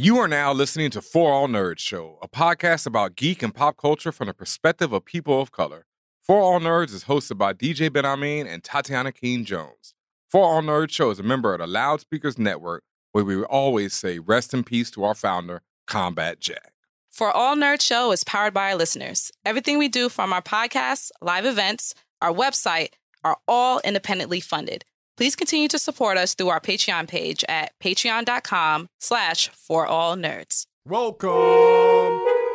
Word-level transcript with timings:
You 0.00 0.16
are 0.18 0.28
now 0.28 0.52
listening 0.52 0.90
to 0.90 1.02
For 1.02 1.32
All 1.32 1.48
Nerds 1.48 1.80
Show, 1.80 2.20
a 2.22 2.28
podcast 2.28 2.86
about 2.86 3.16
geek 3.16 3.42
and 3.42 3.52
pop 3.52 3.76
culture 3.76 4.12
from 4.12 4.28
the 4.28 4.32
perspective 4.32 4.92
of 4.92 5.04
people 5.04 5.40
of 5.40 5.50
color. 5.50 5.86
For 6.22 6.38
All 6.40 6.60
Nerds 6.60 6.94
is 6.94 7.06
hosted 7.06 7.36
by 7.36 7.52
DJ 7.52 7.90
Benhameen 7.90 8.46
and 8.46 8.62
Tatiana 8.62 9.10
King 9.10 9.44
Jones. 9.44 9.94
For 10.28 10.44
All 10.44 10.62
Nerds 10.62 10.92
Show 10.92 11.10
is 11.10 11.18
a 11.18 11.24
member 11.24 11.52
of 11.52 11.58
the 11.58 11.66
Loudspeakers 11.66 12.38
Network, 12.38 12.84
where 13.10 13.24
we 13.24 13.42
always 13.42 13.92
say 13.92 14.20
rest 14.20 14.54
in 14.54 14.62
peace 14.62 14.88
to 14.92 15.02
our 15.02 15.16
founder, 15.16 15.62
Combat 15.88 16.38
Jack. 16.38 16.74
For 17.10 17.32
All 17.32 17.56
Nerds 17.56 17.82
Show 17.82 18.12
is 18.12 18.22
powered 18.22 18.54
by 18.54 18.70
our 18.70 18.76
listeners. 18.76 19.32
Everything 19.44 19.78
we 19.78 19.88
do 19.88 20.08
from 20.08 20.32
our 20.32 20.42
podcasts, 20.42 21.10
live 21.20 21.44
events, 21.44 21.96
our 22.22 22.32
website 22.32 22.90
are 23.24 23.38
all 23.48 23.80
independently 23.82 24.38
funded. 24.38 24.84
Please 25.18 25.34
continue 25.34 25.66
to 25.66 25.80
support 25.80 26.16
us 26.16 26.34
through 26.34 26.50
our 26.50 26.60
Patreon 26.60 27.08
page 27.08 27.44
at 27.48 27.76
patreon.com 27.80 28.88
slash 29.00 29.48
for 29.48 29.84
all 29.84 30.14
nerds. 30.14 30.66
Welcome 30.84 31.32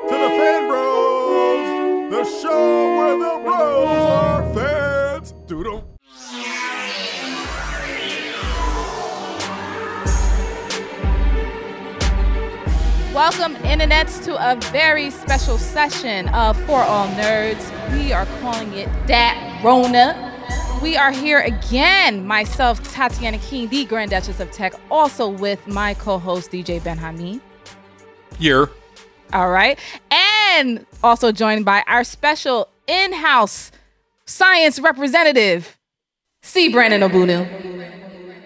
to 0.08 0.09
the 0.09 0.30
Fan 0.30 0.70
Bros, 0.70 2.09
the 2.09 2.23
show 2.41 2.98
where 2.98 3.18
the 3.20 3.44
bros 3.44 3.85
are 3.85 4.54
fans. 4.54 5.34
Doodle. 5.45 5.84
Welcome, 13.13 13.55
internets, 13.63 14.23
to 14.23 14.38
a 14.38 14.55
very 14.71 15.09
special 15.09 15.57
session 15.57 16.30
of 16.30 16.57
For 16.62 16.80
All 16.80 17.09
Nerds. 17.09 17.91
We 17.91 18.13
are 18.13 18.26
calling 18.40 18.71
it 18.71 18.88
Dat 19.05 19.62
Rona. 19.62 20.33
We 20.84 20.98
are 20.98 21.12
here 21.14 21.40
again, 21.40 22.28
myself, 22.28 22.84
Tatiana 22.91 23.38
King, 23.38 23.70
the 23.70 23.86
Grand 23.86 24.12
Duchess 24.12 24.41
of 24.41 24.52
Tech, 24.52 24.74
also 24.91 25.30
with 25.30 25.66
my 25.66 25.94
co 25.94 26.20
host, 26.20 26.52
DJ 26.52 26.82
Benhameen. 26.82 27.40
Here. 28.38 28.70
All 29.32 29.50
right. 29.50 29.80
And 30.12 30.86
also 31.02 31.32
joined 31.32 31.63
by 31.63 31.85
our 31.88 32.04
special 32.04 32.68
in 32.85 33.13
house 33.13 33.72
science 34.26 34.77
representative, 34.77 35.80
C. 36.41 36.68
Brandon 36.68 37.00
Ogbunu. 37.00 37.63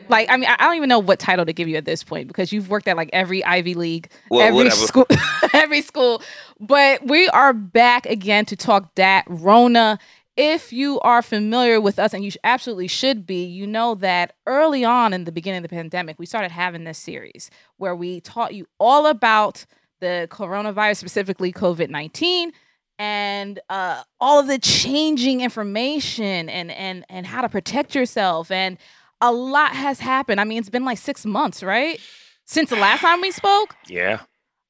Like, 0.10 0.30
I 0.30 0.38
mean, 0.38 0.48
I 0.48 0.58
I 0.60 0.66
don't 0.68 0.76
even 0.76 0.90
know 0.90 1.00
what 1.00 1.18
title 1.20 1.44
to 1.44 1.54
give 1.54 1.68
you 1.68 1.76
at 1.76 1.86
this 1.86 2.04
point 2.04 2.28
because 2.28 2.54
you've 2.54 2.70
worked 2.70 2.88
at 2.88 2.96
like 2.96 3.10
every 3.14 3.44
Ivy 3.44 3.74
League, 3.74 4.10
Well, 4.30 4.42
every 4.42 4.66
whatever. 4.66 4.76
school, 4.76 5.08
every 5.54 5.82
school. 5.82 6.22
But 6.60 7.06
we 7.08 7.28
are 7.30 7.52
back 7.52 8.06
again 8.06 8.46
to 8.46 8.56
talk 8.56 8.94
that 8.94 9.26
Rona. 9.28 9.98
If 10.38 10.72
you 10.72 11.00
are 11.00 11.24
familiar 11.24 11.82
with 11.82 11.98
us, 11.98 12.14
and 12.14 12.24
you 12.24 12.32
absolutely 12.44 12.88
should 12.88 13.26
be, 13.26 13.44
you 13.44 13.66
know 13.66 13.96
that 13.96 14.36
early 14.46 14.86
on 14.86 15.12
in 15.12 15.24
the 15.24 15.32
beginning 15.32 15.58
of 15.58 15.70
the 15.70 15.76
pandemic, 15.76 16.20
we 16.20 16.28
started 16.28 16.52
having 16.52 16.84
this 16.84 17.00
series 17.00 17.50
where 17.78 17.96
we 17.96 18.22
taught 18.22 18.54
you 18.54 18.68
all 18.80 19.08
about 19.08 19.66
the 20.00 20.28
coronavirus, 20.30 20.98
specifically 20.98 21.52
COVID 21.52 21.90
19, 21.90 22.52
and 23.00 23.60
uh, 23.70 24.04
all 24.20 24.40
of 24.40 24.46
the 24.46 24.60
changing 24.60 25.42
information 25.42 26.50
and, 26.50 26.70
and, 26.70 27.04
and 27.10 27.26
how 27.26 27.42
to 27.42 27.50
protect 27.50 27.96
yourself. 27.96 28.52
And 28.52 28.78
a 29.22 29.32
lot 29.32 29.72
has 29.72 30.00
happened. 30.00 30.40
I 30.40 30.44
mean, 30.44 30.60
it's 30.60 30.70
been 30.70 30.86
like 30.86 31.00
six 31.00 31.26
months, 31.26 31.64
right? 31.64 32.00
Since 32.46 32.70
the 32.70 32.76
last 32.76 33.02
time 33.02 33.22
we 33.22 33.32
spoke. 33.32 33.76
Yeah. 33.88 34.22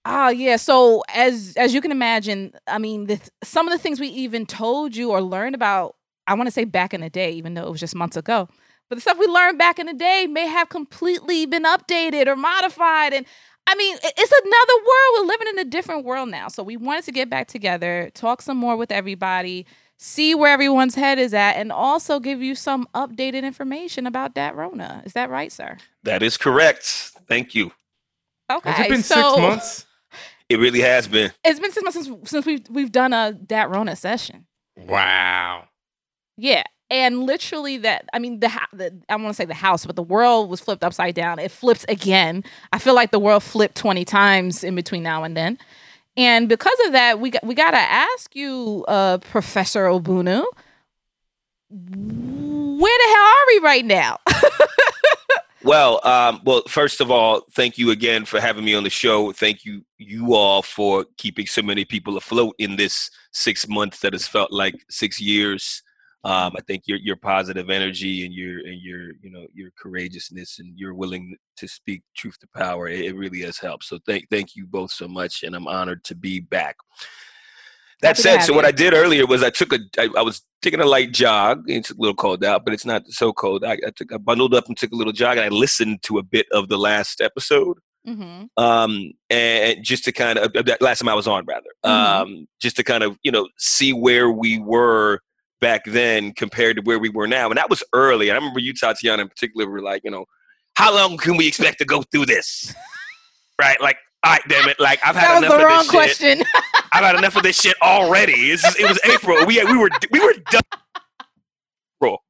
Ah, 0.09 0.30
yeah. 0.30 0.55
So 0.55 1.03
as 1.13 1.53
as 1.58 1.73
you 1.73 1.81
can 1.81 1.91
imagine, 1.91 2.53
I 2.66 2.77
mean, 2.77 3.08
the, 3.08 3.19
some 3.44 3.67
of 3.67 3.73
the 3.73 3.77
things 3.77 4.00
we 4.00 4.08
even 4.08 4.45
told 4.45 4.95
you 4.95 5.11
or 5.11 5.22
learned 5.22 5.53
about, 5.53 5.97
I 6.27 6.33
want 6.33 6.47
to 6.47 6.52
say 6.52 6.63
back 6.63 6.94
in 6.94 7.02
the 7.02 7.09
day, 7.09 7.31
even 7.31 7.55
though 7.55 7.67
it 7.67 7.72
was 7.72 7.81
just 7.81 7.94
months 7.94 8.16
ago, 8.16 8.47
but 8.88 8.95
the 8.95 9.02
stuff 9.02 9.17
we 9.17 9.28
learned 9.28 9.58
back 9.58 9.80
in 9.80 9.85
the 9.85 9.94
day 9.94 10.25
may 10.25 10.47
have 10.47 10.69
completely 10.69 11.45
been 11.45 11.66
updated 11.66 12.28
or 12.28 12.38
modified. 12.38 13.11
And 13.11 13.25
I 13.67 13.75
mean, 13.75 13.97
it's 14.02 14.31
another 14.31 14.73
world. 14.78 15.13
We're 15.17 15.28
living 15.28 15.47
in 15.50 15.59
a 15.59 15.69
different 15.69 16.05
world 16.05 16.30
now. 16.30 16.47
So 16.47 16.63
we 16.63 16.78
wanted 16.78 17.03
to 17.03 17.11
get 17.11 17.30
back 17.30 17.50
together, 17.50 18.09
talk 18.13 18.41
some 18.41 18.55
more 18.55 18.78
with 18.78 18.94
everybody, 18.94 19.66
see 19.97 20.33
where 20.33 20.53
everyone's 20.53 20.95
head 20.95 21.19
is 21.19 21.33
at, 21.33 21.58
and 21.58 21.69
also 21.69 22.22
give 22.22 22.41
you 22.41 22.56
some 22.56 22.88
updated 22.95 23.44
information 23.44 24.07
about 24.07 24.35
that 24.35 24.56
Rona. 24.56 25.01
Is 25.06 25.12
that 25.13 25.29
right, 25.29 25.51
sir? 25.51 25.75
That 26.03 26.24
is 26.24 26.38
correct. 26.38 27.12
Thank 27.28 27.53
you. 27.53 27.74
Okay. 28.50 28.72
Has 28.72 28.85
it 28.85 28.89
been 28.89 29.03
so, 29.03 29.16
six 29.16 29.41
months? 29.41 29.87
It 30.50 30.59
really 30.59 30.81
has 30.81 31.08
been. 31.08 31.31
It's 31.44 31.59
been 31.59 31.72
six 31.72 31.84
months 31.84 32.06
since 32.06 32.30
since 32.30 32.46
we've 32.46 32.68
we've 32.69 32.91
done 32.91 33.13
a 33.13 33.34
Dat 33.34 33.69
Rona 33.69 33.96
session. 33.96 34.46
Wow. 34.78 35.66
Yeah, 36.38 36.63
and 36.90 37.24
literally 37.24 37.78
that. 37.78 38.06
I 38.13 38.19
mean, 38.19 38.40
the, 38.40 38.50
the 38.72 38.97
I 39.09 39.16
want 39.16 39.30
to 39.30 39.34
say 39.34 39.46
the 39.46 39.53
house, 39.53 39.86
but 39.86 39.96
the 39.96 40.03
world 40.03 40.50
was 40.50 40.62
flipped 40.62 40.84
upside 40.84 41.16
down. 41.16 41.40
It 41.40 41.52
flips 41.52 41.86
again. 41.90 42.44
I 42.72 42.80
feel 42.80 42.96
like 42.96 43.12
the 43.12 43.19
world 43.19 43.44
flipped 43.44 43.75
twenty 43.75 44.06
times 44.06 44.63
in 44.63 44.75
between 44.75 45.03
now 45.03 45.24
and 45.24 45.36
then. 45.36 45.57
And 46.16 46.47
because 46.50 46.78
of 46.86 46.94
that, 46.94 47.19
we 47.19 47.30
got 47.31 47.46
we 47.46 47.53
gotta 47.53 47.78
ask 47.78 48.36
you, 48.36 48.86
uh, 48.88 49.18
Professor 49.19 49.86
Ogbunu, 49.88 50.44
where 51.69 52.97
the 52.97 53.09
hell 53.09 53.25
are 53.25 53.47
we 53.47 53.59
right 53.59 53.86
now? 53.86 54.18
Well, 55.63 56.06
um, 56.07 56.41
well, 56.44 56.62
first 56.68 57.01
of 57.01 57.09
all, 57.09 57.41
thank 57.53 57.78
you 57.78 57.91
again 57.91 58.25
for 58.25 58.40
having 58.40 58.63
me 58.63 58.75
on 58.75 58.84
the 58.84 58.90
show. 58.90 59.31
Thank 59.31 59.66
you, 59.66 59.84
you 59.97 60.35
all, 60.35 60.62
for 60.62 61.06
keeping 61.18 61.47
so 61.47 61.62
many 61.62 61.84
people 61.84 62.18
afloat 62.18 62.56
in 62.59 62.75
this 62.75 63.09
six 63.31 63.68
months 63.68 64.00
that 64.01 64.13
has 64.13 64.28
felt 64.28 64.51
like 64.51 64.75
six 64.90 65.19
years. 65.19 65.81
Um, 66.23 66.53
I 66.57 66.62
think 66.68 66.84
your 66.88 66.97
your 66.97 67.16
positive 67.16 67.69
energy 67.69 68.25
and 68.25 68.34
your 68.34 68.59
and 68.59 68.81
your 68.81 69.13
you 69.22 69.31
know 69.31 69.47
your 69.53 69.72
courageousness 69.81 70.59
and 70.59 70.78
your 70.78 70.94
willing 70.94 71.38
to 71.57 71.68
speak 71.68 72.01
truth 72.16 72.38
to 72.39 72.47
power 72.56 72.88
it, 72.88 73.06
it 73.06 73.16
really 73.16 73.41
has 73.41 73.59
helped. 73.59 73.85
So 73.85 74.00
thank 74.06 74.28
thank 74.29 74.56
you 74.56 74.66
both 74.68 74.91
so 74.91 75.07
much, 75.07 75.44
and 75.44 75.56
I'm 75.56 75.68
honored 75.68 76.03
to 76.06 76.16
be 76.16 76.39
back. 76.39 76.75
That 78.02 78.18
said, 78.18 78.41
so 78.41 78.53
what. 78.53 78.63
I 78.66 78.72
did 78.72 78.94
earlier 78.94 79.25
was 79.25 79.41
I 79.41 79.50
took 79.50 79.74
a 79.74 79.80
I, 79.97 80.09
I 80.18 80.22
was 80.22 80.44
taking 80.62 80.80
a 80.80 80.85
light 80.85 81.13
jog. 81.13 81.63
It's 81.68 81.90
a 81.90 81.96
little 81.97 82.16
cold 82.16 82.44
out, 82.44 82.63
but 82.63 82.74
it's 82.74 82.85
not 82.85 83.08
so 83.08 83.34
cold. 83.34 83.63
I, 83.63 83.74
I 83.74 83.90
took 83.96 84.13
I 84.13 84.18
bundled 84.18 84.53
up 84.53 84.68
and 84.68 84.78
took 84.78 84.91
a 84.91 84.96
little 84.96 85.13
jog, 85.13 85.38
and 85.38 85.46
I 85.46 85.50
listened 85.50 86.03
to 86.03 86.19
a 86.19 86.24
bit 86.24 86.46
of 86.52 86.69
the 86.69 86.78
last 86.78 87.22
episode 87.22 87.80
mm-hmm. 88.07 88.63
um, 88.63 89.12
and 89.30 89.84
just 89.84 90.06
to 90.06 90.12
kind 90.12 90.40
of 90.40 90.53
that 90.53 90.81
last 90.81 91.00
time 91.00 91.09
I 91.09 91.13
was 91.13 91.28
on 91.28 91.46
rather, 91.46 91.69
Mhm. 91.86 91.90
um, 91.90 92.47
just 92.62 92.75
to 92.78 92.84
kind 92.84 93.03
of 93.03 93.18
you 93.24 93.31
know 93.31 93.47
see 93.57 93.94
where 93.94 94.30
we 94.31 94.59
were 94.59 95.19
back 95.59 95.84
then 95.86 96.34
compared 96.34 96.78
to 96.78 96.81
where 96.84 97.00
we 97.00 97.09
were 97.09 97.28
now, 97.28 97.50
and 97.50 97.57
that 97.57 97.69
was 97.69 97.84
early. 97.94 98.31
I 98.31 98.36
remember 98.36 98.59
you, 98.59 98.74
Tatiana, 98.74 99.24
in 99.24 99.30
particular, 99.30 99.69
were 99.69 99.81
like, 99.81 100.03
you 100.03 100.12
know, 100.12 100.25
how 100.75 100.94
long 100.94 101.18
can 101.18 101.36
we 101.36 101.47
expect 101.47 101.80
to 101.80 101.86
go 101.86 102.03
through 102.03 102.28
this? 102.28 102.74
right, 103.62 103.81
like. 103.81 103.97
All 104.23 104.31
right, 104.33 104.41
damn 104.47 104.67
it! 104.67 104.79
Like 104.79 105.00
I've 105.05 105.16
had 105.16 105.38
enough 105.38 105.53
of 105.53 105.59
this 105.59 105.83
shit. 105.83 105.91
question. 105.91 106.44
I've 106.94 107.03
had 107.03 107.16
enough 107.16 107.35
of 107.35 107.44
this 107.44 107.59
shit 107.59 107.75
already. 107.81 108.33
Just- 108.55 108.79
it 108.79 108.88
was 108.88 109.00
April. 109.05 109.45
We 109.45 109.63
we 109.63 109.78
were 109.78 109.89
we 110.11 110.19
were 110.19 110.33
done. 110.51 110.61
April, 112.01 112.23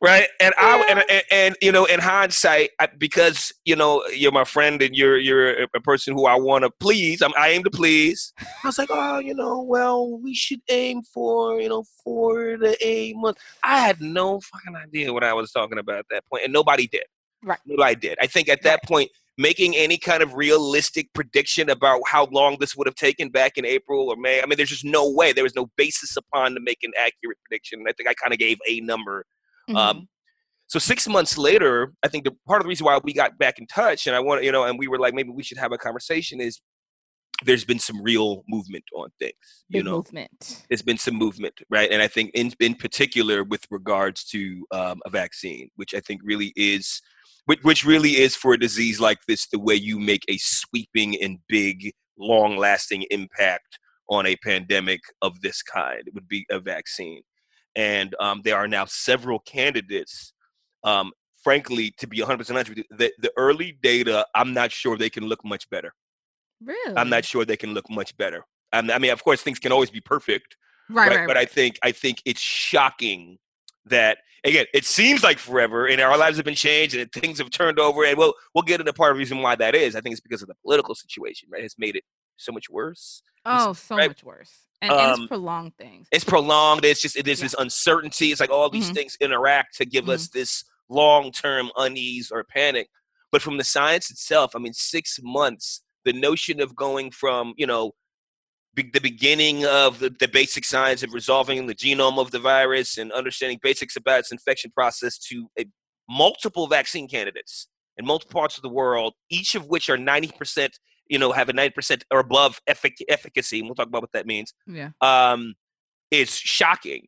right? 0.00 0.28
And 0.40 0.54
I 0.58 0.84
and, 0.90 1.04
and, 1.10 1.22
and 1.30 1.56
you 1.62 1.72
know, 1.72 1.84
in 1.86 2.00
hindsight, 2.00 2.70
I, 2.78 2.88
because 2.98 3.52
you 3.64 3.76
know 3.76 4.04
you're 4.08 4.30
my 4.32 4.44
friend 4.44 4.80
and 4.82 4.94
you're 4.94 5.16
you're 5.18 5.62
a- 5.62 5.80
person 5.80 6.14
who 6.14 6.26
I 6.26 6.34
want 6.36 6.64
to 6.64 6.70
please. 6.80 7.22
I'm, 7.22 7.32
I 7.36 7.48
aim 7.50 7.64
to 7.64 7.70
please. 7.70 8.32
I 8.40 8.66
was 8.68 8.78
like, 8.78 8.88
oh, 8.92 9.18
you 9.18 9.34
know, 9.34 9.62
well, 9.62 10.18
we 10.18 10.34
should 10.34 10.60
aim 10.68 11.02
for 11.02 11.60
you 11.60 11.68
know 11.68 11.84
four 12.04 12.56
to 12.58 12.76
eight 12.86 13.16
months. 13.16 13.40
I 13.64 13.80
had 13.80 14.00
no 14.00 14.40
fucking 14.40 14.76
idea 14.76 15.12
what 15.12 15.24
I 15.24 15.32
was 15.32 15.50
talking 15.50 15.78
about 15.78 15.98
at 15.98 16.06
that 16.10 16.24
point. 16.30 16.40
point, 16.40 16.44
and 16.44 16.52
nobody 16.52 16.86
did. 16.88 17.04
Right. 17.42 17.58
Nobody 17.66 17.94
did. 17.96 18.18
I 18.20 18.26
think 18.26 18.48
at 18.48 18.62
that 18.62 18.82
point 18.84 19.10
making 19.38 19.76
any 19.76 19.98
kind 19.98 20.22
of 20.22 20.34
realistic 20.34 21.12
prediction 21.12 21.68
about 21.68 22.00
how 22.06 22.26
long 22.32 22.56
this 22.58 22.74
would 22.74 22.86
have 22.86 22.94
taken 22.94 23.28
back 23.28 23.58
in 23.58 23.66
April 23.66 24.08
or 24.08 24.16
May. 24.16 24.40
I 24.40 24.46
mean, 24.46 24.56
there's 24.56 24.70
just 24.70 24.84
no 24.84 25.10
way. 25.10 25.32
There 25.32 25.44
was 25.44 25.54
no 25.54 25.70
basis 25.76 26.16
upon 26.16 26.54
to 26.54 26.60
make 26.60 26.78
an 26.82 26.92
accurate 26.98 27.38
prediction. 27.44 27.84
I 27.86 27.92
think 27.92 28.08
I 28.08 28.14
kind 28.14 28.32
of 28.32 28.38
gave 28.38 28.58
a 28.68 28.80
number. 28.80 29.26
Mhm. 29.68 29.76
Um, 29.76 30.08
so 30.68 30.78
six 30.78 31.06
months 31.06 31.36
later, 31.38 31.92
I 32.02 32.08
think 32.08 32.24
the 32.24 32.32
part 32.46 32.60
of 32.60 32.64
the 32.64 32.68
reason 32.68 32.86
why 32.86 32.98
we 33.04 33.12
got 33.12 33.38
back 33.38 33.58
in 33.58 33.66
touch 33.66 34.06
and 34.06 34.16
I 34.16 34.20
want 34.20 34.42
you 34.42 34.52
know, 34.52 34.64
and 34.64 34.78
we 34.78 34.88
were 34.88 34.98
like, 34.98 35.14
maybe 35.14 35.30
we 35.30 35.42
should 35.42 35.58
have 35.58 35.72
a 35.72 35.78
conversation 35.78 36.40
is 36.40 36.60
there's 37.44 37.64
been 37.66 37.78
some 37.78 38.02
real 38.02 38.42
movement 38.48 38.84
on 38.94 39.10
things. 39.18 39.34
You 39.68 39.80
Big 39.80 39.84
know, 39.84 39.96
movement. 39.96 40.64
there's 40.70 40.80
been 40.82 40.96
some 40.96 41.14
movement, 41.14 41.60
right? 41.68 41.90
And 41.90 42.00
I 42.00 42.08
think 42.08 42.30
in 42.34 42.52
in 42.60 42.74
particular 42.74 43.44
with 43.44 43.66
regards 43.70 44.24
to 44.26 44.66
um, 44.70 45.00
a 45.04 45.10
vaccine, 45.10 45.68
which 45.76 45.94
I 45.94 46.00
think 46.00 46.22
really 46.24 46.52
is, 46.56 47.02
which, 47.46 47.60
which 47.62 47.84
really 47.84 48.12
is 48.12 48.36
for 48.36 48.52
a 48.52 48.58
disease 48.58 49.00
like 49.00 49.18
this, 49.26 49.46
the 49.46 49.58
way 49.58 49.74
you 49.74 49.98
make 49.98 50.24
a 50.28 50.36
sweeping 50.38 51.20
and 51.20 51.38
big, 51.48 51.92
long-lasting 52.18 53.04
impact 53.10 53.78
on 54.08 54.26
a 54.26 54.36
pandemic 54.36 55.00
of 55.22 55.40
this 55.40 55.62
kind. 55.62 56.02
It 56.06 56.14
would 56.14 56.28
be 56.28 56.46
a 56.50 56.60
vaccine, 56.60 57.22
and 57.74 58.14
um, 58.20 58.42
there 58.44 58.56
are 58.56 58.68
now 58.68 58.84
several 58.86 59.40
candidates. 59.40 60.32
Um, 60.84 61.12
frankly, 61.42 61.92
to 61.98 62.06
be 62.06 62.18
100% 62.18 62.50
honest 62.50 62.68
with 62.68 62.78
you, 62.78 62.84
the, 62.90 63.12
the 63.18 63.32
early 63.36 63.78
data, 63.82 64.26
I'm 64.34 64.52
not 64.52 64.70
sure 64.70 64.96
they 64.96 65.10
can 65.10 65.24
look 65.24 65.44
much 65.44 65.68
better. 65.70 65.92
Really? 66.62 66.96
I'm 66.96 67.08
not 67.08 67.24
sure 67.24 67.44
they 67.44 67.56
can 67.56 67.74
look 67.74 67.90
much 67.90 68.16
better. 68.16 68.44
I 68.72 68.82
mean, 68.82 69.10
of 69.10 69.24
course, 69.24 69.42
things 69.42 69.58
can 69.58 69.72
always 69.72 69.90
be 69.90 70.00
perfect, 70.00 70.56
Right, 70.88 71.08
right, 71.08 71.18
right, 71.18 71.26
but. 71.26 71.36
I 71.36 71.44
think 71.44 71.78
I 71.82 71.92
think 71.92 72.22
it's 72.24 72.40
shocking 72.40 73.38
that 73.86 74.18
again 74.44 74.66
it 74.74 74.84
seems 74.84 75.22
like 75.22 75.38
forever 75.38 75.86
and 75.86 76.00
our 76.00 76.18
lives 76.18 76.36
have 76.36 76.44
been 76.44 76.54
changed 76.54 76.94
and 76.94 77.10
things 77.12 77.38
have 77.38 77.50
turned 77.50 77.78
over 77.78 78.04
and 78.04 78.18
we'll 78.18 78.34
we'll 78.54 78.62
get 78.62 78.80
into 78.80 78.92
part 78.92 79.10
of 79.12 79.16
the 79.16 79.18
reason 79.20 79.40
why 79.42 79.54
that 79.54 79.74
is 79.74 79.96
i 79.96 80.00
think 80.00 80.12
it's 80.12 80.20
because 80.20 80.42
of 80.42 80.48
the 80.48 80.54
political 80.62 80.94
situation 80.94 81.48
right 81.52 81.64
it's 81.64 81.78
made 81.78 81.96
it 81.96 82.04
so 82.36 82.52
much 82.52 82.68
worse 82.70 83.22
Oh, 83.48 83.74
so 83.74 83.96
right? 83.96 84.08
much 84.08 84.24
worse. 84.24 84.50
And, 84.82 84.90
and 84.92 85.00
Um, 85.00 85.20
it's 85.20 85.28
prolonged 85.28 85.76
things. 85.78 86.08
it's 86.10 86.24
prolonged 86.24 86.84
it's 86.84 87.00
just 87.00 87.14
there's 87.24 87.38
Yeah. 87.38 87.44
this 87.44 87.54
uncertainty 87.58 88.32
it's 88.32 88.40
like 88.40 88.50
all 88.50 88.68
these 88.68 88.90
Mhm. 88.90 88.94
things 88.94 89.16
interact 89.20 89.76
to 89.76 89.84
give 89.84 90.08
us 90.08 90.28
this 90.28 90.64
long-term 90.88 91.70
unease 91.76 92.30
or 92.32 92.42
panic 92.44 92.88
but 93.30 93.42
from 93.42 93.56
the 93.56 93.64
science 93.64 94.10
itself 94.10 94.56
i 94.56 94.58
mean 94.58 94.72
six 94.72 95.18
months 95.22 95.82
the 96.04 96.12
notion 96.12 96.60
of 96.60 96.74
going 96.74 97.10
from 97.10 97.54
you 97.56 97.66
know 97.66 97.92
the 98.76 99.00
beginning 99.00 99.64
of 99.66 99.98
the, 99.98 100.10
the 100.10 100.28
basic 100.28 100.64
science 100.64 101.02
of 101.02 101.12
resolving 101.14 101.66
the 101.66 101.74
genome 101.74 102.18
of 102.18 102.30
the 102.30 102.38
virus 102.38 102.98
and 102.98 103.10
understanding 103.12 103.58
basics 103.62 103.96
about 103.96 104.20
its 104.20 104.32
infection 104.32 104.70
process 104.70 105.18
to 105.18 105.48
a, 105.58 105.64
multiple 106.08 106.66
vaccine 106.68 107.08
candidates 107.08 107.68
in 107.96 108.06
multiple 108.06 108.38
parts 108.40 108.56
of 108.56 108.62
the 108.62 108.68
world 108.68 109.14
each 109.30 109.54
of 109.54 109.66
which 109.66 109.88
are 109.90 109.96
90% 109.96 110.68
you 111.08 111.18
know 111.18 111.32
have 111.32 111.48
a 111.48 111.52
90% 111.52 112.02
or 112.12 112.20
above 112.20 112.60
effic- 112.68 113.02
efficacy 113.08 113.58
and 113.58 113.66
we'll 113.68 113.74
talk 113.74 113.88
about 113.88 114.02
what 114.02 114.12
that 114.12 114.26
means 114.26 114.52
Yeah. 114.66 114.90
um, 115.00 115.54
is 116.10 116.36
shocking. 116.36 117.06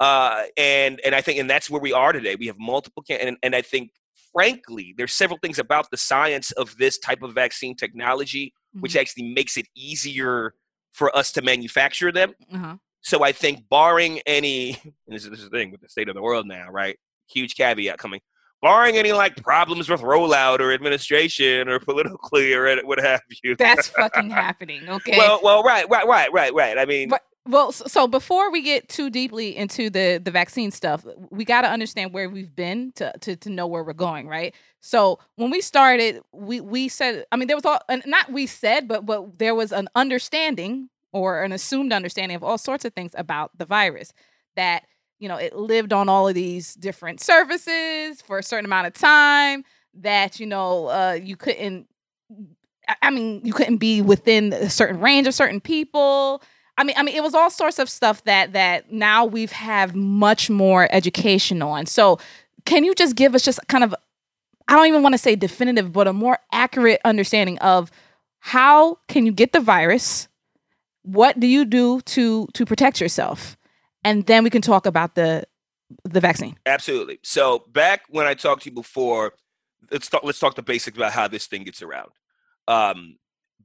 Uh, 0.00 0.44
and 0.56 1.00
and 1.04 1.14
I 1.14 1.20
think 1.20 1.38
and 1.40 1.50
that's 1.50 1.68
where 1.68 1.80
we 1.82 1.92
are 1.92 2.12
today. 2.12 2.36
We 2.36 2.46
have 2.46 2.56
multiple 2.58 3.02
can- 3.02 3.20
and, 3.20 3.36
and 3.42 3.54
I 3.56 3.62
think 3.62 3.90
frankly 4.32 4.94
there's 4.96 5.12
several 5.12 5.38
things 5.42 5.58
about 5.58 5.90
the 5.90 5.96
science 5.96 6.52
of 6.52 6.76
this 6.78 6.98
type 6.98 7.22
of 7.22 7.34
vaccine 7.34 7.74
technology 7.74 8.52
which 8.80 8.92
Mm-hmm. 8.92 9.00
actually 9.00 9.32
makes 9.34 9.56
it 9.56 9.66
easier 9.74 10.54
for 10.98 11.16
us 11.16 11.30
to 11.32 11.42
manufacture 11.42 12.10
them. 12.10 12.34
Uh-huh. 12.52 12.76
So 13.02 13.22
I 13.22 13.30
think 13.30 13.68
barring 13.70 14.18
any 14.26 14.70
and 14.82 14.92
this 15.06 15.24
is, 15.24 15.30
this 15.30 15.38
is 15.38 15.48
the 15.48 15.56
thing 15.56 15.70
with 15.70 15.80
the 15.80 15.88
state 15.88 16.08
of 16.08 16.16
the 16.16 16.20
world 16.22 16.46
now, 16.46 16.68
right? 16.70 16.98
Huge 17.30 17.54
caveat 17.54 17.98
coming. 17.98 18.20
Barring 18.60 18.96
any 18.96 19.12
like 19.12 19.36
problems 19.36 19.88
with 19.88 20.00
rollout 20.00 20.58
or 20.58 20.72
administration 20.72 21.68
or 21.68 21.78
politically 21.78 22.52
or 22.52 22.76
what 22.84 22.98
have 22.98 23.20
you. 23.44 23.54
That's 23.54 23.86
fucking 23.88 24.30
happening. 24.44 24.88
Okay. 24.88 25.16
well, 25.16 25.38
well, 25.44 25.62
right, 25.62 25.88
right, 25.88 26.06
right, 26.08 26.32
right, 26.32 26.52
right. 26.52 26.76
I 26.76 26.84
mean, 26.84 27.10
But- 27.10 27.22
well, 27.48 27.72
so, 27.72 28.06
before 28.06 28.50
we 28.52 28.60
get 28.60 28.90
too 28.90 29.08
deeply 29.08 29.56
into 29.56 29.88
the 29.88 30.20
the 30.22 30.30
vaccine 30.30 30.70
stuff, 30.70 31.06
we 31.30 31.46
got 31.46 31.62
to 31.62 31.68
understand 31.68 32.12
where 32.12 32.28
we've 32.28 32.54
been 32.54 32.92
to, 32.96 33.10
to 33.20 33.36
to 33.36 33.50
know 33.50 33.66
where 33.66 33.82
we're 33.82 33.94
going, 33.94 34.28
right? 34.28 34.54
So 34.80 35.18
when 35.36 35.50
we 35.50 35.62
started, 35.62 36.20
we 36.32 36.60
we 36.60 36.88
said, 36.88 37.24
I 37.32 37.36
mean, 37.36 37.48
there 37.48 37.56
was 37.56 37.64
all, 37.64 37.80
not 38.04 38.30
we 38.30 38.46
said, 38.46 38.86
but 38.86 39.06
but 39.06 39.38
there 39.38 39.54
was 39.54 39.72
an 39.72 39.88
understanding 39.94 40.90
or 41.12 41.42
an 41.42 41.52
assumed 41.52 41.92
understanding 41.92 42.36
of 42.36 42.44
all 42.44 42.58
sorts 42.58 42.84
of 42.84 42.92
things 42.92 43.14
about 43.16 43.56
the 43.56 43.64
virus 43.64 44.12
that 44.56 44.84
you 45.18 45.26
know 45.28 45.36
it 45.36 45.56
lived 45.56 45.94
on 45.94 46.08
all 46.08 46.28
of 46.28 46.34
these 46.34 46.74
different 46.74 47.18
surfaces 47.18 48.20
for 48.20 48.38
a 48.38 48.42
certain 48.42 48.66
amount 48.66 48.86
of 48.86 48.92
time 48.92 49.64
that 49.94 50.38
you 50.38 50.46
know 50.46 50.88
uh, 50.88 51.18
you 51.20 51.34
couldn't 51.34 51.88
I 53.02 53.10
mean, 53.10 53.42
you 53.44 53.52
couldn't 53.52 53.78
be 53.78 54.00
within 54.00 54.52
a 54.52 54.70
certain 54.70 55.00
range 55.00 55.26
of 55.26 55.34
certain 55.34 55.60
people. 55.60 56.42
I 56.78 56.84
mean, 56.84 56.94
I 56.96 57.02
mean, 57.02 57.16
it 57.16 57.22
was 57.22 57.34
all 57.34 57.50
sorts 57.50 57.78
of 57.80 57.90
stuff 57.90 58.22
that 58.24 58.52
that 58.52 58.92
now 58.92 59.24
we've 59.24 59.52
have 59.52 59.94
much 59.94 60.48
more 60.48 60.88
education 60.92 61.60
on. 61.60 61.86
So, 61.86 62.18
can 62.64 62.84
you 62.84 62.94
just 62.94 63.16
give 63.16 63.34
us 63.34 63.42
just 63.42 63.58
kind 63.68 63.82
of, 63.82 63.94
I 64.68 64.76
don't 64.76 64.86
even 64.86 65.02
want 65.02 65.14
to 65.14 65.18
say 65.18 65.34
definitive, 65.34 65.92
but 65.92 66.06
a 66.06 66.12
more 66.12 66.38
accurate 66.52 67.00
understanding 67.04 67.58
of 67.58 67.90
how 68.38 68.98
can 69.08 69.26
you 69.26 69.32
get 69.32 69.52
the 69.52 69.60
virus? 69.60 70.28
What 71.02 71.40
do 71.40 71.48
you 71.48 71.64
do 71.64 72.00
to 72.02 72.46
to 72.54 72.64
protect 72.64 73.00
yourself? 73.00 73.56
And 74.04 74.26
then 74.26 74.44
we 74.44 74.50
can 74.50 74.62
talk 74.62 74.86
about 74.86 75.16
the 75.16 75.44
the 76.04 76.20
vaccine. 76.20 76.56
Absolutely. 76.64 77.18
So 77.24 77.64
back 77.72 78.02
when 78.08 78.26
I 78.26 78.34
talked 78.34 78.62
to 78.62 78.70
you 78.70 78.74
before, 78.74 79.32
let's 79.90 80.08
talk. 80.08 80.22
Let's 80.22 80.38
talk 80.38 80.54
the 80.54 80.62
basics 80.62 80.96
about 80.96 81.12
how 81.12 81.26
this 81.26 81.46
thing 81.46 81.64
gets 81.64 81.82
around. 81.82 82.10
Um, 82.68 83.16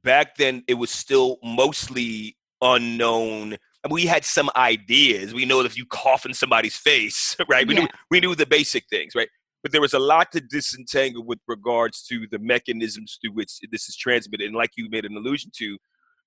back 0.03 0.37
then, 0.37 0.63
it 0.67 0.75
was 0.75 0.89
still 0.89 1.37
mostly 1.43 2.37
unknown. 2.63 3.53
I 3.83 3.87
mean, 3.87 3.93
we 3.93 4.05
had 4.05 4.25
some 4.25 4.49
ideas. 4.55 5.33
We 5.33 5.45
know 5.45 5.61
that 5.61 5.65
if 5.65 5.77
you 5.77 5.85
cough 5.85 6.25
in 6.25 6.33
somebody's 6.33 6.75
face, 6.75 7.35
right? 7.49 7.67
We 7.67 7.75
knew 7.75 7.87
we 8.09 8.19
knew 8.19 8.33
the 8.33 8.45
basic 8.45 8.85
things, 8.89 9.13
right? 9.15 9.29
But 9.61 9.71
there 9.71 9.81
was 9.81 9.93
a 9.93 9.99
lot 9.99 10.31
to 10.33 10.41
disentangle 10.41 11.23
with 11.23 11.39
regards 11.47 12.03
to 12.07 12.27
the 12.31 12.39
mechanisms 12.39 13.17
through 13.21 13.33
which 13.33 13.59
this 13.71 13.87
is 13.87 13.95
transmitted. 13.95 14.47
And 14.47 14.55
like 14.55 14.71
you 14.75 14.89
made 14.89 15.05
an 15.05 15.15
allusion 15.15 15.51
to, 15.57 15.77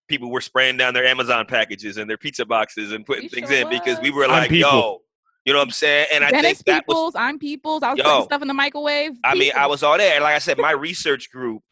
people 0.08 0.30
were 0.30 0.40
spraying 0.40 0.78
down 0.78 0.94
their 0.94 1.04
Amazon 1.04 1.44
packages 1.44 1.98
and 1.98 2.08
their 2.08 2.16
pizza 2.16 2.46
boxes 2.46 2.92
and 2.92 3.04
putting 3.04 3.24
We 3.24 3.28
things 3.28 3.50
sure 3.50 3.58
in 3.58 3.68
because 3.68 4.00
we 4.00 4.10
were 4.10 4.24
I'm 4.24 4.30
like, 4.30 4.48
people. 4.50 4.70
yo, 4.70 5.02
you 5.44 5.52
know 5.52 5.58
what 5.58 5.66
I'm 5.66 5.72
saying? 5.72 6.06
And 6.12 6.24
I 6.24 6.30
Dennis 6.30 6.62
think 6.62 6.64
that 6.66 6.84
was 6.88 6.94
Peoples, 6.94 7.14
I'm 7.14 7.38
Peoples. 7.38 7.82
I 7.82 7.90
was 7.90 7.98
Yo. 7.98 8.04
putting 8.04 8.24
stuff 8.24 8.42
in 8.42 8.48
the 8.48 8.54
microwave. 8.54 9.12
I 9.22 9.34
mean, 9.34 9.52
I 9.56 9.66
was 9.66 9.82
all 9.82 9.98
there. 9.98 10.14
And 10.14 10.24
like 10.24 10.34
I 10.34 10.38
said, 10.38 10.58
my 10.58 10.72
research 10.72 11.30
group 11.30 11.62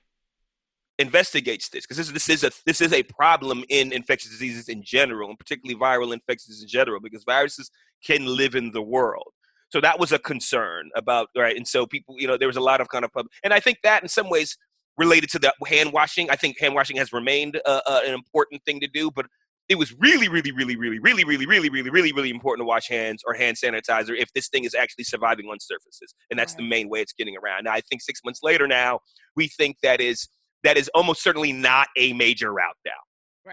investigates 0.99 1.69
this 1.69 1.87
because 1.87 1.96
this, 1.96 2.11
this 2.11 2.29
is 2.29 2.44
a 2.44 2.50
this 2.67 2.81
is 2.81 2.93
a 2.93 3.02
problem 3.05 3.64
in 3.69 3.93
infectious 3.93 4.31
diseases 4.31 4.69
in 4.69 4.82
general, 4.82 5.29
and 5.29 5.38
particularly 5.38 5.79
viral 5.79 6.12
infections 6.12 6.62
in 6.62 6.69
general, 6.69 7.00
because 7.00 7.25
viruses 7.25 7.70
can 8.05 8.26
live 8.26 8.55
in 8.55 8.73
the 8.73 8.82
world. 8.82 9.32
So 9.70 9.81
that 9.81 9.99
was 9.99 10.12
a 10.12 10.19
concern 10.19 10.91
about 10.94 11.29
right. 11.37 11.56
And 11.56 11.67
so 11.67 11.87
people, 11.87 12.14
you 12.19 12.29
know, 12.29 12.37
there 12.37 12.49
was 12.49 12.56
a 12.56 12.61
lot 12.61 12.81
of 12.81 12.88
kind 12.88 13.05
of 13.05 13.12
pub, 13.12 13.26
and 13.43 13.52
I 13.52 13.61
think 13.61 13.79
that 13.82 14.02
in 14.02 14.08
some 14.08 14.31
ways 14.31 14.56
related 14.96 15.31
to 15.31 15.38
the 15.38 15.52
hand 15.67 15.93
washing. 15.93 16.31
I 16.31 16.37
think 16.37 16.58
hand 16.61 16.75
washing 16.75 16.96
has 16.96 17.12
remained 17.12 17.61
uh, 17.67 17.81
uh, 17.87 18.00
an 18.06 18.14
important 18.14 18.62
thing 18.64 18.81
to 18.81 18.87
do, 18.87 19.11
but 19.11 19.26
it 19.69 19.76
was 19.76 19.93
really, 19.99 20.29
really, 20.29 20.52
really, 20.52 20.76
really, 20.76 20.99
really, 20.99 21.25
really, 21.25 21.46
really, 21.46 21.70
really, 21.70 21.91
really, 21.91 22.12
really 22.12 22.31
important 22.31 22.64
to 22.64 22.69
wash 22.69 22.88
hands 22.88 23.23
or 23.26 23.35
hand 23.35 23.56
sanitizer 23.56 24.14
if 24.17 24.32
this 24.35 24.49
thing 24.49 24.64
is 24.64 24.75
actually 24.75 25.05
surviving 25.05 25.46
on 25.46 25.58
surfaces, 25.58 26.14
and 26.31 26.38
that's 26.38 26.55
the 26.55 26.62
main 26.62 26.88
way 26.88 27.00
it's 27.00 27.14
getting 27.14 27.37
around. 27.37 27.64
Now, 27.64 27.73
I 27.73 27.81
think 27.81 28.02
six 28.02 28.20
months 28.25 28.41
later, 28.43 28.69
now 28.69 29.00
we 29.35 29.49
think 29.49 29.79
that 29.82 30.00
is 30.00 30.29
that 30.64 30.76
is 30.76 30.90
almost 30.94 31.22
certainly 31.22 31.52
not 31.52 31.88
a 31.96 32.12
major 32.12 32.52
route 32.52 32.76
now. 32.84 32.93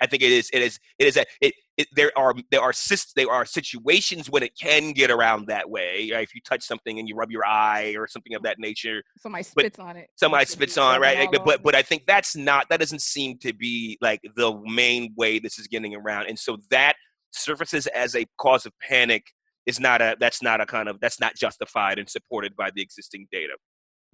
I 0.01 0.07
think 0.07 0.23
it 0.23 0.31
is. 0.31 0.49
It 0.53 0.61
is. 0.61 0.79
It 0.99 1.07
is. 1.07 1.17
A, 1.17 1.25
it, 1.41 1.53
it. 1.75 1.87
There 1.93 2.13
are. 2.17 2.33
There 2.49 2.61
are. 2.61 2.71
sis- 2.71 3.11
There 3.13 3.29
are 3.29 3.43
situations 3.45 4.29
when 4.29 4.41
it 4.41 4.53
can 4.57 4.93
get 4.93 5.11
around 5.11 5.47
that 5.47 5.69
way. 5.69 6.09
Right? 6.13 6.23
If 6.23 6.33
you 6.33 6.39
touch 6.47 6.63
something 6.63 6.97
and 6.97 7.09
you 7.09 7.15
rub 7.15 7.29
your 7.29 7.45
eye 7.45 7.95
or 7.97 8.07
something 8.07 8.33
of 8.33 8.41
that 8.43 8.57
nature, 8.57 9.03
somebody 9.17 9.43
spits 9.43 9.79
on 9.79 9.97
it. 9.97 10.07
somebody 10.15 10.45
spits 10.45 10.77
on 10.77 11.01
right 11.01 11.27
but, 11.29 11.43
but 11.43 11.61
but 11.63 11.75
i 11.75 11.81
think 11.81 12.03
that's 12.07 12.37
not 12.37 12.67
that 12.69 12.79
doesn't 12.79 13.01
seem 13.01 13.37
to 13.39 13.53
be 13.53 13.97
like 14.01 14.21
the 14.37 14.57
main 14.65 15.13
way 15.17 15.39
this 15.39 15.59
is 15.59 15.67
getting 15.67 15.93
around 15.93 16.27
and 16.27 16.39
so 16.39 16.57
that 16.69 16.93
surfaces 17.33 17.85
as 17.87 18.15
a 18.15 18.25
cause 18.37 18.65
of 18.65 18.71
panic 18.87 19.25
is 19.65 19.77
not 19.79 20.01
a 20.01 20.15
that's 20.21 20.41
not 20.41 20.61
a 20.61 20.65
kind 20.65 20.87
of 20.87 20.99
that's 21.01 21.19
not 21.19 21.35
justified 21.35 21.99
and 21.99 22.09
supported 22.09 22.55
by 22.55 22.69
the 22.73 22.81
existing 22.81 23.27
data 23.31 23.53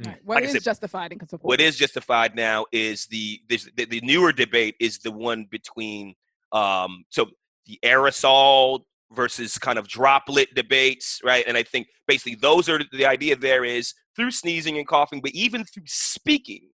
Right. 0.05 0.19
What 0.23 0.35
like 0.35 0.43
is 0.43 0.51
said, 0.51 0.61
justified 0.63 1.11
and 1.11 1.21
what 1.41 1.59
is 1.59 1.75
justified 1.75 2.35
now 2.35 2.67
is 2.71 3.07
the 3.07 3.41
this, 3.49 3.67
the, 3.75 3.85
the 3.85 3.99
newer 4.01 4.31
debate 4.31 4.75
is 4.79 4.99
the 4.99 5.11
one 5.11 5.47
between 5.49 6.13
um 6.51 7.03
so 7.09 7.27
the 7.65 7.79
aerosol 7.83 8.81
versus 9.11 9.57
kind 9.57 9.79
of 9.79 9.87
droplet 9.87 10.53
debates 10.53 11.19
right? 11.23 11.45
And 11.47 11.57
i 11.57 11.63
think 11.63 11.87
basically 12.07 12.35
those 12.35 12.69
are 12.69 12.79
the 12.91 13.07
idea 13.07 13.35
there 13.35 13.65
is 13.65 13.95
through 14.15 14.31
sneezing 14.31 14.77
and 14.77 14.87
coughing 14.87 15.19
but 15.19 15.31
even 15.31 15.63
through 15.65 15.83
speaking. 15.87 16.69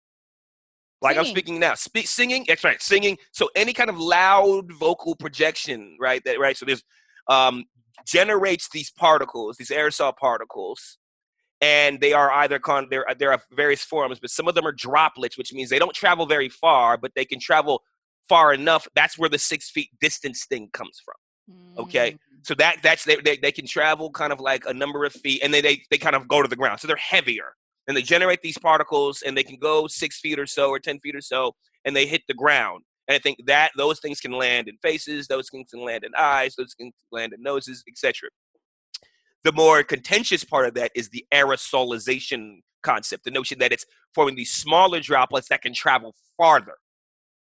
Like 1.03 1.19
i'm 1.19 1.27
speaking 1.27 1.61
now. 1.61 1.75
Speak 1.75 2.09
singing 2.09 2.47
that's 2.49 2.65
right 2.65 2.81
singing. 2.81 3.19
So 3.33 3.51
any 3.55 3.75
kind 3.75 3.91
of 3.91 3.99
loud 3.99 4.73
vocal 4.73 5.15
projection 5.15 5.99
right 6.01 6.23
that 6.25 6.41
right? 6.41 6.57
So 6.57 6.65
there's 6.65 6.85
um 7.29 7.65
generates 8.07 8.71
these 8.71 8.91
particles 8.91 9.59
these 9.59 9.69
aerosol 9.69 10.17
particles 10.17 10.97
and 11.61 12.01
they 12.01 12.13
are 12.13 12.31
either 12.33 12.59
con 12.59 12.87
there 12.91 13.05
there 13.19 13.33
are 13.33 13.41
various 13.53 13.83
forms 13.83 14.19
but 14.19 14.31
some 14.31 14.49
of 14.49 14.55
them 14.55 14.67
are 14.67 14.73
droplets 14.73 15.37
which 15.37 15.53
means 15.53 15.69
they 15.69 15.79
don't 15.79 15.95
travel 15.95 16.27
very 16.27 16.49
far 16.49 16.97
but 16.97 17.13
they 17.15 17.25
can 17.25 17.39
travel 17.39 17.83
far 18.31 18.55
enough. 18.55 18.87
That's 18.95 19.19
where 19.19 19.29
the 19.29 19.39
six 19.39 19.71
feet 19.71 19.91
distance 20.01 20.47
thing 20.47 20.71
comes 20.73 21.03
from. 21.05 21.17
Okay. 21.77 22.13
Mm. 22.13 22.19
so 22.43 22.55
that 22.55 22.77
that's 22.81 23.05
they, 23.05 23.17
they, 23.17 23.37
they 23.37 23.51
can 23.51 23.67
travel 23.67 24.09
kind 24.09 24.33
of 24.33 24.39
like 24.39 24.65
a 24.67 24.73
number 24.73 25.05
of 25.05 25.13
feet 25.13 25.41
and 25.43 25.53
then 25.53 25.65
they, 25.65 25.83
they 25.91 25.99
kind 25.99 26.15
of 26.15 26.29
go 26.29 26.41
to 26.41 26.49
the 26.49 26.55
ground. 26.55 26.79
So 26.79 26.87
they're 26.87 26.97
heavier 26.97 27.55
and 27.89 27.97
they 27.97 28.03
generate 28.03 28.41
these 28.41 28.57
particles 28.57 29.23
and 29.27 29.37
they 29.37 29.43
can 29.43 29.57
go 29.57 29.89
six 29.89 30.21
feet 30.21 30.39
or 30.39 30.47
so 30.47 30.71
or 30.71 30.79
ten 30.79 31.01
feet 31.01 31.17
or 31.17 31.21
so 31.21 31.53
and 31.85 31.97
they 31.97 32.07
hit 32.07 32.23
the 32.29 32.35
ground. 32.35 32.85
And 33.09 33.17
i 33.17 33.19
think 33.19 33.39
that 33.47 33.73
those 33.77 33.99
things 33.99 34.21
can 34.21 34.31
land 34.31 34.69
in 34.69 34.77
faces 34.81 35.27
those 35.27 35.49
things 35.51 35.71
can 35.73 35.85
land 35.85 36.05
in 36.05 36.13
eyes 36.17 36.55
those 36.55 36.75
things 36.79 36.95
can 36.97 37.19
land 37.19 37.33
in 37.33 37.43
noses 37.43 37.83
etc 37.91 38.29
the 39.45 39.53
more 39.53 39.83
contentious 39.83 40.45
part 40.45 40.67
of 40.67 40.75
that 40.75 40.91
is 40.95 41.09
the 41.09 41.25
aerosolization 41.33 42.61
concept 42.83 43.25
the 43.25 43.31
notion 43.31 43.59
that 43.59 43.73
it's 43.73 43.85
forming 44.15 44.35
these 44.35 44.51
smaller 44.53 45.01
droplets 45.01 45.49
that 45.49 45.63
can 45.63 45.75
travel 45.75 46.15
farther 46.39 46.77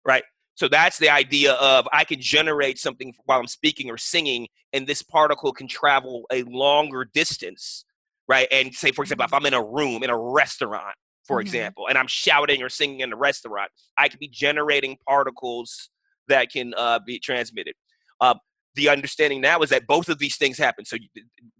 right 0.06 0.24
so 0.56 0.70
that's 0.70 0.98
the 0.98 1.10
idea 1.10 1.54
of 1.54 1.88
I 1.92 2.06
can 2.06 2.20
generate 2.22 2.80
something 2.80 3.14
while 3.26 3.40
I'm 3.40 3.48
speaking 3.48 3.92
or 3.92 3.98
singing, 3.98 4.48
and 4.72 4.88
this 4.88 5.02
particle 5.02 5.52
can 5.52 5.68
travel 5.68 6.26
a 6.32 6.44
longer 6.44 7.06
distance, 7.14 7.84
right? 8.30 8.48
And 8.52 8.74
say, 8.74 8.92
for 8.92 9.04
example, 9.04 9.26
if 9.26 9.34
I'm 9.34 9.46
in 9.46 9.54
a 9.54 9.64
room 9.64 10.02
in 10.02 10.10
a 10.10 10.18
restaurant, 10.18 10.96
for 11.28 11.38
Mhm. 11.38 11.42
example, 11.42 11.88
and 11.88 11.98
I'm 11.98 12.08
shouting 12.08 12.64
or 12.64 12.70
singing 12.70 13.02
in 13.02 13.12
a 13.12 13.18
restaurant, 13.18 13.70
I 13.98 14.08
could 14.08 14.20
be 14.20 14.30
generating 14.30 14.98
particles 15.08 15.90
that 16.28 16.52
can 16.52 16.74
uh, 16.78 17.00
be 17.00 17.20
transmitted. 17.20 17.76
Uh, 18.22 18.36
the 18.76 18.88
understanding 18.90 19.42
now 19.42 19.60
is 19.60 19.70
that 19.72 19.88
both 19.88 20.08
of 20.08 20.20
these 20.20 20.38
things 20.38 20.58
happen. 20.58 20.86
So 20.86 20.98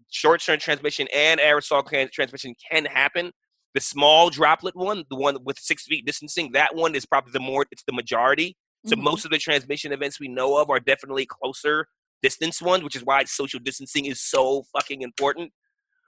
you- 0.08 0.12
short-term 0.12 0.58
transmission 0.58 1.08
and 1.14 1.40
aerosol 1.40 1.86
can- 1.86 2.08
transmission 2.12 2.54
can 2.70 2.84
happen. 2.84 3.32
The 3.74 3.80
small 3.80 4.30
droplet 4.30 4.74
one, 4.74 5.04
the 5.10 5.16
one 5.16 5.36
with 5.44 5.58
six 5.58 5.84
feet 5.84 6.06
distancing, 6.06 6.52
that 6.52 6.74
one 6.74 6.94
is 6.94 7.04
probably 7.04 7.32
the 7.32 7.40
more. 7.40 7.66
It's 7.70 7.84
the 7.86 7.92
majority. 7.92 8.56
So 8.86 8.96
Mhm. 8.96 9.02
most 9.02 9.24
of 9.24 9.30
the 9.30 9.38
transmission 9.38 9.92
events 9.92 10.18
we 10.20 10.28
know 10.28 10.56
of 10.58 10.70
are 10.70 10.80
definitely 10.80 11.26
closer 11.26 11.88
distance 12.22 12.62
ones, 12.62 12.82
which 12.84 12.96
is 12.96 13.04
why 13.04 13.24
social 13.24 13.60
distancing 13.60 14.06
is 14.06 14.20
so 14.22 14.64
fucking 14.72 15.02
important. 15.02 15.52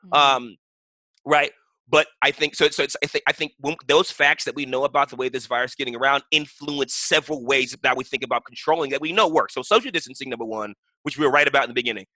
Mhm. 0.06 0.16
Um, 0.16 0.56
right. 1.24 1.52
But 1.90 2.06
I 2.22 2.30
think 2.30 2.54
so. 2.54 2.68
So 2.68 2.82
it's, 2.82 2.96
I 3.02 3.06
think 3.06 3.24
I 3.26 3.32
think 3.32 3.52
when, 3.58 3.76
those 3.86 4.10
facts 4.10 4.44
that 4.44 4.54
we 4.54 4.66
know 4.66 4.84
about 4.84 5.08
the 5.10 5.16
way 5.16 5.28
this 5.28 5.46
virus 5.46 5.72
is 5.72 5.74
getting 5.74 5.96
around 5.96 6.22
influence 6.30 6.94
several 6.94 7.44
ways 7.44 7.76
that 7.82 7.96
we 7.96 8.04
think 8.04 8.22
about 8.22 8.44
controlling 8.44 8.90
that 8.90 9.00
we 9.00 9.12
know 9.12 9.26
work. 9.28 9.50
So 9.50 9.62
social 9.62 9.90
distancing, 9.90 10.28
number 10.30 10.44
one, 10.44 10.74
which 11.02 11.18
we 11.18 11.24
were 11.24 11.32
right 11.32 11.48
about 11.48 11.64
in 11.64 11.70
the 11.70 11.74
beginning. 11.74 12.06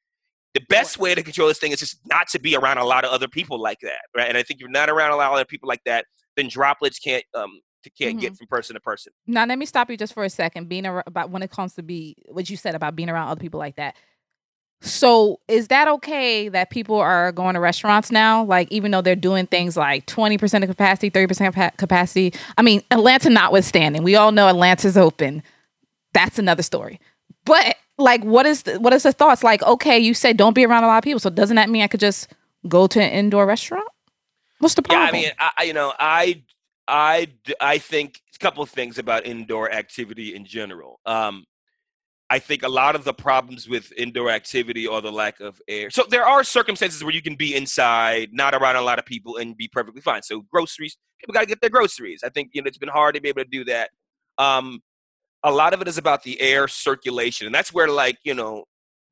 The 0.55 0.61
best 0.69 0.99
way 0.99 1.15
to 1.15 1.23
control 1.23 1.49
this 1.49 1.59
thing 1.59 1.73
is 1.73 1.81
just 1.81 1.99
not 2.07 2.29
to 2.29 2.39
be 2.39 2.55
around 2.55 2.79
a 2.79 2.85
lot 2.85 3.05
of 3.05 3.11
other 3.11 3.29
people 3.29 3.59
like 3.59 3.81
that, 3.81 4.03
right? 4.17 4.29
And 4.29 4.37
I 4.37 4.43
think 4.43 4.59
if 4.59 4.61
you're 4.61 4.71
not 4.71 4.91
around 4.91 5.13
a 5.13 5.17
lot 5.17 5.29
of 5.29 5.35
other 5.35 5.45
people 5.47 5.69
like 5.69 5.83
that, 5.85 6.05
then 6.37 6.49
droplets 6.49 6.99
can't 6.99 7.25
um 7.35 7.61
can't 7.99 8.21
get 8.21 8.37
from 8.37 8.47
person 8.47 8.75
to 8.75 8.81
person. 8.81 9.13
Now 9.27 9.45
let 9.45 9.59
me 9.59 9.67
stop 9.67 9.91
you 9.91 9.97
just 9.97 10.13
for 10.13 10.25
a 10.25 10.31
second. 10.31 10.69
Being 10.69 10.87
ar- 10.87 11.03
about 11.07 11.31
when 11.31 11.43
it 11.43 11.51
comes 11.51 11.75
to 11.75 11.83
be 11.83 12.17
what 12.29 12.49
you 12.49 12.57
said 12.57 12.75
about 12.75 12.95
being 12.95 13.11
around 13.11 13.29
other 13.29 13.41
people 13.41 13.59
like 13.59 13.77
that. 13.77 13.97
So 14.83 15.41
is 15.49 15.69
that 15.69 15.89
okay 15.89 16.49
that 16.49 16.71
people 16.71 16.97
are 16.97 17.31
going 17.33 17.55
to 17.55 17.61
restaurants 17.61 18.11
now? 18.11 18.45
Like 18.45 18.71
even 18.71 18.91
though 18.91 19.01
they're 19.01 19.17
doing 19.17 19.47
things 19.47 19.77
like 19.77 20.07
twenty 20.07 20.39
percent 20.39 20.65
of 20.65 20.71
capacity, 20.71 21.09
thirty 21.09 21.29
percent 21.29 21.55
capacity. 21.77 22.35
I 22.59 22.63
mean, 22.63 22.83
Atlanta 22.91 23.31
notwithstanding, 23.31 24.03
we 24.03 24.17
all 24.17 24.33
know 24.33 24.49
Atlanta's 24.49 24.97
open. 24.97 25.43
That's 26.13 26.39
another 26.39 26.63
story. 26.63 27.01
But 27.45 27.72
like, 27.99 28.25
what 28.25 28.47
is 28.47 28.63
the, 28.63 28.81
what 28.81 28.93
is 28.93 29.03
the 29.03 29.13
thoughts? 29.13 29.43
Like, 29.43 29.63
okay, 29.63 29.99
you 29.99 30.15
say 30.15 30.33
don't 30.33 30.55
be 30.55 30.65
around 30.65 30.85
a 30.85 30.87
lot 30.87 30.99
of 30.99 31.05
people, 31.05 31.21
so 31.21 31.31
doesn't 31.31 31.57
that 31.57 31.71
mean 31.71 31.83
I 31.83 31.87
could 31.87 32.01
just 32.01 32.29
go 32.69 32.87
to 32.87 33.03
an 33.03 33.11
indoor 33.11 33.47
restaurant? 33.47 33.89
What's 34.59 34.75
the 34.75 34.83
problem 34.83 35.03
Yeah? 35.03 35.09
I 35.09 35.23
mean, 35.23 35.31
I, 35.59 35.63
you 35.65 35.73
know, 35.73 35.93
I, 35.99 36.43
I, 36.89 37.29
I 37.61 37.79
think 37.79 38.21
a 38.35 38.39
couple 38.39 38.63
of 38.63 38.71
things 38.71 38.99
about 38.99 39.27
indoor 39.27 39.71
activity 39.71 40.35
in 40.35 40.45
general. 40.45 41.01
Um, 41.07 41.45
I 42.33 42.39
think 42.39 42.63
a 42.63 42.69
lot 42.69 42.95
of 42.95 43.05
the 43.05 43.13
problems 43.13 43.69
with 43.69 43.93
indoor 43.95 44.31
activity 44.31 44.89
are 44.89 45.03
the 45.03 45.13
lack 45.13 45.41
of 45.41 45.61
air. 45.69 45.91
So 45.91 46.05
there 46.09 46.25
are 46.25 46.43
circumstances 46.43 47.05
where 47.05 47.13
you 47.13 47.21
can 47.21 47.35
be 47.35 47.55
inside, 47.55 48.31
not 48.33 48.55
around 48.55 48.77
a 48.77 48.81
lot 48.81 48.99
of 48.99 49.05
people, 49.05 49.37
and 49.37 49.55
be 49.55 49.69
perfectly 49.69 50.01
fine. 50.01 50.23
So 50.23 50.41
groceries, 50.51 50.97
people 51.21 51.35
got 51.35 51.41
to 51.41 51.47
get 51.47 51.61
their 51.61 51.69
groceries. 51.69 52.23
I 52.25 52.31
think 52.31 52.53
you 52.55 52.63
know 52.63 52.69
it's 52.69 52.79
been 52.79 52.89
hard 52.89 53.17
to 53.17 53.21
be 53.21 53.29
able 53.29 53.43
to 53.43 53.49
do 53.51 53.65
that. 53.67 53.91
Um, 54.39 54.81
a 55.45 55.51
lot 55.51 55.75
of 55.75 55.81
it 55.83 55.89
is 55.89 55.99
about 55.99 56.23
the 56.23 56.41
air 56.41 56.69
circulation, 56.69 57.47
and 57.47 57.55
that's 57.55 57.73
where 57.73 57.89
like 57.89 58.19
you 58.25 58.35
know 58.35 58.65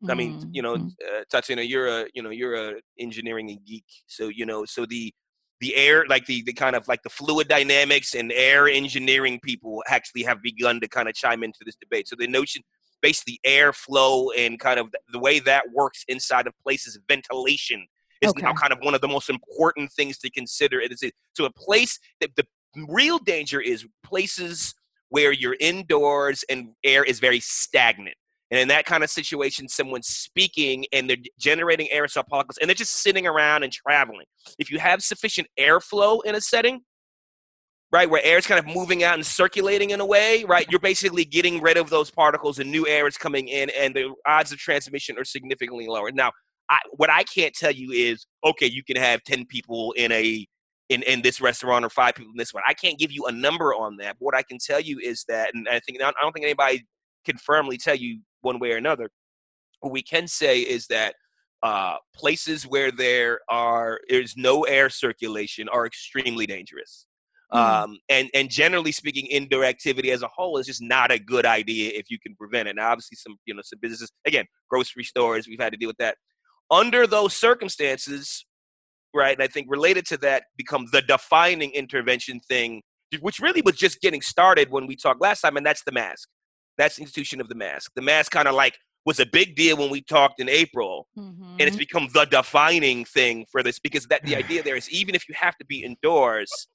I 0.09 0.15
mean, 0.15 0.49
you 0.55 0.63
know, 0.63 0.77
Mhm. 0.77 0.93
uh, 1.07 1.25
Tatiana, 1.31 1.61
you're 1.63 1.87
a 1.87 2.07
you 2.15 2.23
know 2.23 2.31
you're 2.31 2.55
a 2.55 2.81
engineering 2.99 3.51
and 3.51 3.63
geek, 3.67 3.85
so 4.07 4.29
you 4.29 4.47
know 4.47 4.65
so 4.65 4.87
the 4.87 5.13
the 5.61 5.75
air 5.77 6.07
like 6.09 6.25
the 6.25 6.41
the 6.43 6.55
kind 6.55 6.75
of 6.75 6.89
like 6.89 7.03
the 7.03 7.11
fluid 7.11 7.49
dynamics 7.49 8.15
and 8.15 8.33
air 8.33 8.67
engineering 8.67 9.39
people 9.41 9.83
actually 9.89 10.23
have 10.23 10.41
begun 10.43 10.81
to 10.81 10.89
kind 10.89 11.07
of 11.09 11.15
chime 11.15 11.43
into 11.43 11.59
this 11.67 11.77
debate. 11.77 12.09
So 12.09 12.17
the 12.19 12.27
notion, 12.27 12.63
basically, 13.03 13.41
airflow 13.47 14.29
and 14.39 14.59
kind 14.59 14.81
of 14.81 14.89
the 15.13 15.19
way 15.19 15.39
that 15.41 15.65
works 15.75 16.03
inside 16.09 16.47
of 16.47 16.55
places, 16.63 16.99
ventilation 17.07 17.87
is 18.23 18.35
now 18.37 18.55
kind 18.55 18.73
of 18.73 18.79
one 18.81 18.95
of 18.95 19.03
the 19.03 19.09
most 19.09 19.29
important 19.29 19.93
things 19.93 20.17
to 20.19 20.31
consider. 20.31 20.81
It 20.81 20.93
is 20.93 21.03
so 21.35 21.45
a 21.45 21.53
place 21.53 21.99
that 22.23 22.37
the 22.37 22.47
real 22.89 23.19
danger 23.19 23.61
is 23.61 23.87
places 24.03 24.75
where 25.11 25.33
you're 25.33 25.57
indoors 25.61 26.45
and 26.49 26.71
air 26.83 27.05
is 27.05 27.21
very 27.21 27.41
stagnant. 27.41 28.17
And 28.51 28.59
in 28.59 28.69
that 28.69 28.85
kind 28.85 29.05
of 29.05 29.11
situation, 29.11 29.69
someone's 29.69 30.09
speaking 30.09 30.87
and 30.93 31.09
they're 31.09 31.17
generating 31.39 31.89
aerosol 31.95 32.27
particles 32.27 32.59
and 32.59 32.69
they're 32.69 32.75
just 32.75 33.03
sitting 33.03 33.27
around 33.27 33.63
and 33.63 33.73
traveling. 33.73 34.27
If 34.59 34.71
you 34.71 34.79
have 34.79 35.03
sufficient 35.03 35.47
airflow 35.59 36.21
in 36.25 36.35
a 36.35 36.41
setting, 36.41 36.81
right, 37.93 38.11
where 38.11 38.23
air 38.25 38.39
is 38.39 38.47
kind 38.47 38.59
of 38.59 38.67
moving 38.73 39.05
out 39.05 39.15
and 39.15 39.25
circulating 39.25 39.91
in 39.91 40.01
a 40.01 40.07
way, 40.07 40.45
right, 40.45 40.67
you're 40.69 40.81
basically 40.81 41.25
getting 41.25 41.61
rid 41.61 41.77
of 41.77 41.91
those 41.91 42.11
particles 42.11 42.59
and 42.59 42.71
new 42.71 42.89
air 42.89 43.07
is 43.07 43.17
coming 43.17 43.49
in 43.49 43.71
and 43.71 43.95
the 43.95 44.13
odds 44.27 44.51
of 44.51 44.59
transmission 44.59 45.17
are 45.17 45.25
significantly 45.25 45.87
lower. 45.87 46.11
Now, 46.11 46.33
I, 46.69 46.79
what 46.93 47.11
I 47.11 47.25
can't 47.25 47.55
tell 47.55 47.73
you 47.73 47.93
is, 47.93 48.27
okay, 48.45 48.67
you 48.67 48.83
can 48.85 48.97
have 48.97 49.23
10 49.25 49.47
people 49.47 49.93
in 49.93 50.11
a 50.13 50.47
in, 50.91 51.05
in 51.05 51.23
this 51.23 51.41
restaurant 51.41 51.85
or 51.85 51.89
five 51.89 52.17
people 52.17 52.33
in 52.33 52.37
this 52.37 52.53
one. 52.53 52.65
I 52.69 52.75
can't 52.75 52.99
give 52.99 53.13
you 53.13 53.25
a 53.27 53.33
number 53.33 53.73
on 53.73 53.97
that. 53.99 54.17
But 54.19 54.25
what 54.27 54.35
I 54.35 54.43
can 54.43 54.59
tell 54.59 54.81
you 54.81 54.99
is 54.99 55.25
that, 55.29 55.55
and 55.55 55.67
I 55.69 55.81
think 55.81 56.03
I 56.03 56.13
don't 56.21 56.33
think 56.33 56.45
anybody 56.45 56.85
can 57.25 57.39
firmly 57.39 57.79
tell 57.79 57.95
you 57.95 58.21
one 58.43 58.59
way 58.59 58.73
or 58.73 58.77
another. 58.77 59.11
What 59.81 59.93
we 59.93 60.03
can 60.03 60.27
say 60.27 60.61
is 60.61 60.89
that 60.89 61.15
uh, 61.63 61.97
places 62.15 62.65
where 62.65 62.91
there 62.91 63.41
are 63.49 64.01
there's 64.09 64.37
no 64.37 64.65
air 64.65 64.91
circulation 64.91 65.69
are 65.69 65.87
extremely 65.87 66.47
dangerous. 66.47 67.07
Mhm. 67.53 67.59
Um, 67.59 67.99
and 68.09 68.29
and 68.35 68.51
generally 68.51 68.93
speaking, 68.93 69.27
indoor 69.27 69.65
activity 69.65 70.11
as 70.11 70.23
a 70.23 70.29
whole 70.29 70.59
is 70.59 70.67
just 70.67 70.83
not 70.83 71.13
a 71.13 71.19
good 71.19 71.47
idea 71.47 71.93
if 71.95 72.11
you 72.11 72.19
can 72.19 72.35
prevent 72.35 72.69
it. 72.69 72.77
Now, 72.77 72.91
obviously, 72.91 73.17
some 73.17 73.37
you 73.47 73.55
know 73.55 73.63
some 73.65 73.79
businesses 73.81 74.11
again, 74.27 74.47
grocery 74.69 75.05
stores, 75.05 75.47
we've 75.47 75.61
had 75.61 75.73
to 75.73 75.79
deal 75.79 75.89
with 75.89 75.99
that. 75.99 76.17
Under 76.71 77.07
those 77.07 77.35
circumstances, 77.35 78.45
right? 79.15 79.35
And 79.35 79.43
I 79.43 79.49
think 79.49 79.67
related 79.71 80.07
to 80.07 80.17
that 80.19 80.45
becomes 80.57 80.91
the 80.91 81.03
defining 81.03 81.71
intervention 81.73 82.41
thing, 82.41 82.83
which 83.21 83.39
really 83.41 83.63
was 83.63 83.77
just 83.77 84.01
getting 84.01 84.21
started 84.23 84.71
when 84.71 84.87
we 84.87 84.97
talked 84.97 85.21
last 85.21 85.41
time, 85.41 85.57
and 85.57 85.65
that's 85.67 85.83
the 85.85 85.93
mask. 85.93 86.29
That's 86.79 86.97
the 86.97 87.03
institution 87.03 87.41
of 87.41 87.49
the 87.49 87.55
mask. 87.55 87.93
The 87.95 88.03
mask 88.03 88.33
kind 88.33 88.49
of 88.49 88.55
like 88.55 88.77
was 89.05 89.19
a 89.21 89.27
big 89.27 89.57
deal 89.57 89.77
when 89.77 89.91
we 89.91 90.03
talked 90.03 90.41
in 90.41 90.49
April, 90.49 91.07
and 91.17 91.61
it's 91.61 91.77
Mhm. 91.77 91.81
become 91.81 92.09
the 92.15 92.25
defining 92.27 93.05
thing 93.05 93.47
for 93.51 93.63
this 93.63 93.79
because 93.79 94.07
that 94.07 94.25
the 94.25 94.37
idea 94.37 94.63
there 94.63 94.77
is 94.77 94.89
even 94.91 95.15
if 95.15 95.29
you 95.29 95.35
have 95.35 95.57
to 95.59 95.65
be 95.65 95.83
indoors. 95.83 96.69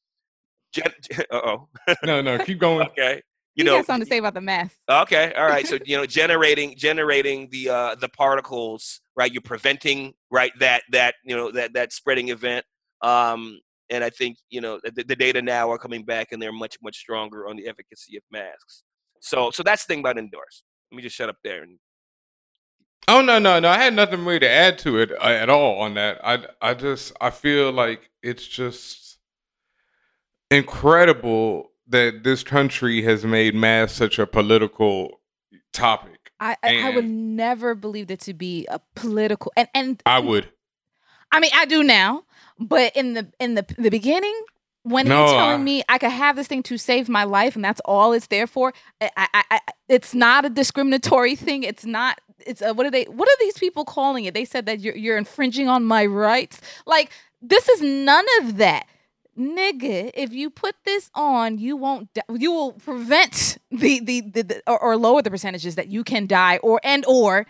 Gen- 0.73 0.93
uh 1.31 1.41
oh. 1.43 1.69
No, 2.03 2.21
no, 2.21 2.37
keep 2.39 2.59
going. 2.59 2.87
Okay. 2.91 3.21
You, 3.55 3.63
You 3.63 3.63
know. 3.63 3.77
got 3.77 3.85
something 3.85 4.05
to 4.05 4.09
say 4.09 4.17
about 4.17 4.33
the 4.33 4.41
math. 4.41 4.77
Okay. 4.89 5.33
All 5.33 5.45
right. 5.45 5.65
So 5.65 5.77
you 5.85 5.97
know, 5.97 6.05
generating 6.05 6.75
generating 6.75 7.49
the 7.51 7.69
uh, 7.69 7.95
the 7.95 8.09
particles, 8.09 9.01
right? 9.15 9.31
You're 9.31 9.41
preventing 9.41 10.13
right 10.29 10.51
that 10.59 10.83
that 10.91 11.15
you 11.23 11.35
know 11.35 11.51
that 11.51 11.73
that 11.73 11.93
spreading 11.93 12.29
event. 12.29 12.65
Um, 13.01 13.59
and 13.89 14.03
I 14.03 14.09
think 14.09 14.37
you 14.49 14.61
know 14.61 14.79
the, 14.83 15.03
the 15.03 15.15
data 15.15 15.41
now 15.41 15.71
are 15.71 15.77
coming 15.77 16.03
back, 16.03 16.31
and 16.31 16.41
they're 16.41 16.51
much 16.51 16.77
much 16.81 16.97
stronger 16.97 17.47
on 17.47 17.55
the 17.55 17.67
efficacy 17.67 18.17
of 18.17 18.23
masks. 18.31 18.83
So 19.21 19.51
so 19.51 19.63
that's 19.63 19.85
the 19.85 19.93
thing 19.93 19.99
about 20.01 20.17
indoors. 20.17 20.63
Let 20.91 20.97
me 20.97 21.03
just 21.03 21.15
shut 21.15 21.29
up 21.29 21.37
there. 21.43 21.63
And, 21.63 21.79
Oh 23.07 23.21
no, 23.21 23.37
no, 23.37 23.59
no! 23.59 23.69
I 23.69 23.77
had 23.77 23.93
nothing 23.93 24.25
really 24.25 24.39
to 24.39 24.49
add 24.49 24.79
to 24.79 24.97
it 24.97 25.11
uh, 25.11 25.25
at 25.25 25.47
all 25.49 25.79
on 25.79 25.93
that. 25.93 26.19
I, 26.23 26.45
I 26.59 26.73
just, 26.73 27.13
I 27.21 27.29
feel 27.29 27.71
like 27.71 28.09
it's 28.23 28.47
just 28.47 29.19
incredible 30.49 31.71
that 31.87 32.23
this 32.23 32.43
country 32.43 33.01
has 33.03 33.25
made 33.25 33.55
mass 33.55 33.91
such 33.93 34.17
a 34.19 34.25
political 34.27 35.19
topic. 35.73 36.31
I, 36.39 36.57
I, 36.63 36.77
I 36.87 36.89
would 36.95 37.05
never 37.09 37.75
believe 37.75 38.07
that 38.07 38.19
to 38.21 38.33
be 38.33 38.65
a 38.69 38.79
political 38.95 39.53
and 39.55 39.67
and 39.73 40.01
I 40.05 40.19
would. 40.19 40.49
I 41.31 41.39
mean 41.39 41.51
I 41.53 41.65
do 41.65 41.83
now, 41.83 42.23
but 42.59 42.95
in 42.95 43.13
the 43.13 43.31
in 43.39 43.55
the 43.55 43.65
the 43.77 43.89
beginning 43.89 44.37
when 44.83 45.07
No, 45.07 45.25
you're 45.25 45.35
telling 45.37 45.61
I- 45.61 45.63
me 45.63 45.83
I 45.89 45.97
could 45.97 46.11
have 46.11 46.35
this 46.35 46.47
thing 46.47 46.61
to 46.63 46.77
save 46.77 47.07
my 47.09 47.23
life 47.23 47.55
and 47.55 47.63
that's 47.63 47.81
all 47.85 48.13
it's 48.13 48.27
there 48.27 48.47
for, 48.47 48.73
I, 49.01 49.09
I, 49.17 49.43
I 49.51 49.59
it's 49.87 50.13
not 50.13 50.43
a 50.45 50.49
discriminatory 50.49 51.35
thing. 51.45 51.63
It's 51.63 51.85
not. 51.85 52.19
It's 52.45 52.61
a, 52.61 52.73
what 52.73 52.85
are 52.85 52.91
they? 52.91 53.05
What 53.05 53.27
are 53.29 53.37
these 53.39 53.57
people 53.57 53.85
calling 53.85 54.25
it? 54.25 54.33
They 54.33 54.45
said 54.45 54.65
that 54.65 54.81
you're 54.81 54.95
you're 54.95 55.17
infringing 55.17 55.67
on 55.69 55.85
my 55.85 56.05
rights. 56.05 56.59
Like 56.85 57.11
this 57.41 57.69
is 57.69 57.81
none 57.81 58.25
of 58.41 58.57
that. 58.57 58.87
Nigga, 59.37 60.11
if 60.13 60.31
you 60.33 60.49
put 60.49 60.75
this 60.85 61.09
on, 61.13 61.57
you 61.57 61.75
won't. 61.75 62.13
di- 62.13 62.21
You 62.37 62.51
will 62.51 62.73
prevent 62.73 63.57
the 63.71 63.99
the, 63.99 64.21
the, 64.21 64.41
the 64.43 64.63
or, 64.67 64.79
or 64.81 64.97
lower 64.97 65.21
the 65.21 65.29
percentages 65.31 65.75
that 65.75 65.87
you 65.89 66.03
can 66.03 66.25
die 66.27 66.57
or 66.57 66.79
and 66.83 67.05
or 67.05 67.45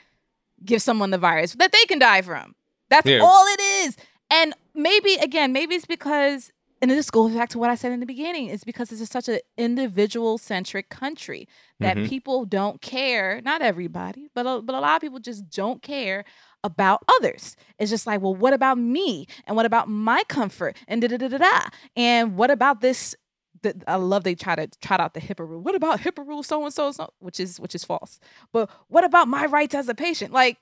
give 0.64 0.82
someone 0.82 1.12
the 1.12 1.18
virus 1.18 1.54
that 1.56 1.72
they 1.72 1.86
can 1.86 2.00
die 2.00 2.22
from. 2.22 2.56
That's 2.90 3.08
Yeah. 3.08 3.20
all 3.20 3.46
it 3.48 3.60
is. 3.62 3.98
And 4.32 4.54
maybe 4.74 5.14
again, 5.16 5.54
maybe 5.54 5.76
it's 5.76 5.86
because 5.86 6.52
and 6.82 6.92
this 6.92 7.10
goes 7.10 7.34
back 7.34 7.50
to 7.50 7.58
what 7.60 7.70
I 7.70 7.76
said 7.76 7.92
in 7.94 8.00
the 8.00 8.06
beginning. 8.06 8.48
It's 8.48 8.64
because 8.64 8.90
this 8.90 9.00
is 9.02 9.10
such 9.10 9.28
an 9.30 9.40
individual 9.58 10.38
centric 10.38 10.90
country 10.90 11.48
that 11.80 11.98
Mhm. 11.98 12.10
people 12.10 12.46
don't 12.46 12.82
care. 12.82 13.42
Not 13.44 13.62
everybody, 13.62 14.28
but 14.36 14.46
a, 14.46 14.62
but 14.62 14.76
a 14.76 14.80
lot 14.80 14.96
of 14.96 15.02
people 15.02 15.20
just 15.20 15.50
don't 15.50 15.82
care 15.82 16.26
about 16.66 17.04
others. 17.20 17.56
It's 17.78 17.92
just 17.92 18.08
like, 18.08 18.22
well, 18.22 18.36
what 18.36 18.54
about 18.54 18.78
me? 18.78 19.28
And 19.46 19.56
what 19.56 19.66
about 19.68 19.88
my 19.88 20.24
comfort? 20.28 20.76
And 20.88 21.02
da 21.02 21.08
da 21.08 21.18
da 21.18 21.28
da 21.28 21.38
da. 21.38 21.70
And 21.96 22.36
what 22.36 22.50
about 22.50 22.82
this? 22.82 23.16
The, 23.62 23.80
I 23.88 23.96
love 23.96 24.24
they 24.24 24.36
try 24.36 24.56
to 24.56 24.68
trot 24.82 25.00
out 25.00 25.14
the 25.14 25.22
HIPAA 25.22 25.48
rule. 25.48 25.62
What 25.62 25.76
about 25.76 26.02
HIPAA 26.02 26.28
rule? 26.28 26.44
So 26.44 26.64
and 26.66 26.74
so 26.74 26.92
so, 26.92 27.14
which 27.20 27.40
is 27.40 27.60
which 27.60 27.76
is 27.76 27.84
false. 27.86 28.20
But 28.52 28.70
what 28.88 29.04
about 29.04 29.28
my 29.28 29.46
rights 29.46 29.76
as 29.76 29.88
a 29.88 29.96
patient? 29.96 30.34
Like, 30.34 30.58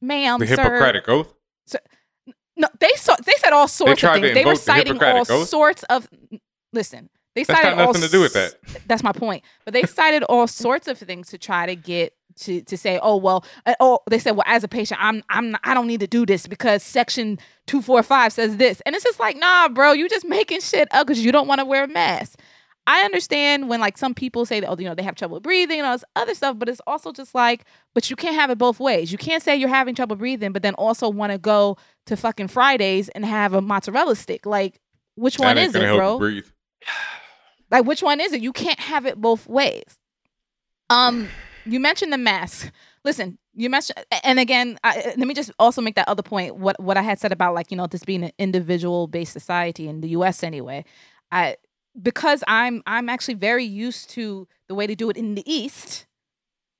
ma'am, 0.00 0.38
the 0.38 0.46
sir, 0.46 0.62
Hippocratic 0.62 1.08
Oath. 1.08 1.34
no, 2.56 2.68
they 2.80 2.92
saw 2.96 3.16
they 3.24 3.34
said 3.38 3.52
all 3.52 3.68
sorts 3.68 4.02
of 4.04 4.12
things. 4.14 4.34
They 4.34 4.44
were 4.44 4.54
citing 4.56 5.02
all 5.02 5.24
Oath. 5.28 5.48
sorts 5.48 5.82
of. 5.84 6.08
Listen, 6.72 7.10
they 7.34 7.44
That's 7.44 7.58
cited 7.58 7.76
got 7.76 7.80
all 7.80 7.86
nothing 7.88 8.02
to 8.02 8.08
do 8.08 8.20
with 8.20 8.34
that. 8.34 8.54
That's 8.86 9.02
my 9.02 9.12
point. 9.12 9.44
But 9.64 9.74
they 9.74 9.84
cited 9.84 10.22
all 10.24 10.46
sorts 10.46 10.88
of 10.88 10.98
things 10.98 11.28
to 11.28 11.38
try 11.38 11.66
to 11.66 11.74
get 11.74 12.14
to 12.40 12.62
to 12.62 12.76
say, 12.76 12.98
oh 13.02 13.16
well, 13.16 13.44
uh, 13.66 13.74
oh 13.80 14.00
they 14.10 14.18
said, 14.18 14.32
well, 14.32 14.44
as 14.46 14.64
a 14.64 14.68
patient, 14.68 15.02
I'm 15.02 15.22
I'm 15.28 15.56
I 15.64 15.74
don't 15.74 15.86
need 15.86 16.00
to 16.00 16.06
do 16.06 16.26
this 16.26 16.46
because 16.46 16.82
section 16.82 17.38
two 17.66 17.82
four 17.82 18.02
five 18.02 18.32
says 18.32 18.56
this, 18.56 18.80
and 18.82 18.94
it's 18.94 19.04
just 19.04 19.20
like, 19.20 19.36
nah, 19.36 19.68
bro, 19.68 19.92
you 19.92 20.08
just 20.08 20.26
making 20.26 20.60
shit 20.60 20.88
up 20.92 21.06
because 21.06 21.24
you 21.24 21.32
don't 21.32 21.46
want 21.48 21.60
to 21.60 21.64
wear 21.64 21.84
a 21.84 21.88
mask. 21.88 22.38
I 22.86 23.02
understand 23.02 23.68
when 23.68 23.80
like 23.80 23.96
some 23.96 24.12
people 24.12 24.44
say 24.44 24.58
that, 24.60 24.68
oh, 24.68 24.76
you 24.76 24.84
know, 24.84 24.94
they 24.94 25.04
have 25.04 25.14
trouble 25.14 25.38
breathing 25.38 25.78
and 25.78 25.86
all 25.86 25.94
this 25.94 26.04
other 26.16 26.34
stuff, 26.34 26.58
but 26.58 26.68
it's 26.68 26.80
also 26.86 27.12
just 27.12 27.34
like, 27.34 27.64
but 27.94 28.10
you 28.10 28.16
can't 28.16 28.34
have 28.34 28.50
it 28.50 28.58
both 28.58 28.80
ways. 28.80 29.12
You 29.12 29.18
can't 29.18 29.42
say 29.42 29.54
you're 29.54 29.68
having 29.68 29.94
trouble 29.94 30.16
breathing, 30.16 30.52
but 30.52 30.62
then 30.62 30.74
also 30.74 31.08
want 31.08 31.30
to 31.30 31.38
go 31.38 31.76
to 32.06 32.16
fucking 32.16 32.48
Fridays 32.48 33.08
and 33.10 33.24
have 33.24 33.54
a 33.54 33.60
mozzarella 33.60 34.16
stick. 34.16 34.46
Like, 34.46 34.80
which 35.14 35.38
one 35.38 35.54
That 35.54 35.62
ain't 35.62 35.76
is 35.76 35.82
it, 35.82 35.96
bro? 35.96 36.18
Breathe. 36.18 36.46
Like, 37.72 37.86
which 37.86 38.02
one 38.02 38.20
is 38.20 38.34
it? 38.34 38.42
You 38.42 38.52
can't 38.52 38.78
have 38.78 39.06
it 39.06 39.20
both 39.20 39.48
ways. 39.48 39.96
Um, 40.90 41.28
you 41.64 41.80
mentioned 41.80 42.12
the 42.12 42.18
mask. 42.18 42.70
Listen, 43.02 43.38
you 43.54 43.70
mentioned, 43.70 44.04
and 44.22 44.38
again, 44.38 44.78
I, 44.84 45.14
let 45.16 45.26
me 45.26 45.32
just 45.32 45.50
also 45.58 45.80
make 45.80 45.94
that 45.96 46.06
other 46.06 46.22
point. 46.22 46.56
What 46.56 46.78
what 46.78 46.98
I 46.98 47.02
had 47.02 47.18
said 47.18 47.32
about 47.32 47.54
like 47.54 47.70
you 47.70 47.76
know 47.76 47.86
this 47.86 48.04
being 48.04 48.24
an 48.24 48.32
individual 48.38 49.06
based 49.06 49.32
society 49.32 49.88
in 49.88 50.02
the 50.02 50.10
U.S. 50.10 50.42
anyway. 50.42 50.84
I 51.32 51.56
because 52.00 52.44
I'm 52.46 52.82
I'm 52.86 53.08
actually 53.08 53.34
very 53.34 53.64
used 53.64 54.10
to 54.10 54.46
the 54.68 54.74
way 54.74 54.86
they 54.86 54.94
do 54.94 55.08
it 55.08 55.16
in 55.16 55.34
the 55.34 55.50
East. 55.50 56.06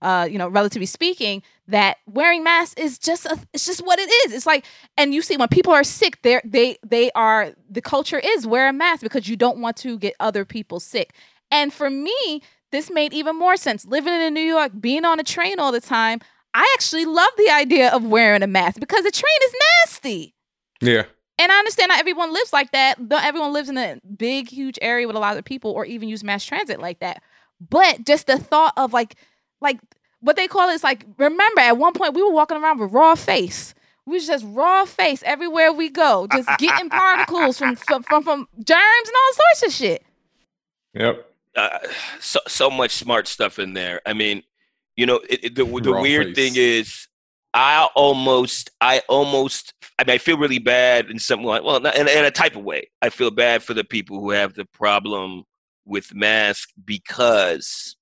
Uh, 0.02 0.26
you 0.28 0.37
know, 0.37 0.49
relatively 0.49 0.87
speaking, 0.87 1.42
that 1.68 1.97
wearing 2.06 2.42
masks 2.42 2.75
is 2.75 2.99
just 2.99 3.25
a, 3.25 3.38
it's 3.54 3.64
just 3.64 3.80
what 3.87 3.99
it 3.99 4.11
is. 4.26 4.32
It's 4.32 4.47
like, 4.47 4.66
and 4.99 5.14
you 5.14 5.23
see 5.23 5.37
when 5.37 5.49
people 5.49 5.73
are 5.73 5.85
sick, 5.85 6.21
they 6.23 6.40
they 6.44 6.76
they 6.85 7.11
are 7.12 7.52
the 7.71 7.80
culture 7.80 8.18
is 8.18 8.47
wear 8.47 8.68
a 8.68 8.73
mask 8.73 9.02
because 9.02 9.28
you 9.28 9.37
don't 9.37 9.59
want 9.59 9.76
to 9.78 9.99
get 9.99 10.14
other 10.18 10.44
people 10.44 10.80
sick. 10.80 11.14
And 11.52 11.73
for 11.73 11.88
me, 11.88 12.42
this 12.73 12.90
made 12.90 13.12
even 13.12 13.38
more 13.38 13.56
sense. 13.56 13.87
Living 13.87 14.12
in 14.12 14.35
New 14.35 14.40
York, 14.40 14.73
being 14.80 15.04
on 15.04 15.21
a 15.21 15.23
train 15.23 15.61
all 15.61 15.71
the 15.71 15.80
time, 15.80 16.21
I 16.52 16.68
actually 16.75 17.04
love 17.04 17.30
the 17.37 17.50
idea 17.50 17.90
of 17.90 18.04
wearing 18.04 18.42
a 18.42 18.47
mask 18.47 18.80
because 18.80 19.04
the 19.04 19.11
train 19.11 19.38
is 19.44 19.54
nasty. 19.80 20.35
Yeah. 20.80 21.04
And 21.38 21.50
I 21.50 21.59
understand 21.59 21.88
not 21.88 22.00
everyone 22.00 22.32
lives 22.32 22.52
like 22.52 22.73
that. 22.73 23.00
Not 23.00 23.25
everyone 23.25 23.52
lives 23.52 23.68
in 23.68 23.78
a 23.78 24.00
big, 24.16 24.49
huge 24.49 24.78
area 24.82 25.06
with 25.06 25.16
a 25.16 25.21
lot 25.21 25.37
of 25.37 25.44
people 25.44 25.71
or 25.71 25.85
even 25.85 26.09
use 26.09 26.25
mass 26.25 26.44
transit 26.44 26.80
like 26.80 27.00
that. 27.00 27.23
But 27.61 28.04
just 28.04 28.26
the 28.26 28.38
thought 28.38 28.75
of 28.76 28.92
like, 28.92 29.16
like 29.62 29.78
what 30.21 30.37
they 30.37 30.47
call 30.49 30.69
it 30.69 30.75
is 30.75 30.85
like, 30.85 31.07
remember 31.19 31.61
at 31.61 31.76
one 31.78 31.92
point 31.95 32.14
we 32.14 32.23
were 32.23 32.33
walking 32.33 32.57
around 32.59 32.78
with 32.81 32.92
raw 32.92 33.14
face. 33.14 33.75
We 34.04 34.14
was 34.14 34.26
just 34.26 34.45
raw 34.49 34.85
face 34.85 35.23
everywhere 35.25 35.73
we 35.73 35.88
go, 35.88 36.26
just 36.33 36.49
getting 36.59 36.90
particles 36.90 37.57
from, 37.59 37.76
from 37.76 38.02
from 38.02 38.23
from 38.25 38.49
germs 38.57 39.09
and 39.09 39.14
all 39.16 39.33
sorts 39.35 39.62
of 39.66 39.73
shit. 39.73 40.04
Yep. 40.95 41.26
uh, 41.57 41.78
so 42.21 42.40
so 42.49 42.69
much 42.71 42.90
smart 42.92 43.26
stuff 43.28 43.59
in 43.59 43.75
there. 43.75 44.00
I 44.04 44.12
mean, 44.12 44.42
you 44.97 45.07
know, 45.07 45.21
it, 45.31 45.45
it- 45.45 45.54
the 45.54 45.64
the 45.64 45.92
weird 45.92 46.28
face. 46.28 46.37
thing 46.37 46.52
is, 46.57 47.07
I 47.54 47.88
almost, 47.95 48.71
I 48.81 49.02
almost, 49.09 49.75
I 49.99 50.04
mean, 50.04 50.14
I 50.14 50.19
feel 50.19 50.37
really 50.38 50.59
bad 50.59 51.11
in 51.11 51.19
some 51.19 51.42
way. 51.42 51.61
Well, 51.61 51.81
not, 51.81 51.95
in, 51.97 52.09
in 52.09 52.25
a 52.25 52.31
type 52.31 52.57
of 52.57 52.64
way, 52.64 52.88
I 53.02 53.11
feel 53.11 53.31
bad 53.31 53.62
for 53.62 53.75
the 53.75 53.85
people 53.85 54.21
who 54.21 54.31
have 54.31 54.54
the 54.54 54.64
problem 54.64 55.45
with 55.85 56.14
masks 56.14 56.73
because 56.85 57.97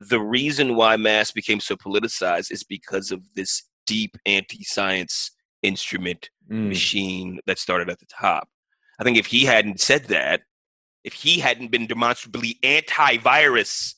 the 0.00 0.20
reason 0.20 0.76
why 0.76 0.96
masks 0.96 1.32
became 1.32 1.60
so 1.60 1.76
politicized 1.76 2.50
is 2.50 2.64
because 2.64 3.10
of 3.10 3.22
this 3.34 3.62
deep 3.86 4.16
anti-science 4.26 5.30
instrument 5.62 6.30
Mm. 6.50 6.66
machine 6.68 7.38
that 7.46 7.58
started 7.60 7.88
at 7.88 8.00
the 8.00 8.06
top. 8.06 8.48
I 8.98 9.04
think 9.04 9.16
if 9.16 9.26
he 9.26 9.44
hadn't 9.44 9.78
said 9.80 10.06
that, 10.06 10.40
if 11.04 11.12
he 11.12 11.38
hadn't 11.38 11.70
been 11.70 11.86
demonstrably 11.86 12.58
anti-virus 12.64 13.94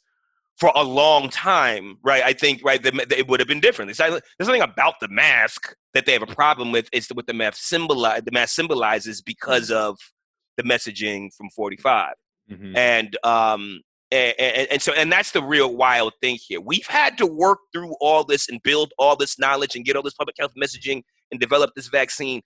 for 0.58 0.70
a 0.74 0.82
long 0.84 1.30
time, 1.30 1.96
right? 2.02 2.22
I 2.22 2.34
think 2.34 2.60
right 2.62 2.82
the, 2.82 2.94
it 3.16 3.26
would 3.26 3.40
have 3.40 3.48
been 3.48 3.60
different. 3.60 3.90
It's 3.90 3.98
not, 4.00 4.10
there's 4.10 4.48
nothing 4.48 4.60
about 4.62 5.00
the 5.00 5.08
mask 5.08 5.74
that 5.94 6.04
they 6.04 6.12
have 6.12 6.22
a 6.22 6.26
problem 6.34 6.72
with. 6.72 6.88
Is 6.92 7.08
what 7.08 7.26
the 7.26 7.32
mask 7.32 7.62
symbolize. 7.62 8.22
The 8.22 8.32
mask 8.32 8.54
symbolizes 8.54 9.22
because 9.22 9.70
of 9.70 9.98
the 10.58 10.62
messaging 10.62 11.34
from 11.34 11.48
45 11.50 12.14
Mhm. 12.50 12.76
and 12.76 13.16
um 13.24 13.80
and, 14.12 14.34
and, 14.38 14.68
and 14.70 14.82
so 14.82 14.92
and 14.92 15.10
that's 15.10 15.32
the 15.32 15.42
real 15.42 15.74
wild 15.74 16.12
thing 16.20 16.36
here 16.46 16.60
we've 16.60 16.86
had 16.86 17.16
to 17.18 17.26
work 17.26 17.58
through 17.72 17.94
all 18.00 18.22
this 18.24 18.48
and 18.48 18.62
build 18.62 18.92
all 18.98 19.16
this 19.16 19.38
knowledge 19.38 19.74
and 19.74 19.84
get 19.84 19.96
all 19.96 20.02
this 20.02 20.14
public 20.14 20.36
health 20.38 20.52
messaging 20.62 21.02
and 21.30 21.40
develop 21.40 21.70
this 21.74 21.88
vaccine 21.88 22.40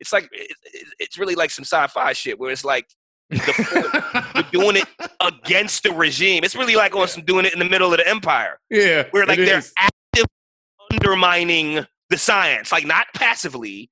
it's 0.00 0.12
like 0.12 0.28
it, 0.32 0.50
it- 0.72 0.88
it's 0.98 1.18
really 1.18 1.34
like 1.34 1.50
some 1.50 1.64
sci-fi 1.64 2.12
shit 2.12 2.38
where 2.38 2.50
it's 2.50 2.64
like 2.64 2.86
the, 3.30 4.22
we're 4.34 4.42
doing 4.52 4.76
it 4.76 4.86
against 5.20 5.82
the 5.82 5.92
regime 5.92 6.44
it's 6.44 6.56
really 6.56 6.76
like 6.76 6.96
on 6.96 7.06
some 7.08 7.24
doing 7.24 7.44
it 7.44 7.52
in 7.52 7.58
the 7.58 7.68
middle 7.68 7.92
of 7.92 7.98
the 7.98 8.08
empire 8.08 8.58
yeah. 8.70 9.04
where 9.10 9.26
like 9.26 9.38
they're 9.38 9.58
is. 9.58 9.72
actively 9.78 10.28
undermining 10.92 11.84
the 12.10 12.16
science, 12.18 12.72
like 12.72 12.86
not 12.86 13.06
passively, 13.14 13.90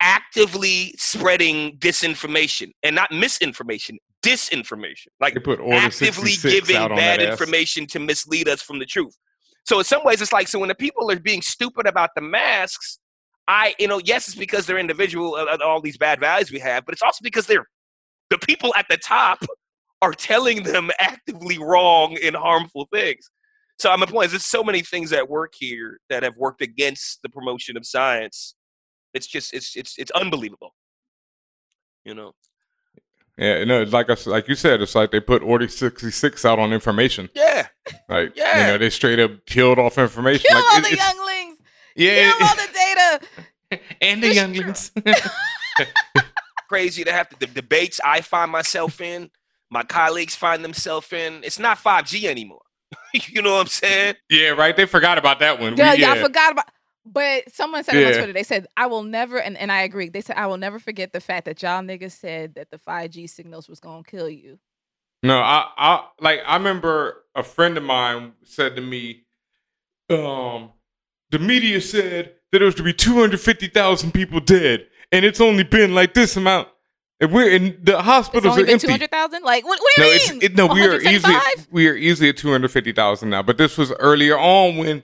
actively 0.00 0.94
spreading 0.96 1.76
disinformation 1.78 2.70
and 2.82 2.94
not 2.94 3.10
misinformation, 3.10 3.98
disinformation, 4.26 5.08
like 5.20 5.34
They 5.34 5.40
put 5.40 5.60
actively 5.60 6.32
giving 6.42 6.76
bad 6.94 7.22
information 7.22 7.86
to 7.88 7.98
mislead 7.98 8.48
us 8.48 8.62
from 8.62 8.78
the 8.78 8.86
truth. 8.86 9.16
So 9.64 9.78
in 9.78 9.84
some 9.84 10.04
ways, 10.04 10.22
it's 10.22 10.32
like 10.32 10.48
so 10.48 10.58
when 10.58 10.68
the 10.68 10.74
people 10.74 11.10
are 11.10 11.18
being 11.18 11.42
stupid 11.42 11.86
about 11.86 12.10
the 12.14 12.22
masks. 12.22 12.98
I, 13.48 13.76
you 13.78 13.86
know, 13.86 14.00
yes, 14.04 14.26
it's 14.26 14.36
because 14.36 14.66
they're 14.66 14.76
individual, 14.76 15.36
uh, 15.36 15.44
uh, 15.44 15.58
all 15.64 15.80
these 15.80 15.96
bad 15.96 16.18
values 16.18 16.50
we 16.50 16.58
have, 16.58 16.84
but 16.84 16.92
it's 16.92 17.02
also 17.02 17.20
because 17.22 17.46
they're 17.46 17.64
the 18.30 18.38
people 18.38 18.74
at 18.76 18.86
the 18.90 18.96
top 18.96 19.38
are 20.02 20.12
telling 20.12 20.64
them 20.64 20.90
actively 20.98 21.58
wrong 21.58 22.16
and 22.22 22.34
harmful 22.34 22.88
things. 22.92 23.30
So 23.78 23.94
my 23.96 24.06
point 24.06 24.26
is, 24.26 24.32
there's 24.32 24.44
so 24.44 24.64
many 24.64 24.80
things 24.80 25.12
at 25.12 25.28
work 25.28 25.52
here 25.56 26.00
that 26.08 26.22
have 26.22 26.36
worked 26.36 26.62
against 26.62 27.20
the 27.22 27.28
promotion 27.28 27.76
of 27.76 27.86
science. 27.86 28.54
It's 29.14 29.26
just, 29.26 29.54
it's, 29.54 29.76
it's, 29.76 29.98
it's 29.98 30.10
unbelievable. 30.12 30.74
You 32.04 32.14
know. 32.14 32.32
Yeah, 33.38 33.64
no, 33.64 33.82
it's 33.82 33.92
like 33.92 34.08
I, 34.08 34.14
s- 34.14 34.26
like 34.26 34.48
you 34.48 34.54
said, 34.54 34.80
it's 34.80 34.94
like 34.94 35.10
they 35.10 35.20
put 35.20 35.42
Order 35.42 35.68
66 35.68 36.44
out 36.44 36.58
on 36.58 36.72
information. 36.72 37.28
Yeah. 37.34 37.66
Like, 38.08 38.32
Yeah. 38.34 38.60
you 38.60 38.66
know, 38.72 38.78
they 38.78 38.88
straight 38.90 39.18
up 39.20 39.44
killed 39.46 39.78
off 39.78 39.98
information. 39.98 40.46
Kill 40.48 40.58
like, 40.58 40.72
all 40.72 40.78
it- 40.78 40.82
the 40.84 40.92
it's- 40.92 41.14
younglings. 41.14 41.58
Yeah, 41.96 42.32
Kill 42.32 42.46
all 42.46 42.56
the 42.56 42.68
data. 43.70 43.82
and 44.00 44.22
the 44.22 44.34
younglings. 44.34 44.90
Crazy 46.68 47.04
to 47.04 47.12
have 47.12 47.28
to, 47.28 47.36
the 47.38 47.46
debates 47.46 48.00
I 48.04 48.22
find 48.22 48.50
myself 48.50 49.00
in, 49.00 49.30
my 49.70 49.82
colleagues 49.84 50.34
find 50.34 50.64
themselves 50.64 51.12
in. 51.12 51.44
It's 51.44 51.58
not 51.58 51.78
5G 51.78 52.24
anymore. 52.24 52.62
you 53.14 53.40
know 53.42 53.52
what 53.54 53.60
I'm 53.62 53.66
saying? 53.68 54.14
yeah, 54.30 54.48
right. 54.50 54.76
They 54.76 54.86
forgot 54.86 55.16
about 55.18 55.38
that 55.40 55.60
one. 55.60 55.72
We- 55.74 55.78
Yeah, 55.78 55.92
yeah, 55.92 56.14
y'all 56.14 56.24
forgot 56.24 56.52
about. 56.52 56.66
But 57.06 57.52
someone 57.54 57.84
said 57.84 57.94
it 57.94 58.04
on 58.04 58.10
Yeah. 58.10 58.16
Twitter. 58.18 58.32
They 58.32 58.42
said, 58.42 58.66
"I 58.76 58.86
will 58.86 59.04
never," 59.04 59.38
and, 59.38 59.56
and 59.56 59.70
I 59.70 59.82
agree. 59.82 60.08
They 60.08 60.20
said, 60.20 60.36
"I 60.36 60.46
will 60.46 60.56
never 60.56 60.78
forget 60.80 61.12
the 61.12 61.20
fact 61.20 61.44
that 61.44 61.62
y'all 61.62 61.80
niggas 61.82 62.12
said 62.12 62.56
that 62.56 62.70
the 62.70 62.78
five 62.78 63.10
G 63.12 63.26
signals 63.26 63.68
was 63.68 63.78
gonna 63.80 64.02
kill 64.02 64.28
you." 64.28 64.58
No, 65.22 65.38
I, 65.38 65.66
I 65.78 66.04
like 66.20 66.40
I 66.46 66.56
remember 66.56 67.24
a 67.34 67.42
friend 67.42 67.76
of 67.76 67.84
mine 67.84 68.32
said 68.42 68.74
to 68.76 68.82
me, 68.82 69.24
um, 70.10 70.70
the 71.30 71.38
media 71.38 71.80
said 71.80 72.34
that 72.52 72.62
it 72.62 72.64
was 72.64 72.74
to 72.76 72.82
be 72.82 72.92
two 72.92 73.14
hundred 73.14 73.40
fifty 73.40 73.68
thousand 73.68 74.12
people 74.12 74.40
dead, 74.40 74.86
and 75.12 75.24
it's 75.24 75.40
only 75.40 75.62
been 75.64 75.94
like 75.94 76.12
this 76.14 76.36
amount, 76.36 76.68
and 77.20 77.32
we're 77.32 77.50
in 77.50 77.78
the 77.82 78.02
hospitals 78.02 78.52
only 78.52 78.62
are 78.64 78.66
been 78.66 78.72
empty. 78.74 78.90
hundred 78.90 79.10
thousand. 79.10 79.42
Like, 79.42 79.64
what? 79.64 79.80
What 79.80 79.92
do 79.96 80.02
No, 80.02 80.08
you 80.08 80.14
it's 80.14 80.30
mean? 80.32 80.42
it, 80.42 80.56
no. 80.56 80.66
We 80.66 80.86
are 80.86 81.00
easily 81.00 81.34
we 81.70 81.88
are 81.88 81.94
easily 81.96 82.28
at 82.30 82.36
two 82.36 82.50
hundred 82.52 82.70
fifty 82.72 82.92
thousand 82.92 83.30
now, 83.30 83.42
but 83.42 83.58
this 83.58 83.78
was 83.78 83.92
earlier 83.92 84.36
on 84.38 84.76
when. 84.76 85.02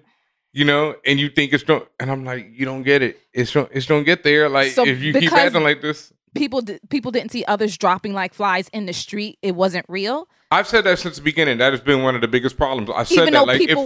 You 0.55 0.67
know, 0.67 0.97
and 1.07 1.19
you 1.19 1.31
think 1.31 1.53
it's 1.55 1.63
don't, 1.63 1.89
and 1.99 2.11
I'm 2.11 2.25
like, 2.25 2.51
you 2.53 2.67
don't 2.67 2.83
get 2.83 3.01
it. 3.01 3.19
It's 3.33 3.53
don't, 3.53 3.71
it's 3.73 3.87
don't 3.87 4.05
get 4.05 4.23
there. 4.23 4.51
Like 4.51 4.73
So 4.73 4.87
if 4.87 5.01
you 5.01 5.15
keep 5.15 5.33
acting 5.33 5.63
like 5.63 5.81
this, 5.81 6.13
people. 6.35 6.61
Di- 6.61 6.79
people 6.91 7.11
didn't 7.11 7.33
see 7.33 7.45
others 7.47 7.79
dropping 7.79 8.13
like 8.13 8.35
flies 8.35 8.69
in 8.69 8.87
the 8.87 8.93
street. 8.93 9.39
It 9.41 9.55
wasn't 9.55 9.87
real. 9.89 10.29
I've 10.51 10.69
said 10.69 10.85
that 10.85 10.99
since 10.99 11.17
the 11.17 11.23
beginning. 11.23 11.59
That 11.59 11.73
has 11.73 11.81
been 11.81 12.03
one 12.03 12.15
of 12.15 12.21
the 12.21 12.29
biggest 12.29 12.59
problems. 12.59 12.91
I 12.95 13.05
said 13.05 13.23
Even 13.23 13.33
that 13.35 13.47
like 13.47 13.63
if 13.63 13.79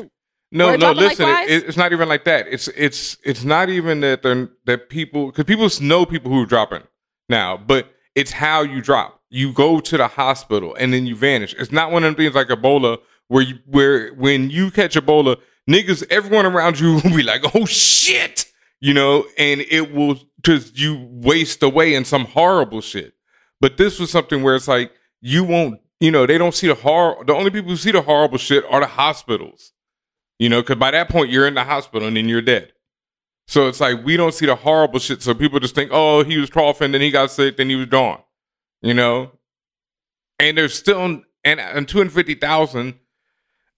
no, 0.52 0.70
no, 0.70 0.76
dropping 0.76 1.02
like 1.02 1.18
listen, 1.18 1.28
it, 1.48 1.64
it's 1.68 1.76
not 1.76 1.92
even 1.92 2.08
like 2.08 2.24
that. 2.24 2.46
It's 2.48 2.68
it's 2.68 3.16
it's 3.24 3.44
not 3.44 3.68
even 3.68 4.00
that 4.00 4.22
they're 4.22 4.48
that 4.64 4.88
people 4.88 5.26
because 5.26 5.44
people 5.44 5.68
know 5.80 6.06
people 6.06 6.30
who 6.30 6.42
are 6.42 6.46
dropping 6.46 6.82
now, 7.28 7.56
but 7.56 7.92
it's 8.14 8.32
how 8.32 8.62
you 8.62 8.80
drop. 8.80 9.20
You 9.28 9.52
go 9.52 9.80
to 9.80 9.96
the 9.96 10.06
hospital 10.06 10.74
and 10.78 10.92
then 10.92 11.06
you 11.06 11.16
vanish. 11.16 11.54
It's 11.58 11.72
not 11.72 11.90
one 11.90 12.04
of 12.04 12.08
them 12.08 12.14
things 12.16 12.34
like 12.34 12.48
Ebola 12.48 12.98
where 13.28 13.42
you 13.42 13.58
where 13.66 14.14
when 14.14 14.50
you 14.50 14.70
catch 14.70 14.94
Ebola, 14.94 15.36
niggas, 15.68 16.04
everyone 16.10 16.46
around 16.46 16.80
you 16.80 16.94
will 17.04 17.16
be 17.16 17.22
like, 17.22 17.42
oh 17.54 17.66
shit, 17.66 18.46
you 18.80 18.94
know, 18.94 19.24
and 19.38 19.62
it 19.62 19.92
will 19.92 20.18
just 20.42 20.78
you 20.78 21.06
waste 21.10 21.62
away 21.62 21.94
in 21.94 22.04
some 22.04 22.24
horrible 22.24 22.80
shit. 22.80 23.14
But 23.60 23.76
this 23.76 23.98
was 23.98 24.10
something 24.10 24.42
where 24.42 24.54
it's 24.54 24.68
like 24.68 24.92
you 25.20 25.44
won't, 25.44 25.80
you 26.00 26.10
know, 26.10 26.26
they 26.26 26.38
don't 26.38 26.54
see 26.54 26.68
the 26.68 26.74
horror. 26.74 27.24
The 27.24 27.34
only 27.34 27.50
people 27.50 27.70
who 27.70 27.76
see 27.76 27.90
the 27.90 28.02
horrible 28.02 28.38
shit 28.38 28.64
are 28.68 28.80
the 28.80 28.86
hospitals, 28.86 29.72
you 30.38 30.48
know, 30.48 30.60
because 30.60 30.76
by 30.76 30.90
that 30.90 31.08
point 31.08 31.30
you're 31.30 31.48
in 31.48 31.54
the 31.54 31.64
hospital 31.64 32.06
and 32.06 32.16
then 32.16 32.28
you're 32.28 32.42
dead. 32.42 32.72
So 33.48 33.68
it's 33.68 33.80
like 33.80 34.04
we 34.04 34.16
don't 34.16 34.34
see 34.34 34.46
the 34.46 34.56
horrible 34.56 34.98
shit. 34.98 35.22
So 35.22 35.34
people 35.34 35.60
just 35.60 35.74
think, 35.74 35.90
oh, 35.92 36.24
he 36.24 36.36
was 36.36 36.50
coughing, 36.50 36.92
then 36.92 37.00
he 37.00 37.10
got 37.10 37.30
sick, 37.30 37.56
then 37.56 37.70
he 37.70 37.76
was 37.76 37.86
gone, 37.86 38.20
you 38.82 38.94
know. 38.94 39.32
And 40.38 40.58
there's 40.58 40.74
still 40.74 41.02
and 41.02 41.24
and 41.44 41.88
two 41.88 41.98
hundred 41.98 42.12
fifty 42.12 42.34
thousand. 42.34 42.94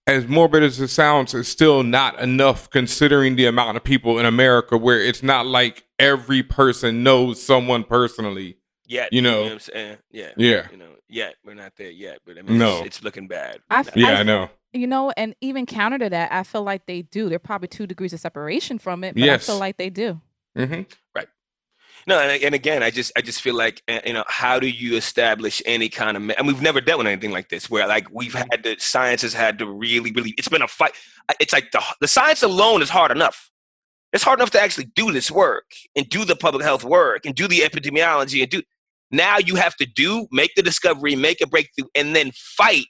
As 0.09 0.27
morbid 0.27 0.63
as 0.63 0.79
it 0.79 0.87
sounds, 0.89 1.33
it's 1.33 1.47
still 1.49 1.83
not 1.83 2.19
enough 2.19 2.69
considering 2.69 3.35
the 3.35 3.45
amount 3.45 3.77
of 3.77 3.83
people 3.83 4.19
in 4.19 4.25
America 4.25 4.77
where 4.77 4.99
it's 5.01 5.21
not 5.23 5.45
like 5.45 5.83
every 5.99 6.43
person 6.43 7.03
knows 7.03 7.41
someone 7.41 7.83
personally. 7.83 8.57
Yet, 8.87 9.13
You 9.13 9.21
know. 9.21 9.43
what 9.43 9.51
I'm 9.51 9.59
saying? 9.59 9.97
Yeah. 10.11 10.31
Yeah. 10.35 10.67
You 10.71 10.77
know, 10.77 10.89
yet 11.07 11.35
we're 11.45 11.53
not 11.53 11.73
there 11.77 11.91
yet, 11.91 12.19
but 12.25 12.39
I 12.39 12.41
mean, 12.41 12.57
No. 12.57 12.77
it's, 12.79 12.87
it's 12.97 13.03
looking 13.03 13.27
bad. 13.27 13.59
I 13.69 13.83
now. 13.83 13.89
Yeah, 13.95 14.19
I 14.19 14.23
know. 14.23 14.49
You 14.73 14.87
know, 14.87 15.11
and 15.15 15.35
even 15.41 15.65
counter 15.67 15.99
to 15.99 16.09
that, 16.09 16.31
I 16.31 16.41
feel 16.43 16.63
like 16.63 16.87
they 16.87 17.03
do. 17.03 17.29
They're 17.29 17.37
probably 17.39 17.67
two 17.67 17.85
degrees 17.85 18.13
of 18.13 18.19
separation 18.19 18.79
from 18.79 19.03
it, 19.03 19.13
but 19.13 19.21
Yes. 19.23 19.43
I 19.47 19.53
feel 19.53 19.59
like 19.59 19.77
they 19.77 19.89
do. 19.91 20.19
hmm 20.55 20.81
No, 22.07 22.19
and, 22.19 22.43
and 22.43 22.55
again, 22.55 22.83
I 22.83 22.89
just 22.89 23.11
I 23.15 23.21
just 23.21 23.41
feel 23.41 23.55
like 23.55 23.81
uh, 23.87 23.99
you 24.05 24.13
know 24.13 24.23
how 24.27 24.59
do 24.59 24.67
you 24.67 24.95
establish 24.95 25.61
any 25.65 25.89
kind 25.89 26.17
of 26.17 26.37
and 26.37 26.47
we've 26.47 26.61
never 26.61 26.81
dealt 26.81 26.99
with 26.99 27.07
anything 27.07 27.31
like 27.31 27.49
this 27.49 27.69
where 27.69 27.87
like 27.87 28.07
we've 28.11 28.33
had 28.33 28.63
the 28.63 28.75
science 28.79 29.21
has 29.21 29.33
had 29.33 29.59
to 29.59 29.65
really 29.65 30.11
really 30.11 30.33
it's 30.37 30.47
been 30.47 30.61
a 30.61 30.67
fight. 30.67 30.93
It's 31.39 31.53
like 31.53 31.71
the 31.71 31.83
the 32.01 32.07
science 32.07 32.43
alone 32.43 32.81
is 32.81 32.89
hard 32.89 33.11
enough. 33.11 33.51
It's 34.11 34.23
hard 34.23 34.39
enough 34.39 34.51
to 34.51 34.61
actually 34.61 34.85
do 34.95 35.11
this 35.11 35.29
work 35.29 35.71
and 35.95 36.09
do 36.09 36.25
the 36.25 36.35
public 36.35 36.63
health 36.63 36.83
work 36.83 37.25
and 37.25 37.35
do 37.35 37.47
the 37.47 37.59
epidemiology 37.59 38.41
and 38.41 38.49
do. 38.49 38.61
Now 39.11 39.37
you 39.37 39.55
have 39.55 39.75
to 39.77 39.85
do 39.85 40.27
make 40.31 40.55
the 40.55 40.63
discovery, 40.63 41.15
make 41.15 41.41
a 41.41 41.47
breakthrough, 41.47 41.87
and 41.95 42.15
then 42.15 42.31
fight 42.33 42.85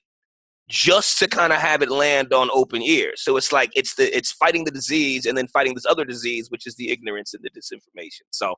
just 0.70 1.18
to 1.18 1.28
kind 1.28 1.52
of 1.52 1.60
have 1.60 1.82
it 1.82 1.90
land 1.90 2.32
on 2.32 2.50
open 2.54 2.82
ears. 2.82 3.22
So 3.22 3.36
it's 3.38 3.52
like 3.52 3.72
it's 3.76 3.96
the 3.96 4.16
it's 4.16 4.32
fighting 4.32 4.66
the 4.66 4.72
disease 4.72 5.26
and 5.26 5.38
then 5.38 5.48
fighting 5.48 5.74
this 5.74 5.86
other 5.86 6.06
disease, 6.06 6.50
which 6.50 6.68
is 6.68 6.76
the 6.76 6.92
ignorance 6.92 7.34
and 7.34 7.44
the 7.44 7.50
disinformation. 7.50 8.22
So 8.32 8.56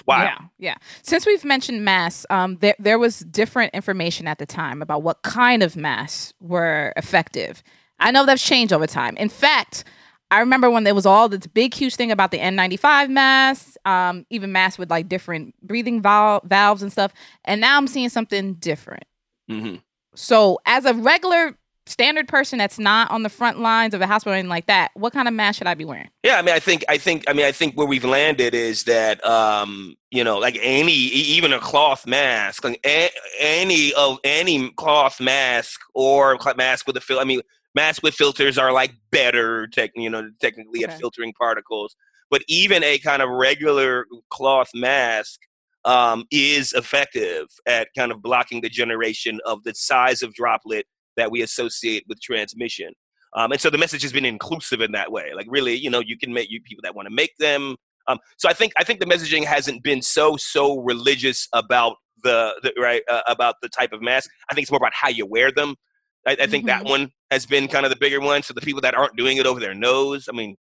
it's 0.00 0.06
wild. 0.06 0.22
Yeah, 0.24 0.46
yeah. 0.58 0.74
Since 1.02 1.26
we've 1.26 1.44
mentioned 1.44 1.84
masks, 1.84 2.26
um, 2.30 2.56
there 2.56 2.74
there 2.78 2.98
was 2.98 3.20
different 3.20 3.74
information 3.74 4.26
at 4.26 4.38
the 4.38 4.46
time 4.46 4.82
about 4.82 5.02
what 5.02 5.22
kind 5.22 5.62
of 5.62 5.76
masks 5.76 6.32
were 6.40 6.92
effective. 6.96 7.62
I 7.98 8.10
know 8.10 8.24
that's 8.24 8.44
changed 8.44 8.72
over 8.72 8.86
time. 8.86 9.16
In 9.18 9.28
fact, 9.28 9.84
I 10.30 10.40
remember 10.40 10.70
when 10.70 10.84
there 10.84 10.94
was 10.94 11.06
all 11.06 11.28
this 11.28 11.46
big, 11.46 11.74
huge 11.74 11.96
thing 11.96 12.10
about 12.10 12.30
the 12.30 12.38
N95 12.38 13.10
masks, 13.10 13.76
um, 13.84 14.24
even 14.30 14.52
masks 14.52 14.78
with 14.78 14.90
like 14.90 15.08
different 15.08 15.54
breathing 15.62 16.00
val- 16.00 16.40
valves 16.44 16.82
and 16.82 16.90
stuff. 16.90 17.12
And 17.44 17.60
now 17.60 17.76
I'm 17.76 17.86
seeing 17.86 18.08
something 18.08 18.54
different. 18.54 19.04
hmm 19.48 19.76
So, 20.14 20.60
as 20.66 20.84
a 20.86 20.94
regular 20.94 21.58
standard 21.86 22.28
person 22.28 22.58
that's 22.58 22.78
not 22.78 23.10
on 23.10 23.22
the 23.22 23.28
front 23.28 23.58
lines 23.58 23.94
of 23.94 24.00
a 24.00 24.06
hospital 24.06 24.32
or 24.32 24.36
anything 24.36 24.48
like 24.50 24.66
that, 24.66 24.90
what 24.94 25.12
kind 25.12 25.26
of 25.26 25.34
mask 25.34 25.58
should 25.58 25.66
I 25.66 25.74
be 25.74 25.84
wearing? 25.84 26.08
Yeah, 26.22 26.38
I 26.38 26.42
mean, 26.42 26.54
I 26.54 26.60
think, 26.60 26.84
I 26.88 26.98
think, 26.98 27.24
I 27.28 27.32
mean, 27.32 27.46
I 27.46 27.52
think 27.52 27.76
where 27.76 27.86
we've 27.86 28.04
landed 28.04 28.54
is 28.54 28.84
that, 28.84 29.24
um, 29.24 29.96
you 30.10 30.22
know, 30.22 30.38
like 30.38 30.58
any, 30.62 30.92
even 30.92 31.52
a 31.52 31.58
cloth 31.58 32.06
mask, 32.06 32.64
like 32.64 32.80
a, 32.86 33.10
any 33.38 33.92
of 33.94 34.18
any 34.24 34.70
cloth 34.72 35.20
mask 35.20 35.80
or 35.94 36.38
mask 36.56 36.86
with 36.86 36.96
a 36.96 37.00
filter. 37.00 37.20
I 37.20 37.24
mean, 37.24 37.40
masks 37.74 38.02
with 38.02 38.14
filters 38.14 38.58
are 38.58 38.72
like 38.72 38.92
better, 39.10 39.66
tech, 39.68 39.90
you 39.96 40.10
know, 40.10 40.30
technically 40.40 40.84
Okay. 40.84 40.92
at 40.92 40.98
filtering 40.98 41.32
particles. 41.32 41.96
But 42.30 42.42
even 42.46 42.84
a 42.84 42.98
kind 42.98 43.22
of 43.22 43.28
regular 43.28 44.06
cloth 44.30 44.70
mask 44.74 45.40
um, 45.84 46.24
is 46.30 46.72
effective 46.72 47.46
at 47.66 47.88
kind 47.96 48.12
of 48.12 48.22
blocking 48.22 48.60
the 48.60 48.68
generation 48.68 49.40
of 49.46 49.64
the 49.64 49.74
size 49.74 50.22
of 50.22 50.34
droplet 50.34 50.86
that 51.20 51.30
we 51.30 51.42
associate 51.42 52.04
with 52.08 52.20
transmission. 52.20 52.92
Um, 53.36 53.52
and 53.52 53.60
so 53.60 53.70
the 53.70 53.78
message 53.78 54.02
has 54.02 54.12
been 54.12 54.24
inclusive 54.24 54.80
in 54.80 54.92
that 54.92 55.12
way. 55.12 55.26
Like 55.34 55.46
really, 55.48 55.74
you 55.74 55.90
know, 55.90 56.00
you 56.00 56.16
can 56.18 56.32
make 56.32 56.48
you 56.50 56.60
people 56.62 56.82
that 56.82 56.94
want 56.96 57.06
to 57.06 57.14
make 57.14 57.32
them. 57.38 57.76
Um, 58.08 58.18
so 58.38 58.48
I 58.48 58.54
think 58.54 58.72
I 58.76 58.84
think 58.84 58.98
the 58.98 59.06
messaging 59.06 59.44
hasn't 59.44 59.84
been 59.84 60.02
so 60.02 60.36
so 60.36 60.80
religious 60.80 61.46
about 61.52 61.94
the, 62.24 62.54
the 62.62 62.72
right 62.78 63.02
uh, 63.08 63.22
about 63.28 63.54
the 63.62 63.68
type 63.68 63.92
of 63.92 64.02
mask. 64.02 64.28
I 64.50 64.54
think 64.54 64.64
it's 64.64 64.72
more 64.72 64.78
about 64.84 64.94
how 64.94 65.08
you 65.10 65.26
wear 65.26 65.52
them. 65.52 65.76
I, 66.26 66.36
I 66.40 66.46
think 66.46 66.66
that 66.66 66.82
Mhm. 66.82 66.90
one 66.90 67.10
has 67.30 67.46
been 67.46 67.68
kind 67.68 67.86
of 67.86 67.90
the 67.90 67.96
bigger 68.04 68.20
one. 68.20 68.42
So 68.42 68.52
the 68.52 68.60
people 68.60 68.80
that 68.82 68.94
aren't 68.94 69.16
doing 69.16 69.36
it 69.36 69.46
over 69.46 69.60
their 69.60 69.74
nose, 69.74 70.28
I 70.28 70.32
mean, 70.36 70.56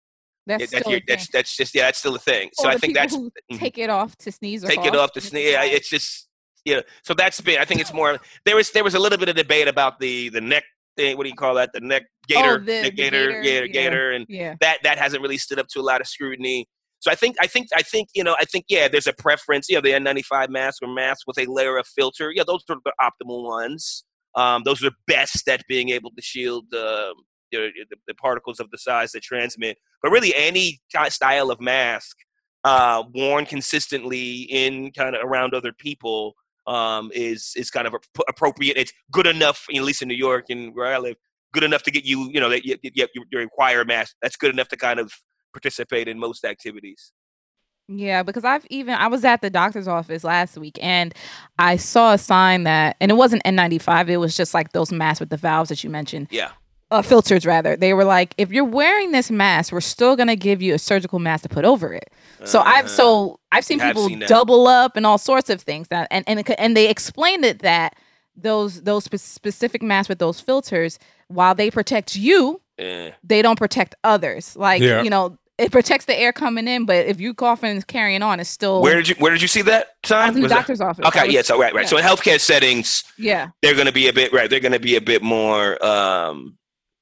That's, 0.47 0.61
yeah, 0.61 0.79
that's 0.79 0.91
your, 0.91 1.01
that's 1.09 1.29
that's 1.33 1.57
just 1.57 1.75
yeah, 1.75 1.87
that's 1.87 1.99
still 1.99 2.15
a 2.15 2.19
thing. 2.19 2.51
So 2.53 2.69
Or 2.69 2.73
I 2.73 2.77
think 2.77 2.95
that's 2.95 3.17
mhm 3.17 3.59
take 3.59 3.79
it 3.79 3.91
off 3.91 4.15
to 4.19 4.31
sneeze 4.31 4.63
or 4.65 4.69
take 4.69 4.85
it 4.85 4.95
off 4.95 5.13
to 5.13 5.21
sneeze. 5.21 5.53
Yeah, 5.53 5.65
it's 5.65 5.89
just 5.89 6.28
yeah. 6.69 6.81
So 7.03 7.15
that's 7.15 7.41
been. 7.41 7.59
I 7.59 7.65
think 7.65 7.81
it's 7.81 7.93
more. 7.93 8.19
There 8.45 8.57
was 8.57 8.71
there 8.71 8.85
was 8.85 8.95
a 8.95 8.99
little 8.99 9.19
bit 9.19 9.29
of 9.29 9.37
debate 9.37 9.69
about 9.69 9.99
the 10.01 10.29
the 10.29 10.41
neck 10.41 10.65
thing. 10.97 11.17
What 11.17 11.25
do 11.25 11.31
you 11.31 11.37
call 11.37 11.55
that? 11.55 11.71
The 11.73 11.81
neck 11.81 12.05
gaiter, 12.29 12.55
Oh, 12.55 12.59
the- 12.59 12.83
neck 12.83 12.85
the 12.85 12.91
gator, 12.91 13.27
gator, 13.29 13.43
gator, 13.43 13.67
yeah. 13.67 13.73
gator, 13.73 14.13
and 14.13 14.27
yeah. 14.29 14.55
that 14.61 14.79
that 14.83 14.99
hasn't 14.99 15.23
really 15.23 15.39
stood 15.39 15.59
up 15.59 15.69
to 15.69 15.81
a 15.81 15.83
lot 15.83 16.01
of 16.01 16.07
scrutiny. 16.07 16.67
So 17.01 17.11
I 17.11 17.15
think 17.15 17.37
I 17.41 17.47
think 17.47 17.69
I 17.75 17.83
think 17.83 18.09
you 18.15 18.25
know 18.25 18.37
I 18.39 18.45
think 18.45 18.67
yeah, 18.69 18.89
there's 18.89 19.07
a 19.07 19.13
preference. 19.13 19.69
You 19.69 19.77
know, 19.77 19.81
the 19.81 19.93
N95 19.93 20.51
mask 20.51 20.83
or 20.83 20.93
masks 20.93 21.25
with 21.27 21.39
a 21.39 21.47
layer 21.51 21.79
of 21.79 21.87
filter. 21.87 22.31
Yeah, 22.35 22.45
those 22.47 22.65
are 22.69 22.77
the 22.85 22.93
optimal 23.01 23.45
ones. 23.45 24.05
Um, 24.35 24.63
those 24.65 24.85
are 24.85 24.91
best 25.07 25.49
at 25.49 25.63
being 25.69 25.89
able 25.89 26.11
to 26.11 26.23
shield 26.23 26.67
the, 26.71 27.15
the, 27.51 27.71
the, 28.07 28.15
particles 28.15 28.61
of 28.61 28.71
the 28.71 28.79
size 28.79 29.11
that 29.13 29.23
transmit. 29.23 29.79
But 30.03 30.13
really, 30.13 30.35
any 30.35 30.81
style 31.09 31.51
of 31.51 31.61
mask 31.61 32.17
uh, 32.65 33.03
worn 33.15 33.47
consistently 33.47 34.43
in 34.43 34.93
kind 34.93 35.17
of 35.17 35.23
around 35.25 35.55
other 35.55 35.73
people 35.73 36.35
um, 36.69 37.11
is 37.15 37.55
is 37.57 37.71
kind 37.71 37.87
of 37.87 37.95
ap- 37.95 38.25
appropriate. 38.29 38.77
It's 38.77 38.93
good 39.11 39.27
enough, 39.27 39.67
at 39.75 39.83
least 39.83 40.03
in 40.03 40.09
New 40.09 40.15
York 40.15 40.47
and 40.51 40.75
where 40.75 40.95
I 40.95 40.99
live, 40.99 41.17
good 41.53 41.65
enough 41.65 41.83
to 41.85 41.91
get 41.91 42.05
you, 42.05 42.31
you 42.33 42.41
know, 42.41 42.51
that 42.51 42.65
you, 42.65 42.77
you, 42.83 43.07
you, 43.15 43.25
you 43.31 43.39
require 43.39 43.81
a 43.81 43.85
mask. 43.85 44.15
That's 44.23 44.37
good 44.37 44.53
enough 44.53 44.69
to 44.69 44.77
kind 44.77 45.01
of 45.01 45.13
participate 45.53 46.09
in 46.09 46.19
most 46.19 46.45
activities. 46.45 47.13
Yeah, 47.89 48.23
because 48.23 48.45
I've 48.45 48.67
even 48.67 48.95
I 48.95 49.07
was 49.07 49.25
at 49.25 49.41
the 49.41 49.49
doctor's 49.49 49.89
office 49.89 50.23
last 50.23 50.59
week 50.59 50.79
and 50.83 51.15
I 51.59 51.77
saw 51.77 52.13
a 52.13 52.19
sign 52.19 52.65
that 52.65 52.97
and 53.01 53.11
it 53.11 53.15
wasn't 53.15 53.43
N95, 53.45 54.11
it 54.11 54.19
was 54.19 54.37
just 54.37 54.53
like 54.53 54.73
those 54.73 54.93
masks 54.93 55.21
with 55.21 55.31
the 55.31 55.39
valves 55.39 55.71
that 55.71 55.83
you 55.83 55.89
mentioned. 55.89 56.29
Yeah. 56.31 56.51
Uh, 56.91 57.03
filters 57.03 57.45
rather. 57.45 57.77
They 57.77 57.93
were 57.93 58.05
like, 58.05 58.35
if 58.39 58.51
you're 58.51 58.65
wearing 58.65 59.13
this 59.13 59.31
mask, 59.31 59.73
we're 59.73 59.81
still 59.83 60.17
gonna 60.17 60.37
give 60.37 60.63
you 60.63 60.73
a 60.73 60.79
surgical 60.79 61.19
mask 61.19 61.43
to 61.43 61.49
put 61.51 61.67
over 61.67 61.93
it. 61.93 62.11
So 62.45 62.61
I've 62.61 62.87
Uh, 62.87 62.89
so 62.89 63.41
I've 63.53 63.65
seen 63.67 63.79
have 63.81 63.91
people 63.95 64.09
seen 64.09 64.21
double 64.27 64.67
up 64.67 64.97
and 64.97 65.05
all 65.05 65.19
sorts 65.19 65.51
of 65.51 65.61
things 65.61 65.89
that 65.89 66.09
and 66.11 66.25
and 66.27 66.49
and 66.59 66.75
they 66.75 66.89
explained 66.89 67.45
it 67.45 67.59
that 67.59 67.95
those 68.37 68.83
those 68.85 69.05
spe- 69.05 69.17
specific 69.17 69.83
masks 69.83 70.09
with 70.09 70.19
those 70.19 70.41
filters, 70.41 70.99
while 71.27 71.55
they 71.55 71.71
protect 71.71 72.17
you, 72.17 72.63
eh. 72.79 73.11
they 73.23 73.43
don't 73.43 73.59
protect 73.59 73.95
others. 74.03 74.57
Like 74.57 74.81
Yeah. 74.81 75.03
you 75.03 75.11
know, 75.11 75.37
it 75.59 75.71
protects 75.73 76.07
the 76.07 76.17
air 76.19 76.33
coming 76.33 76.69
in, 76.69 76.87
but 76.87 77.05
if 77.05 77.21
you 77.21 77.35
coughing 77.35 77.71
and 77.73 77.87
carrying 77.87 78.23
on, 78.23 78.41
it's 78.41 78.49
still 78.49 78.81
where 78.81 78.95
did 78.95 79.09
you 79.11 79.15
where 79.19 79.33
did 79.33 79.43
you 79.43 79.49
see 79.49 79.61
that 79.63 79.89
I 80.05 80.09
sign? 80.09 80.29
in 80.29 80.35
the 80.37 80.41
Was 80.43 80.51
that- 80.53 80.57
doctor's 80.59 80.81
office. 80.81 81.05
Okay, 81.05 81.25
was- 81.27 81.35
yeah, 81.35 81.43
so 81.43 81.59
right, 81.61 81.75
right. 81.75 81.87
So 81.87 81.99
in 81.99 82.05
healthcare 82.05 82.41
settings, 82.41 83.05
yeah, 83.19 83.49
they're 83.61 83.75
going 83.75 83.89
to 83.89 83.93
be 83.93 84.09
a 84.09 84.13
bit 84.15 84.33
right. 84.33 84.49
They're 84.49 84.61
going 84.61 84.73
to 84.73 84.81
be 84.81 84.97
a 84.97 85.03
bit 85.03 85.23
more 85.23 85.85
um, 85.85 86.55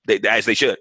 they, 0.07 0.19
as 0.29 0.45
they 0.47 0.55
should. 0.55 0.79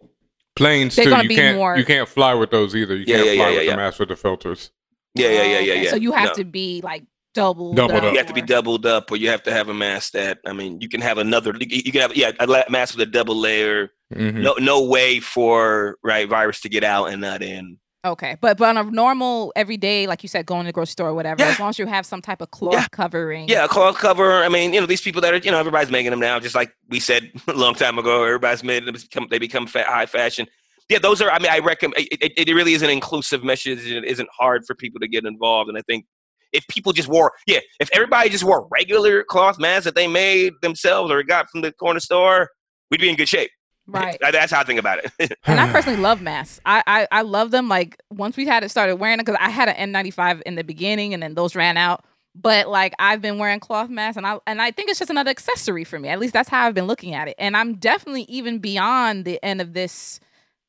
Planes 0.55 0.95
They're 0.95 1.05
too. 1.05 1.27
You 1.27 1.35
can't 1.35 1.57
more- 1.57 1.77
you 1.77 1.83
can't 1.85 2.07
fly 2.07 2.33
with 2.33 2.51
those 2.51 2.75
either. 2.75 2.95
You 2.95 3.05
Yeah, 3.07 3.15
can't 3.17 3.27
yeah, 3.27 3.35
fly 3.35 3.49
yeah, 3.49 3.55
with 3.57 3.65
yeah, 3.65 3.71
the 3.71 3.77
mask 3.77 3.99
with 3.99 4.09
the 4.09 4.15
filters. 4.15 4.71
Yeah, 5.15 5.29
yeah, 5.29 5.43
yeah, 5.43 5.59
yeah, 5.59 5.73
yeah. 5.73 5.89
So 5.89 5.95
you 5.97 6.11
have 6.13 6.29
No. 6.29 6.33
to 6.35 6.43
be 6.45 6.81
like 6.83 7.03
double. 7.33 7.73
Doubled 7.73 8.03
up. 8.03 8.11
You 8.11 8.17
have 8.17 8.27
to 8.27 8.33
be 8.33 8.41
doubled 8.41 8.85
up, 8.85 9.11
or 9.11 9.17
you 9.17 9.29
have 9.29 9.43
to 9.43 9.51
have 9.51 9.67
a 9.69 9.73
mask 9.73 10.13
that. 10.13 10.39
I 10.45 10.53
mean, 10.53 10.79
you 10.81 10.87
can 10.89 11.01
have 11.01 11.17
another. 11.17 11.53
You 11.59 11.67
you 11.85 11.91
can 11.91 12.01
have 12.01 12.15
yeah 12.15 12.31
a 12.39 12.65
mask 12.69 12.97
with 12.97 13.07
a 13.07 13.11
double 13.11 13.35
layer. 13.35 13.91
Mhm. 14.13 14.35
No, 14.35 14.53
no 14.59 14.83
way 14.83 15.19
for 15.19 15.97
right 16.03 16.27
virus 16.29 16.61
to 16.61 16.69
get 16.69 16.83
out 16.83 17.05
and 17.07 17.19
not 17.21 17.41
in. 17.41 17.77
Okay, 18.05 18.37
but 18.39 18.57
but 18.57 18.69
on 18.69 18.77
a 18.77 18.89
normal 18.91 19.51
everyday, 19.55 20.05
like 20.05 20.21
you 20.23 20.29
said, 20.29 20.45
going 20.45 20.61
to 20.63 20.67
the 20.67 20.73
grocery 20.73 20.91
store 20.91 21.09
or 21.09 21.13
whatever, 21.15 21.41
Yeah. 21.43 21.49
as 21.49 21.59
long 21.59 21.69
as 21.69 21.79
you 21.79 21.87
have 21.87 22.05
some 22.05 22.21
type 22.21 22.39
of 22.39 22.51
cloth 22.51 22.73
Yeah. 22.73 22.87
covering. 22.91 23.49
Yeah, 23.49 23.65
a 23.65 23.67
cloth 23.67 23.97
cover. 23.97 24.43
I 24.43 24.49
mean, 24.49 24.73
you 24.73 24.79
know, 24.79 24.85
these 24.85 25.01
people 25.01 25.21
that 25.21 25.33
are, 25.33 25.37
you 25.37 25.49
know, 25.49 25.57
everybody's 25.59 25.89
making 25.91 26.11
them 26.11 26.19
now. 26.19 26.39
Just 26.39 26.53
like 26.55 26.71
we 26.89 26.99
said 26.99 27.31
a 27.47 27.53
long 27.53 27.73
time 27.73 27.97
ago, 27.97 28.23
everybody's 28.23 28.63
made 28.63 28.85
them 28.85 28.93
become 28.93 29.27
they 29.31 29.39
become 29.39 29.65
fa- 29.67 29.85
high 29.87 30.05
fashion. 30.05 30.45
Yeah, 30.87 30.99
those 30.99 31.19
are. 31.19 31.31
I 31.31 31.39
mean, 31.39 31.51
I 31.51 31.59
recommend. 31.59 31.95
It, 32.11 32.21
it, 32.37 32.47
it 32.49 32.53
really 32.53 32.73
is 32.73 32.83
an 32.83 32.91
inclusive 32.91 33.43
message. 33.43 33.85
It 33.89 34.05
isn't 34.05 34.29
hard 34.37 34.65
for 34.67 34.75
people 34.75 34.99
to 34.99 35.07
get 35.07 35.25
involved, 35.25 35.67
and 35.67 35.77
I 35.77 35.81
think 35.81 36.05
if 36.53 36.65
people 36.67 36.93
just 36.93 37.09
wore, 37.09 37.33
yeah, 37.47 37.59
if 37.79 37.89
everybody 37.91 38.29
just 38.29 38.43
wore 38.43 38.67
regular 38.71 39.23
cloth 39.23 39.57
masks 39.59 39.85
that 39.85 39.95
they 39.95 40.07
made 40.07 40.53
themselves 40.61 41.11
or 41.11 41.23
got 41.23 41.49
from 41.49 41.61
the 41.61 41.71
corner 41.71 41.99
store, 41.99 42.49
we'd 42.91 43.01
be 43.01 43.09
in 43.09 43.15
good 43.15 43.27
shape. 43.27 43.49
Right. 43.87 44.17
That- 44.21 44.31
That's 44.31 44.51
how 44.51 44.61
I 44.61 44.63
think 44.63 44.79
about 44.79 44.99
it. 45.19 45.37
And 45.45 45.59
I 45.59 45.71
personally 45.71 45.99
love 46.01 46.21
masks. 46.21 46.59
I, 46.65 46.83
I 46.87 47.07
I 47.11 47.21
love 47.21 47.51
them. 47.51 47.67
Like 47.69 48.01
once 48.11 48.35
we 48.37 48.45
had 48.45 48.63
it 48.63 48.69
started 48.69 48.95
wearing 48.97 49.19
it, 49.19 49.25
because 49.25 49.39
I 49.39 49.49
had 49.49 49.69
an 49.69 49.93
N95 49.93 50.41
in 50.45 50.55
the 50.55 50.63
beginning, 50.63 51.13
and 51.13 51.21
then 51.21 51.35
those 51.35 51.55
ran 51.55 51.77
out. 51.77 52.03
But 52.33 52.67
like 52.67 52.93
I've 52.99 53.21
been 53.21 53.37
wearing 53.37 53.59
cloth 53.59 53.89
masks, 53.89 54.17
and 54.17 54.25
I 54.27 54.39
and 54.47 54.61
I 54.61 54.71
think 54.71 54.89
it's 54.89 54.99
just 54.99 55.11
another 55.11 55.29
accessory 55.31 55.83
for 55.83 55.99
me. 55.99 56.09
At 56.09 56.19
least 56.19 56.33
that's 56.33 56.49
how 56.49 56.65
I've 56.67 56.73
been 56.73 56.87
looking 56.87 57.13
at 57.13 57.27
it. 57.27 57.35
And 57.39 57.55
I'm 57.55 57.75
definitely 57.75 58.23
even 58.23 58.59
beyond 58.59 59.23
the 59.25 59.41
end 59.43 59.61
of 59.61 59.73
this, 59.73 60.19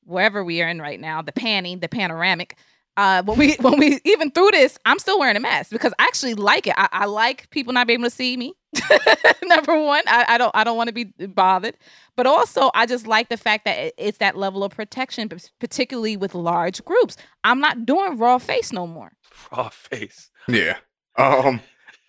wherever 0.04 0.44
we 0.44 0.62
are 0.62 0.68
in 0.68 0.80
right 0.80 1.00
now, 1.00 1.22
the 1.22 1.32
panning, 1.32 1.80
the 1.80 1.88
panoramic. 1.88 2.56
Uh, 2.96 3.22
when 3.24 3.36
we 3.38 3.54
when 3.60 3.78
we 3.78 3.98
even 4.04 4.30
through 4.30 4.50
this, 4.52 4.78
I'm 4.84 4.98
still 4.98 5.18
wearing 5.18 5.36
a 5.36 5.40
mask 5.40 5.70
because 5.70 5.92
I 5.98 6.04
actually 6.04 6.34
like 6.34 6.66
it. 6.66 6.74
I, 6.76 6.88
I 6.92 7.04
like 7.06 7.50
people 7.50 7.72
not 7.72 7.86
being 7.86 8.00
able 8.00 8.10
to 8.10 8.14
see 8.14 8.36
me. 8.36 8.54
Number 9.44 9.78
one, 9.80 10.02
I, 10.06 10.24
I 10.28 10.38
don't 10.38 10.50
I 10.54 10.64
don't 10.64 10.76
want 10.76 10.88
to 10.88 10.92
be 10.92 11.04
bothered, 11.26 11.76
but 12.16 12.26
also 12.26 12.70
I 12.74 12.86
just 12.86 13.06
like 13.06 13.28
the 13.28 13.36
fact 13.36 13.64
that 13.64 13.94
it's 13.98 14.18
that 14.18 14.36
level 14.36 14.64
of 14.64 14.72
protection, 14.72 15.30
particularly 15.60 16.16
with 16.16 16.34
large 16.34 16.84
groups. 16.84 17.16
I'm 17.44 17.60
not 17.60 17.86
doing 17.86 18.16
raw 18.18 18.38
face 18.38 18.72
no 18.72 18.86
more. 18.86 19.12
Raw 19.52 19.68
face. 19.68 20.30
Yeah. 20.48 20.76
Um. 21.16 21.60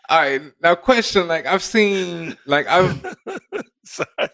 All 0.10 0.20
right. 0.20 0.42
Now, 0.62 0.76
question. 0.76 1.28
Like 1.28 1.46
I've 1.46 1.64
seen. 1.64 2.38
Like 2.46 2.68
I've. 2.68 3.16
Sorry. 3.86 4.30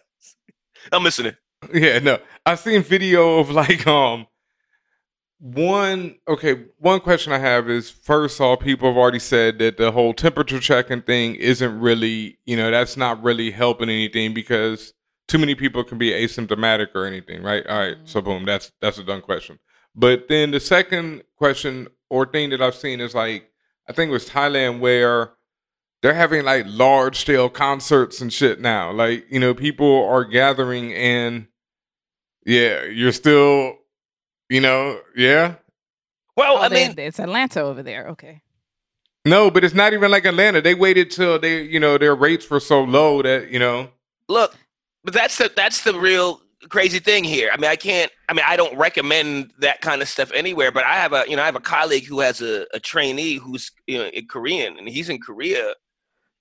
I'm 0.91 1.03
listening. 1.03 1.35
Yeah, 1.73 1.99
no. 1.99 2.19
I've 2.45 2.59
seen 2.59 2.81
video 2.83 3.39
of 3.39 3.49
like 3.49 3.87
um 3.87 4.27
one 5.43 6.15
okay, 6.25 6.63
one 6.79 7.01
question 7.01 7.33
I 7.33 7.37
have 7.37 7.69
is 7.69 7.89
first 7.89 8.39
off, 8.39 8.61
people 8.61 8.87
have 8.87 8.97
already 8.97 9.19
said 9.19 9.59
that 9.59 9.75
the 9.75 9.91
whole 9.91 10.13
temperature 10.13 10.61
checking 10.61 11.01
thing 11.01 11.35
isn't 11.35 11.81
really, 11.81 12.37
you 12.45 12.55
know, 12.55 12.71
that's 12.71 12.95
not 12.95 13.21
really 13.21 13.51
helping 13.51 13.89
anything 13.89 14.33
because 14.33 14.93
too 15.27 15.37
many 15.37 15.53
people 15.53 15.83
can 15.83 15.97
be 15.97 16.11
asymptomatic 16.11 16.95
or 16.95 17.05
anything, 17.05 17.43
right? 17.43 17.67
All 17.67 17.77
right, 17.77 17.97
so 18.05 18.21
mm-hmm. 18.21 18.29
boom, 18.29 18.45
that's 18.45 18.71
that's 18.79 18.97
a 18.99 19.03
done 19.03 19.19
question. 19.19 19.59
But 19.93 20.29
then 20.29 20.51
the 20.51 20.61
second 20.61 21.23
question 21.35 21.89
or 22.09 22.25
thing 22.25 22.51
that 22.51 22.61
I've 22.61 22.75
seen 22.75 23.01
is 23.01 23.13
like 23.13 23.51
I 23.89 23.91
think 23.91 24.11
it 24.11 24.13
was 24.13 24.29
Thailand 24.29 24.79
where 24.79 25.33
they're 26.01 26.13
having 26.13 26.45
like 26.45 26.65
large 26.69 27.17
scale 27.17 27.49
concerts 27.49 28.21
and 28.21 28.31
shit 28.31 28.61
now. 28.61 28.93
Like, 28.93 29.25
you 29.29 29.41
know, 29.41 29.53
people 29.53 30.05
are 30.05 30.23
gathering 30.23 30.93
and 30.93 31.47
yeah, 32.45 32.85
you're 32.85 33.11
still, 33.11 33.77
you 34.53 34.61
know, 34.61 35.01
yeah. 35.15 35.55
Well, 36.37 36.57
Oh, 36.57 36.61
I 36.61 36.69
mean, 36.69 36.93
it's 36.97 37.19
Atlanta 37.19 37.61
over 37.61 37.81
there. 37.81 38.07
Okay. 38.09 38.41
No, 39.25 39.49
but 39.49 39.63
it's 39.63 39.73
not 39.73 39.93
even 39.93 40.11
like 40.11 40.25
Atlanta. 40.25 40.61
They 40.61 40.75
waited 40.75 41.09
till 41.09 41.39
they, 41.39 41.63
you 41.63 41.79
know, 41.79 41.97
their 41.97 42.13
rates 42.15 42.49
were 42.49 42.59
so 42.59 42.83
low 42.83 43.21
that, 43.23 43.49
you 43.49 43.57
know, 43.57 43.89
look, 44.27 44.55
but 45.03 45.13
that's 45.13 45.37
the 45.37 45.51
that's 45.55 45.83
the 45.83 45.97
real 45.97 46.41
crazy 46.69 46.99
thing 46.99 47.23
here. 47.23 47.49
I 47.51 47.57
mean, 47.57 47.71
I 47.71 47.75
can't. 47.75 48.11
I 48.29 48.33
mean, 48.33 48.45
I 48.47 48.55
don't 48.55 48.77
recommend 48.77 49.51
that 49.59 49.81
kind 49.81 50.01
of 50.01 50.07
stuff 50.07 50.31
anywhere. 50.33 50.71
But 50.71 50.83
I 50.83 50.95
have 50.95 51.13
a 51.13 51.23
you 51.27 51.35
know 51.35 51.41
I 51.41 51.45
have 51.45 51.55
a 51.55 51.61
colleague 51.61 52.05
who 52.05 52.19
has 52.19 52.41
a, 52.41 52.65
a 52.73 52.79
trainee 52.79 53.35
who's 53.35 53.71
you 53.87 53.97
know 53.97 54.05
in 54.05 54.27
Korean 54.27 54.77
and 54.77 54.87
he's 54.87 55.09
in 55.09 55.19
Korea, 55.19 55.73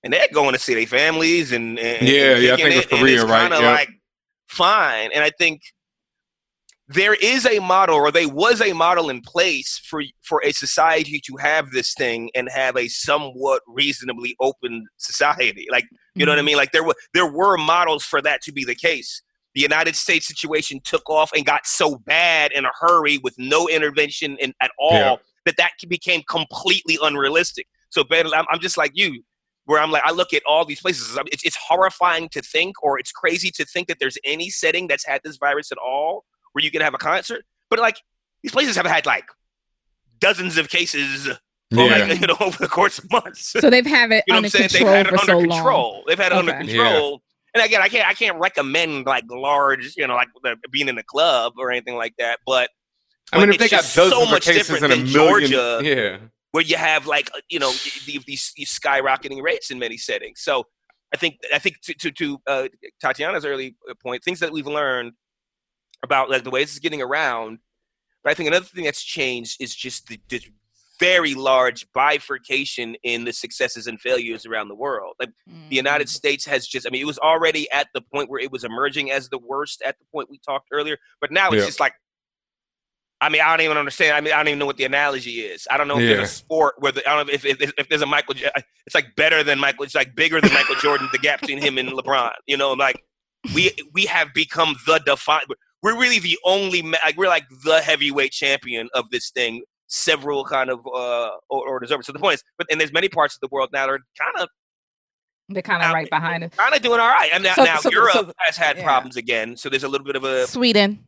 and 0.03 0.13
they're 0.13 0.27
going 0.33 0.53
to 0.53 0.59
see 0.59 0.73
their 0.75 0.85
families 0.85 1.51
and, 1.51 1.79
and 1.79 2.07
Yeah, 2.07 2.35
and 2.35 2.43
yeah, 2.43 2.53
I 2.53 2.57
think 2.57 2.75
it's 2.75 2.85
it, 2.87 2.91
and 2.91 2.99
Korea, 3.01 3.25
right? 3.25 3.41
Kind 3.41 3.53
of 3.53 3.61
Yep. 3.61 3.75
like 3.79 3.89
fine, 4.47 5.11
and 5.13 5.23
I 5.23 5.31
think 5.31 5.61
there 6.93 7.15
is 7.15 7.45
a 7.45 7.59
model 7.59 7.95
or 7.95 8.11
there 8.11 8.29
was 8.29 8.61
a 8.61 8.73
model 8.73 9.09
in 9.09 9.21
place 9.21 9.79
for 9.83 10.03
for 10.21 10.41
a 10.45 10.51
society 10.51 11.19
to 11.25 11.35
have 11.37 11.71
this 11.71 11.93
thing 11.93 12.29
and 12.35 12.49
have 12.49 12.77
a 12.77 12.87
somewhat 12.87 13.61
reasonably 13.67 14.35
open 14.39 14.85
society. 14.97 15.67
Like 15.71 15.85
you 16.15 16.25
know 16.25 16.31
what 16.31 16.37
i 16.37 16.41
mm-hmm. 16.41 16.47
mean? 16.47 16.57
Like 16.57 16.71
there 16.71 16.83
were 16.83 16.95
there 17.13 17.31
were 17.31 17.57
models 17.57 18.03
for 18.03 18.21
that 18.21 18.41
to 18.43 18.51
be 18.51 18.63
the 18.63 18.75
case. 18.75 19.21
The 19.55 19.61
united 19.61 19.95
states 19.95 20.27
situation 20.27 20.81
took 20.83 21.09
off 21.09 21.31
and 21.35 21.45
got 21.45 21.65
so 21.65 21.97
bad 21.97 22.51
in 22.51 22.65
a 22.65 22.71
hurry 22.79 23.19
with 23.23 23.35
no 23.37 23.67
intervention 23.67 24.37
in, 24.39 24.53
at 24.61 24.71
all 24.79 24.93
Yeah. 24.93 25.15
that 25.45 25.57
that 25.57 25.71
became 25.87 26.23
completely 26.29 26.97
unrealistic. 27.01 27.67
So 27.89 28.03
ben 28.03 28.27
I'm, 28.33 28.45
I'm 28.49 28.59
just 28.59 28.77
like 28.77 28.91
you 28.93 29.23
where 29.65 29.81
i'm 29.81 29.91
like 29.91 30.03
i 30.05 30.11
look 30.11 30.33
at 30.33 30.41
all 30.45 30.65
these 30.65 30.81
places 30.81 31.17
it's, 31.27 31.43
it's 31.43 31.55
horrifying 31.55 32.27
to 32.29 32.41
think 32.41 32.83
or 32.83 32.99
it's 32.99 33.11
crazy 33.11 33.49
to 33.49 33.63
think 33.63 33.87
that 33.87 33.97
there's 33.99 34.17
any 34.25 34.49
setting 34.49 34.87
that's 34.87 35.05
had 35.05 35.21
this 35.23 35.37
virus 35.37 35.71
at 35.71 35.77
all 35.77 36.25
where 36.53 36.63
you 36.63 36.71
can 36.71 36.81
have 36.81 36.93
a 36.93 36.97
concert. 36.97 37.43
But 37.69 37.79
like 37.79 37.97
these 38.41 38.51
places 38.51 38.75
have 38.77 38.85
had 38.85 39.05
like 39.05 39.25
dozens 40.19 40.57
of 40.57 40.69
cases 40.69 41.27
over, 41.27 41.37
yeah. 41.97 42.05
like, 42.05 42.21
you 42.21 42.27
know, 42.27 42.37
over 42.41 42.57
the 42.57 42.67
course 42.67 42.99
of 42.99 43.11
months. 43.11 43.51
So 43.59 43.69
they've 43.69 43.85
had 43.85 44.11
it 44.11 44.23
you 44.27 44.33
know 44.33 44.37
under 44.37 44.47
I'm? 44.47 44.51
They've 44.51 44.69
control 44.71 44.93
had 44.93 45.07
it 45.07 45.09
for 45.09 45.19
under 45.19 45.25
so 45.33 45.39
control. 45.39 45.91
long. 45.93 46.03
They've 46.07 46.17
had 46.19 46.31
it 46.31 46.37
under 46.37 46.51
Okay. 46.55 46.65
control. 46.67 47.21
And 47.55 47.63
again, 47.63 47.81
I 47.81 47.87
can't 47.89 48.07
I 48.07 48.13
can't 48.13 48.37
recommend 48.39 49.05
like 49.05 49.25
large, 49.29 49.95
you 49.95 50.07
know, 50.07 50.15
like 50.15 50.29
the, 50.43 50.55
being 50.71 50.87
in 50.87 50.97
a 50.97 51.03
club 51.03 51.53
or 51.57 51.71
anything 51.71 51.95
like 51.95 52.13
that. 52.17 52.39
But 52.45 52.69
I 53.31 53.37
mean, 53.37 53.47
but 53.47 53.55
if 53.55 53.59
they 53.59 53.65
it's 53.65 53.71
got 53.71 53.81
just 53.83 53.95
dozens 53.95 54.15
so 54.17 54.23
of 54.23 54.31
much 54.31 54.45
cases 54.45 54.67
different 54.67 54.93
in 54.93 54.99
a 54.99 55.03
million, 55.03 55.49
Georgia, 55.49 55.81
yeah, 55.83 56.17
where 56.51 56.63
you 56.63 56.77
have 56.77 57.05
like 57.07 57.29
you 57.49 57.59
know 57.59 57.71
the- 58.05 58.19
these, 58.25 58.53
these 58.55 58.77
skyrocketing 58.79 59.41
rates 59.41 59.69
in 59.71 59.77
many 59.79 59.97
settings. 59.97 60.41
So 60.41 60.65
I 61.13 61.17
think 61.17 61.37
I 61.53 61.59
think 61.59 61.79
to 61.81 61.93
to, 61.93 62.11
to 62.11 62.37
uh, 62.47 62.67
Tatiana's 62.99 63.45
early 63.45 63.75
uh, 63.89 63.93
point, 64.01 64.23
things 64.23 64.39
that 64.39 64.51
we've 64.51 64.67
learned 64.67 65.13
about 66.03 66.29
like 66.29 66.43
the 66.43 66.51
way 66.51 66.63
this 66.63 66.73
is 66.73 66.79
getting 66.79 67.01
around. 67.01 67.59
But 68.23 68.31
I 68.31 68.33
think 68.35 68.47
another 68.47 68.65
thing 68.65 68.85
that's 68.85 69.03
changed 69.03 69.61
is 69.61 69.75
just 69.75 70.07
the, 70.07 70.19
this 70.29 70.47
very 70.99 71.33
large 71.33 71.85
bifurcation 71.93 72.95
in 73.03 73.25
the 73.25 73.33
successes 73.33 73.87
and 73.87 73.99
failures 73.99 74.45
around 74.45 74.67
the 74.67 74.75
world. 74.75 75.15
Like 75.19 75.31
the 75.47 75.75
United 75.75 76.07
mm-hmm. 76.07 76.11
States 76.11 76.45
has 76.45 76.67
just, 76.67 76.87
I 76.87 76.91
mean, 76.91 77.01
it 77.01 77.07
was 77.07 77.19
already 77.19 77.69
at 77.71 77.87
the 77.93 78.01
point 78.01 78.29
where 78.29 78.39
it 78.39 78.51
was 78.51 78.63
emerging 78.63 79.11
as 79.11 79.27
the 79.29 79.39
worst 79.39 79.81
at 79.81 79.97
the 79.99 80.05
point 80.13 80.29
we 80.29 80.39
talked 80.39 80.69
earlier, 80.71 80.97
but 81.19 81.31
now 81.31 81.49
it's 81.49 81.61
Yeah. 81.61 81.65
just 81.65 81.79
like, 81.79 81.93
I 83.19 83.29
mean, 83.29 83.41
I 83.41 83.55
don't 83.55 83.65
even 83.65 83.77
understand. 83.77 84.15
I 84.15 84.21
mean, 84.21 84.33
I 84.33 84.37
don't 84.37 84.49
even 84.49 84.59
know 84.59 84.65
what 84.65 84.77
the 84.77 84.83
analogy 84.83 85.41
is. 85.41 85.67
I 85.71 85.77
don't 85.77 85.87
know 85.87 85.97
if 85.97 86.03
Yeah. 86.03 86.17
there's 86.17 86.29
a 86.29 86.33
sport 86.33 86.75
where 86.79 86.91
the, 86.91 87.09
I 87.09 87.15
don't 87.15 87.27
know 87.27 87.33
if, 87.33 87.45
if, 87.45 87.61
if, 87.61 87.71
if 87.77 87.89
there's 87.89 88.01
a 88.01 88.05
Michael, 88.05 88.33
J- 88.35 88.51
it's 88.85 88.95
like 88.95 89.15
better 89.15 89.43
than 89.43 89.59
Michael, 89.59 89.83
it's 89.83 89.95
like 89.95 90.15
bigger 90.15 90.39
than 90.39 90.53
Michael 90.53 90.75
Jordan, 90.75 91.09
the 91.11 91.19
gap 91.19 91.41
between 91.41 91.61
him 91.61 91.77
and 91.77 91.89
LeBron. 91.89 92.31
You 92.47 92.57
know, 92.57 92.73
like 92.73 93.03
we 93.55 93.71
we 93.93 94.05
have 94.05 94.33
become 94.33 94.75
the 94.85 94.99
define. 94.99 95.41
We're 95.83 95.99
really 95.99 96.19
the 96.19 96.37
only, 96.45 96.81
like 96.81 97.17
we're 97.17 97.27
like 97.27 97.43
the 97.63 97.81
heavyweight 97.81 98.31
champion 98.31 98.89
of 98.95 99.09
this 99.11 99.29
thing. 99.31 99.61
Several 99.87 100.43
kind 100.45 100.71
of 100.71 100.79
uh 100.87 101.29
or, 101.49 101.67
or 101.67 101.79
deserve. 101.79 102.03
So 102.03 102.13
the 102.13 102.19
point 102.19 102.35
is, 102.35 102.43
but 102.57 102.65
and 102.71 102.79
there's 102.81 102.91
many 102.93 103.09
parts 103.09 103.35
of 103.35 103.41
the 103.41 103.49
world 103.51 103.69
now 103.73 103.85
that 103.85 103.91
are 103.93 103.99
kind 104.19 104.39
of 104.39 104.49
They're 105.49 105.61
kind 105.61 105.83
of 105.83 105.93
right 105.93 106.09
behind 106.09 106.43
it. 106.43 106.55
kind 106.57 106.73
of 106.73 106.81
doing 106.81 106.99
all 106.99 107.09
right. 107.09 107.29
And 107.31 107.43
now, 107.43 107.53
So- 107.53 107.63
now 107.65 107.77
so- 107.77 107.91
Europe 107.91 108.13
so- 108.13 108.31
has 108.39 108.57
had 108.57 108.77
yeah. 108.77 108.83
problems 108.85 109.17
again, 109.17 109.55
so 109.55 109.69
there's 109.69 109.83
a 109.83 109.87
little 109.87 110.05
bit 110.05 110.15
of 110.15 110.23
a 110.23 110.47
Sweden. 110.47 111.05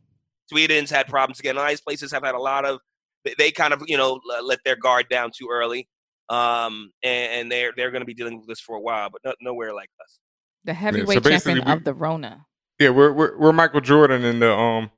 Sweden's 0.52 0.90
had 0.90 1.08
problems 1.08 1.40
again. 1.40 1.58
All 1.58 1.66
these 1.66 1.80
places 1.80 2.12
have 2.12 2.22
had 2.22 2.36
a 2.36 2.38
lot 2.38 2.64
of 2.64 2.78
they, 3.24 3.34
they 3.38 3.50
kind 3.50 3.72
of 3.72 3.82
you 3.88 3.96
know 3.96 4.20
let 4.44 4.60
their 4.64 4.76
guard 4.76 5.06
down 5.08 5.32
too 5.36 5.48
early, 5.50 5.88
um, 6.28 6.92
and, 7.02 7.32
and 7.32 7.50
they're 7.52 7.72
they're 7.76 7.90
going 7.90 8.02
to 8.02 8.06
be 8.06 8.14
dealing 8.14 8.38
with 8.38 8.46
this 8.46 8.60
for 8.60 8.76
a 8.76 8.80
while, 8.80 9.08
but 9.10 9.20
no, 9.24 9.32
nowhere 9.40 9.74
like 9.74 9.88
us. 10.04 10.20
The 10.64 10.74
heavyweight 10.74 11.24
basically 11.24 11.54
champion 11.54 11.66
we- 11.66 11.72
of 11.72 11.82
the 11.84 11.94
Rona. 11.94 12.46
Yeah. 12.78 12.90
We're 12.90 13.12
we're, 13.12 13.36
we're 13.38 13.52
Michael 13.52 13.80
Jordan 13.80 14.24
in 14.24 14.40
the 14.40 14.52
um 14.52 14.90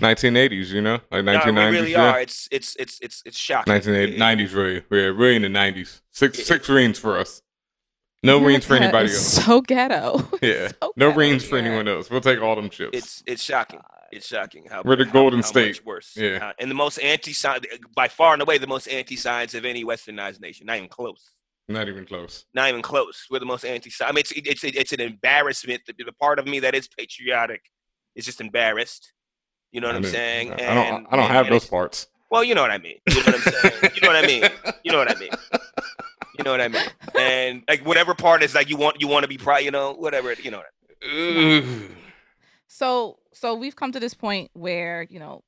1980s, 0.00 0.68
you 0.68 0.80
know, 0.80 1.00
like 1.10 1.24
No, 1.24 1.38
1990s. 1.38 1.70
we 1.70 1.76
really 1.76 1.90
yeah. 1.92 2.10
are. 2.12 2.20
It's 2.20 2.48
it's 2.50 2.76
it's 2.76 2.98
it's 3.00 3.22
it's 3.26 3.38
shocking. 3.38 3.72
1980s, 3.74 4.16
90s, 4.16 4.54
really. 4.54 4.74
Yeah, 4.90 5.06
really 5.14 5.36
in 5.36 5.42
the 5.42 5.48
90s. 5.48 6.00
Six 6.10 6.44
six 6.44 6.68
rings 6.68 6.98
for 6.98 7.18
us. 7.18 7.42
No 8.24 8.38
rings 8.38 8.64
for 8.64 8.74
anybody 8.76 9.08
else. 9.10 9.44
So 9.44 9.60
ghetto. 9.60 10.28
Yeah, 10.42 10.68
So 10.80 10.92
no 10.96 11.08
ghetto 11.08 11.18
rings 11.18 11.44
for 11.44 11.58
anyone 11.58 11.88
else. 11.88 12.08
We'll 12.08 12.20
take 12.20 12.40
all 12.40 12.54
them 12.56 12.70
chips. 12.70 12.96
It's 12.96 13.22
it's 13.26 13.42
shocking. 13.42 13.80
It's 14.12 14.26
shocking 14.26 14.66
how 14.70 14.82
We're 14.84 14.96
the 14.96 15.06
how- 15.06 15.12
Golden 15.12 15.40
how 15.40 15.46
State. 15.46 15.76
much 15.76 15.84
worse. 15.84 16.14
Yeah. 16.16 16.48
Uh, 16.48 16.52
and 16.58 16.70
the 16.70 16.74
most 16.74 16.98
anti-science 16.98 17.64
by 17.96 18.08
far 18.08 18.34
and 18.34 18.42
away 18.42 18.58
the 18.58 18.66
most 18.66 18.86
anti-science 18.86 19.54
of 19.54 19.64
any 19.64 19.84
westernized 19.84 20.40
nation. 20.40 20.66
Not 20.66 20.76
even 20.76 20.88
close. 20.88 21.30
Not 21.68 21.88
even 21.88 22.04
close. 22.04 22.44
not 22.54 22.68
even 22.68 22.82
close. 22.82 23.26
We're 23.30 23.38
the 23.38 23.46
most 23.46 23.64
anti. 23.64 23.90
I 24.02 24.12
mean, 24.12 24.18
it's 24.20 24.32
it's 24.32 24.64
it's 24.64 24.92
an 24.92 25.00
embarrassment. 25.00 25.82
The, 25.86 25.94
the 26.04 26.12
part 26.12 26.38
of 26.38 26.46
me 26.46 26.60
that 26.60 26.74
is 26.74 26.88
patriotic 26.88 27.62
is 28.14 28.24
just 28.26 28.40
embarrassed. 28.40 29.12
You 29.70 29.80
know 29.80 29.86
what 29.86 29.94
I 29.94 29.98
I'm 29.98 30.04
saying? 30.04 30.52
I 30.52 30.56
don't. 30.56 30.68
I 30.68 30.72
And- 30.72 31.04
don't 31.10 31.20
and- 31.20 31.32
have 31.32 31.46
and 31.46 31.54
those 31.54 31.66
parts. 31.66 32.08
Well, 32.30 32.42
you 32.44 32.54
know 32.54 32.62
what 32.62 32.70
I 32.70 32.78
mean. 32.78 32.96
You 33.08 33.14
know 33.16 33.32
what 33.32 33.34
I'm 33.34 33.40
saying? 33.52 33.92
you 33.94 34.00
know 34.02 34.08
what 34.08 34.24
I 34.24 34.26
mean? 34.26 34.44
You 34.84 34.92
know 34.92 34.98
what 34.98 35.10
I 35.16 35.20
mean? 35.20 35.30
You 36.38 36.44
know 36.44 36.50
what 36.50 36.60
I 36.62 36.68
mean? 36.68 36.82
And 37.18 37.62
like 37.68 37.84
whatever 37.86 38.14
part 38.14 38.42
is 38.42 38.54
like 38.54 38.68
you 38.70 38.76
want 38.76 39.00
you 39.00 39.06
want 39.08 39.22
to 39.24 39.28
be 39.28 39.36
proud. 39.38 39.58
You 39.58 39.70
know 39.70 39.92
whatever. 39.92 40.32
You 40.34 40.50
know 40.50 40.58
what 40.58 40.66
I 41.04 41.06
mean? 41.14 41.96
So 42.68 43.18
so 43.34 43.54
we've 43.54 43.76
come 43.76 43.92
to 43.92 44.00
this 44.00 44.14
point 44.14 44.50
where, 44.54 45.06
you 45.10 45.18
know, 45.18 45.42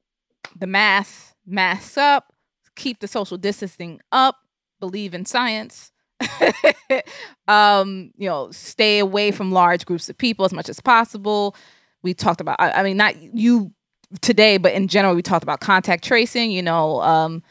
the 0.59 0.67
mask, 0.67 1.35
masks 1.47 1.97
up, 1.97 2.33
keep 2.77 3.01
the 3.01 3.09
social 3.09 3.37
distancing 3.39 4.01
up, 4.13 4.37
believe 4.81 5.15
in 5.15 5.25
science. 5.25 5.91
um, 7.49 8.13
you 8.17 8.29
know, 8.29 8.51
stay 8.51 8.99
away 8.99 9.31
from 9.31 9.53
large 9.53 9.85
groups 9.85 10.09
of 10.09 10.17
people 10.17 10.45
as 10.45 10.53
much 10.53 10.69
as 10.69 10.81
possible. 10.81 11.57
We 12.03 12.15
talked 12.15 12.41
about 12.41 12.57
I, 12.59 12.73
I 12.73 12.83
mean 12.83 12.97
not 12.97 13.21
you 13.21 13.73
today, 14.21 14.59
but 14.59 14.73
in 14.73 14.89
general 14.89 15.15
we 15.15 15.23
talked 15.23 15.43
about 15.43 15.61
contact 15.61 16.05
tracing, 16.05 16.51
you 16.51 16.63
know, 16.63 17.01
um 17.03 17.43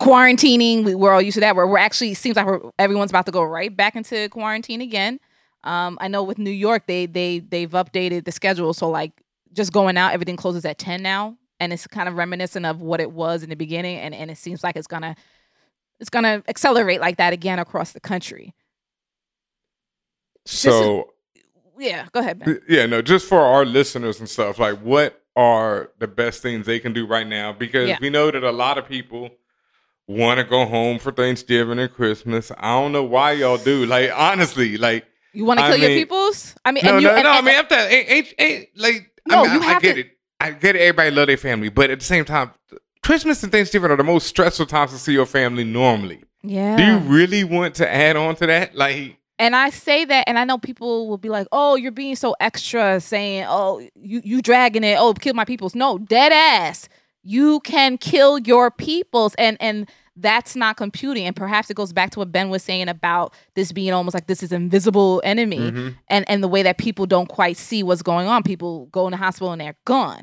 quarantining. 0.00 0.84
We, 0.84 0.94
we're 0.94 1.12
all 1.12 1.22
used 1.22 1.34
to 1.34 1.40
that. 1.40 1.56
Where 1.56 1.66
we're 1.66 1.78
actually 1.78 2.14
seems 2.14 2.36
like 2.36 2.46
everyone's 2.78 3.10
about 3.10 3.26
to 3.26 3.32
go 3.32 3.42
right 3.42 3.74
back 3.74 3.96
into 3.96 4.28
quarantine 4.28 4.80
again. 4.80 5.20
Um, 5.64 5.98
I 6.00 6.08
know 6.08 6.22
with 6.22 6.38
New 6.38 6.50
York, 6.50 6.86
they 6.86 7.06
they 7.06 7.40
they've 7.40 7.70
updated 7.70 8.24
the 8.24 8.32
schedule, 8.32 8.72
so 8.72 8.88
like 8.88 9.12
just 9.52 9.72
going 9.72 9.96
out, 9.96 10.12
everything 10.12 10.36
closes 10.36 10.64
at 10.64 10.78
ten 10.78 11.02
now, 11.02 11.36
and 11.58 11.72
it's 11.72 11.86
kind 11.86 12.08
of 12.08 12.14
reminiscent 12.16 12.64
of 12.64 12.80
what 12.80 13.00
it 13.00 13.10
was 13.10 13.42
in 13.42 13.50
the 13.50 13.56
beginning, 13.56 13.98
and 13.98 14.14
and 14.14 14.30
it 14.30 14.38
seems 14.38 14.62
like 14.62 14.76
it's 14.76 14.86
gonna 14.86 15.16
it's 16.00 16.10
gonna 16.10 16.42
accelerate 16.48 17.00
like 17.00 17.16
that 17.18 17.32
again 17.32 17.58
across 17.58 17.92
the 17.92 18.00
country. 18.00 18.54
So 20.44 21.12
Yeah, 21.78 22.06
go 22.12 22.20
ahead, 22.20 22.38
man. 22.40 22.60
yeah, 22.68 22.86
no, 22.86 23.02
just 23.02 23.26
for 23.26 23.38
our 23.40 23.64
listeners 23.64 24.18
and 24.20 24.28
stuff, 24.28 24.58
like 24.58 24.78
what 24.80 25.22
are 25.36 25.90
the 25.98 26.08
best 26.08 26.42
things 26.42 26.66
they 26.66 26.80
can 26.80 26.92
do 26.92 27.06
right 27.06 27.26
now? 27.26 27.52
Because 27.52 27.88
Yeah. 27.88 27.98
we 28.00 28.10
know 28.10 28.30
that 28.30 28.42
a 28.42 28.50
lot 28.50 28.78
of 28.78 28.88
people 28.88 29.30
want 30.08 30.38
to 30.38 30.44
go 30.44 30.64
home 30.64 30.98
for 30.98 31.12
Thanksgiving 31.12 31.78
and 31.78 31.92
Christmas. 31.92 32.50
I 32.58 32.70
don't 32.80 32.92
know 32.92 33.04
why 33.04 33.32
y'all 33.32 33.58
do. 33.58 33.86
Like 33.86 34.10
honestly, 34.14 34.76
like 34.78 35.04
You 35.32 35.44
want 35.44 35.60
to 35.60 35.66
I 35.66 35.70
kill 35.70 35.78
your 35.80 35.90
peoples? 35.98 36.54
I 36.64 36.72
mean, 36.72 36.84
no, 36.84 36.94
and 36.94 37.02
you, 37.02 37.08
no, 37.08 37.14
and, 37.14 37.24
no. 37.24 37.30
I 37.30 37.36
and- 37.36 37.46
mean, 37.46 37.54
after 37.54 37.74
ain't, 37.76 38.08
ain't, 38.10 38.34
ain't 38.38 38.68
like 38.76 39.10
No, 39.26 39.40
I, 39.40 39.42
mean, 39.44 39.52
you 39.54 39.60
I, 39.60 39.64
have 39.64 39.76
I 39.76 39.80
get 39.80 39.94
to- 39.94 40.00
it. 40.00 40.10
I 40.40 40.50
get 40.52 40.76
it. 40.76 40.80
Everybody 40.80 41.10
love 41.10 41.26
their 41.26 41.36
family, 41.36 41.68
but 41.68 41.90
at 41.90 41.98
the 41.98 42.04
same 42.04 42.24
time, 42.24 42.52
Christmas 43.08 43.42
and 43.42 43.50
Thanksgiving 43.50 43.90
are 43.90 43.96
the 43.96 44.04
most 44.04 44.26
stressful 44.26 44.66
times 44.66 44.90
to 44.92 44.98
see 44.98 45.14
your 45.14 45.24
family 45.24 45.64
normally. 45.64 46.20
yeah. 46.42 46.76
Do 46.76 46.84
you 46.84 46.98
really 46.98 47.42
want 47.42 47.74
to 47.76 47.90
add 47.90 48.16
on 48.16 48.36
to 48.36 48.46
that? 48.46 48.74
Like, 48.74 49.16
And 49.38 49.56
I 49.56 49.70
say 49.70 50.04
that, 50.04 50.24
and 50.28 50.38
I 50.38 50.44
know 50.44 50.58
people 50.58 51.08
will 51.08 51.16
be 51.16 51.30
like, 51.30 51.46
"Oh, 51.50 51.74
you're 51.76 51.90
being 51.90 52.16
so 52.16 52.36
extra, 52.38 53.00
saying, 53.00 53.46
oh, 53.48 53.80
you 53.94 54.20
you 54.22 54.42
dragging 54.42 54.84
it, 54.84 54.98
oh, 55.00 55.14
kill 55.14 55.32
my 55.32 55.46
peoples." 55.46 55.74
No, 55.74 55.96
dead 55.96 56.32
ass. 56.32 56.86
You 57.22 57.60
can 57.60 57.96
kill 57.96 58.38
your 58.40 58.70
peoples, 58.70 59.34
and 59.38 59.56
and 59.58 59.88
that's 60.14 60.54
not 60.54 60.76
computing. 60.76 61.24
And 61.26 61.34
perhaps 61.34 61.70
it 61.70 61.76
goes 61.76 61.94
back 61.94 62.10
to 62.10 62.18
what 62.18 62.30
Ben 62.30 62.50
was 62.50 62.62
saying 62.62 62.88
about 62.90 63.32
this 63.54 63.72
being 63.72 63.92
almost 63.94 64.12
like 64.12 64.26
this 64.26 64.42
is 64.42 64.52
invisible 64.52 65.22
enemy, 65.24 65.70
Mhm. 65.70 65.94
and 66.08 66.28
and 66.28 66.42
the 66.42 66.48
way 66.48 66.62
that 66.62 66.76
people 66.76 67.06
don't 67.06 67.28
quite 67.28 67.56
see 67.56 67.82
what's 67.82 68.02
going 68.02 68.28
on. 68.28 68.42
People 68.42 68.86
go 68.92 69.06
in 69.06 69.12
the 69.12 69.16
hospital 69.16 69.50
and 69.52 69.60
they're 69.62 69.76
gone. 69.86 70.22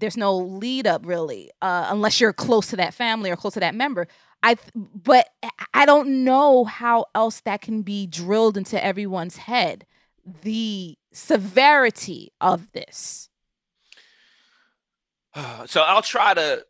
There's 0.00 0.16
no 0.16 0.36
lead 0.36 0.86
up 0.86 1.06
really, 1.06 1.50
uh, 1.62 1.88
unless 1.90 2.20
you're 2.20 2.32
close 2.32 2.68
to 2.68 2.76
that 2.76 2.94
family 2.94 3.30
or 3.30 3.36
close 3.36 3.54
to 3.54 3.60
that 3.60 3.74
member. 3.74 4.08
I, 4.42 4.56
but 4.74 5.28
I- 5.74 5.84
don't 5.86 6.24
know 6.24 6.64
how 6.64 7.06
else 7.14 7.40
that 7.40 7.60
can 7.60 7.82
be 7.82 8.06
drilled 8.06 8.56
into 8.56 8.82
everyone's 8.82 9.36
head. 9.36 9.86
The 10.42 10.96
severity 11.12 12.32
of 12.40 12.72
this. 12.72 13.28
so 15.66 15.82
I'll 15.82 16.02
try 16.02 16.34
to. 16.34 16.64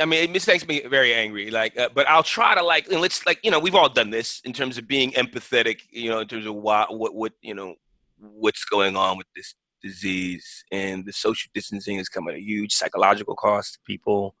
I 0.00 0.06
mean, 0.06 0.32
this 0.32 0.46
makes 0.48 0.66
me 0.66 0.82
very 0.82 1.14
angry. 1.14 1.50
Like, 1.50 1.78
uh, 1.78 1.88
but 1.94 2.08
I'll 2.08 2.24
try 2.24 2.54
to 2.56 2.62
like, 2.64 2.90
and 2.90 3.00
let's 3.00 3.24
like, 3.26 3.38
you 3.44 3.50
know, 3.50 3.60
we've 3.60 3.76
all 3.76 3.88
done 3.88 4.10
this 4.10 4.40
in 4.44 4.52
terms 4.52 4.76
of 4.76 4.88
being 4.88 5.12
empathetic. 5.12 5.82
You 5.90 6.10
know, 6.10 6.20
in 6.20 6.28
terms 6.28 6.46
of 6.46 6.54
why, 6.54 6.86
what, 6.88 7.14
what, 7.14 7.32
you 7.42 7.54
know, 7.54 7.76
what's 8.18 8.64
going 8.64 8.96
on 8.96 9.18
with 9.18 9.28
this 9.36 9.54
disease, 9.84 10.64
and 10.72 11.04
the 11.04 11.12
social 11.12 11.50
distancing 11.54 11.96
is 11.98 12.08
coming 12.08 12.34
at 12.34 12.40
a 12.40 12.42
huge 12.42 12.72
psychological 12.72 13.36
cost 13.36 13.74
to 13.74 13.80
people. 13.86 14.34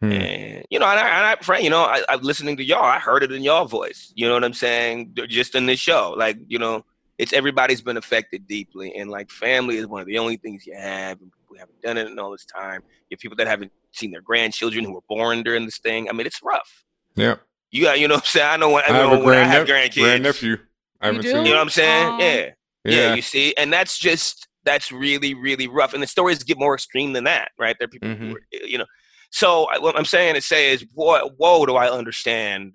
Hmm. 0.00 0.12
And 0.12 0.66
you 0.70 0.78
know, 0.78 0.86
and 0.86 0.98
I, 0.98 1.08
and 1.08 1.26
I 1.26 1.36
Frank, 1.42 1.64
you 1.64 1.70
know, 1.70 1.82
I, 1.82 2.02
I'm 2.08 2.20
listening 2.22 2.56
to 2.56 2.64
y'all. 2.64 2.84
I 2.84 2.98
heard 2.98 3.22
it 3.22 3.32
in 3.32 3.42
y'all 3.42 3.66
voice. 3.66 4.12
You 4.14 4.28
know 4.28 4.34
what 4.34 4.44
I'm 4.44 4.54
saying? 4.54 5.16
Just 5.28 5.54
in 5.54 5.66
this 5.66 5.80
show, 5.80 6.14
like, 6.16 6.38
you 6.48 6.58
know, 6.58 6.84
it's 7.18 7.32
everybody's 7.32 7.82
been 7.82 7.96
affected 7.96 8.46
deeply, 8.46 8.94
and 8.94 9.10
like 9.10 9.30
family 9.30 9.76
is 9.76 9.86
one 9.86 10.00
of 10.00 10.06
the 10.06 10.18
only 10.18 10.36
things 10.36 10.66
you 10.66 10.74
have, 10.74 11.20
and 11.20 11.30
people 11.32 11.56
haven't 11.58 11.80
done 11.82 11.98
it 11.98 12.08
in 12.08 12.18
all 12.18 12.30
this 12.30 12.46
time. 12.46 12.80
You 13.10 13.16
have 13.16 13.20
people 13.20 13.36
that 13.36 13.46
haven't 13.46 13.72
seen 13.92 14.10
their 14.10 14.22
grandchildren 14.22 14.84
who 14.84 14.92
were 14.92 15.04
born 15.08 15.42
during 15.42 15.64
this 15.64 15.78
thing. 15.78 16.08
I 16.08 16.12
mean, 16.12 16.26
it's 16.26 16.42
rough. 16.42 16.84
Yeah. 17.16 17.36
You 17.70 17.82
got, 17.84 17.98
you 17.98 18.08
know 18.08 18.14
what 18.14 18.24
I'm 18.24 18.26
saying? 18.26 18.46
I 18.50 18.56
know 18.56 18.70
when 18.70 18.84
I, 18.84 18.88
I 18.88 18.92
have 18.92 19.10
know 19.10 19.20
a 19.20 19.24
when 19.24 19.38
I 19.38 19.44
have 19.44 19.66
grand 19.66 20.22
nephew. 20.22 20.56
I 21.00 21.08
You 21.08 21.12
haven't 21.12 21.22
do? 21.22 21.28
seen 21.30 21.44
You 21.44 21.50
know 21.52 21.56
what. 21.56 21.62
I'm 21.62 21.70
saying? 21.70 22.06
Aw. 22.06 22.18
yeah. 22.18 22.34
yeah. 22.36 22.50
Yeah. 22.84 23.14
you 23.14 23.22
see, 23.22 23.54
and 23.56 23.72
that's 23.72 23.98
just 23.98 24.48
that's 24.64 24.90
really 24.92 25.34
really 25.34 25.66
rough. 25.66 25.94
And 25.94 26.02
the 26.02 26.06
stories 26.06 26.42
get 26.42 26.58
more 26.58 26.74
extreme 26.74 27.12
than 27.12 27.24
that, 27.24 27.50
right? 27.58 27.76
There 27.78 27.86
are 27.86 27.88
people 27.88 28.08
Mhm. 28.08 28.18
who 28.18 28.36
are, 28.36 28.40
you 28.50 28.78
know. 28.78 28.86
So 29.30 29.64
I- 29.64 29.78
what 29.78 29.96
I'm 29.96 30.04
saying 30.04 30.34
to 30.34 30.40
say 30.40 30.72
is, 30.72 30.84
boy, 30.84 31.18
whoa, 31.36 31.66
do 31.66 31.76
I 31.76 31.90
understand 31.90 32.74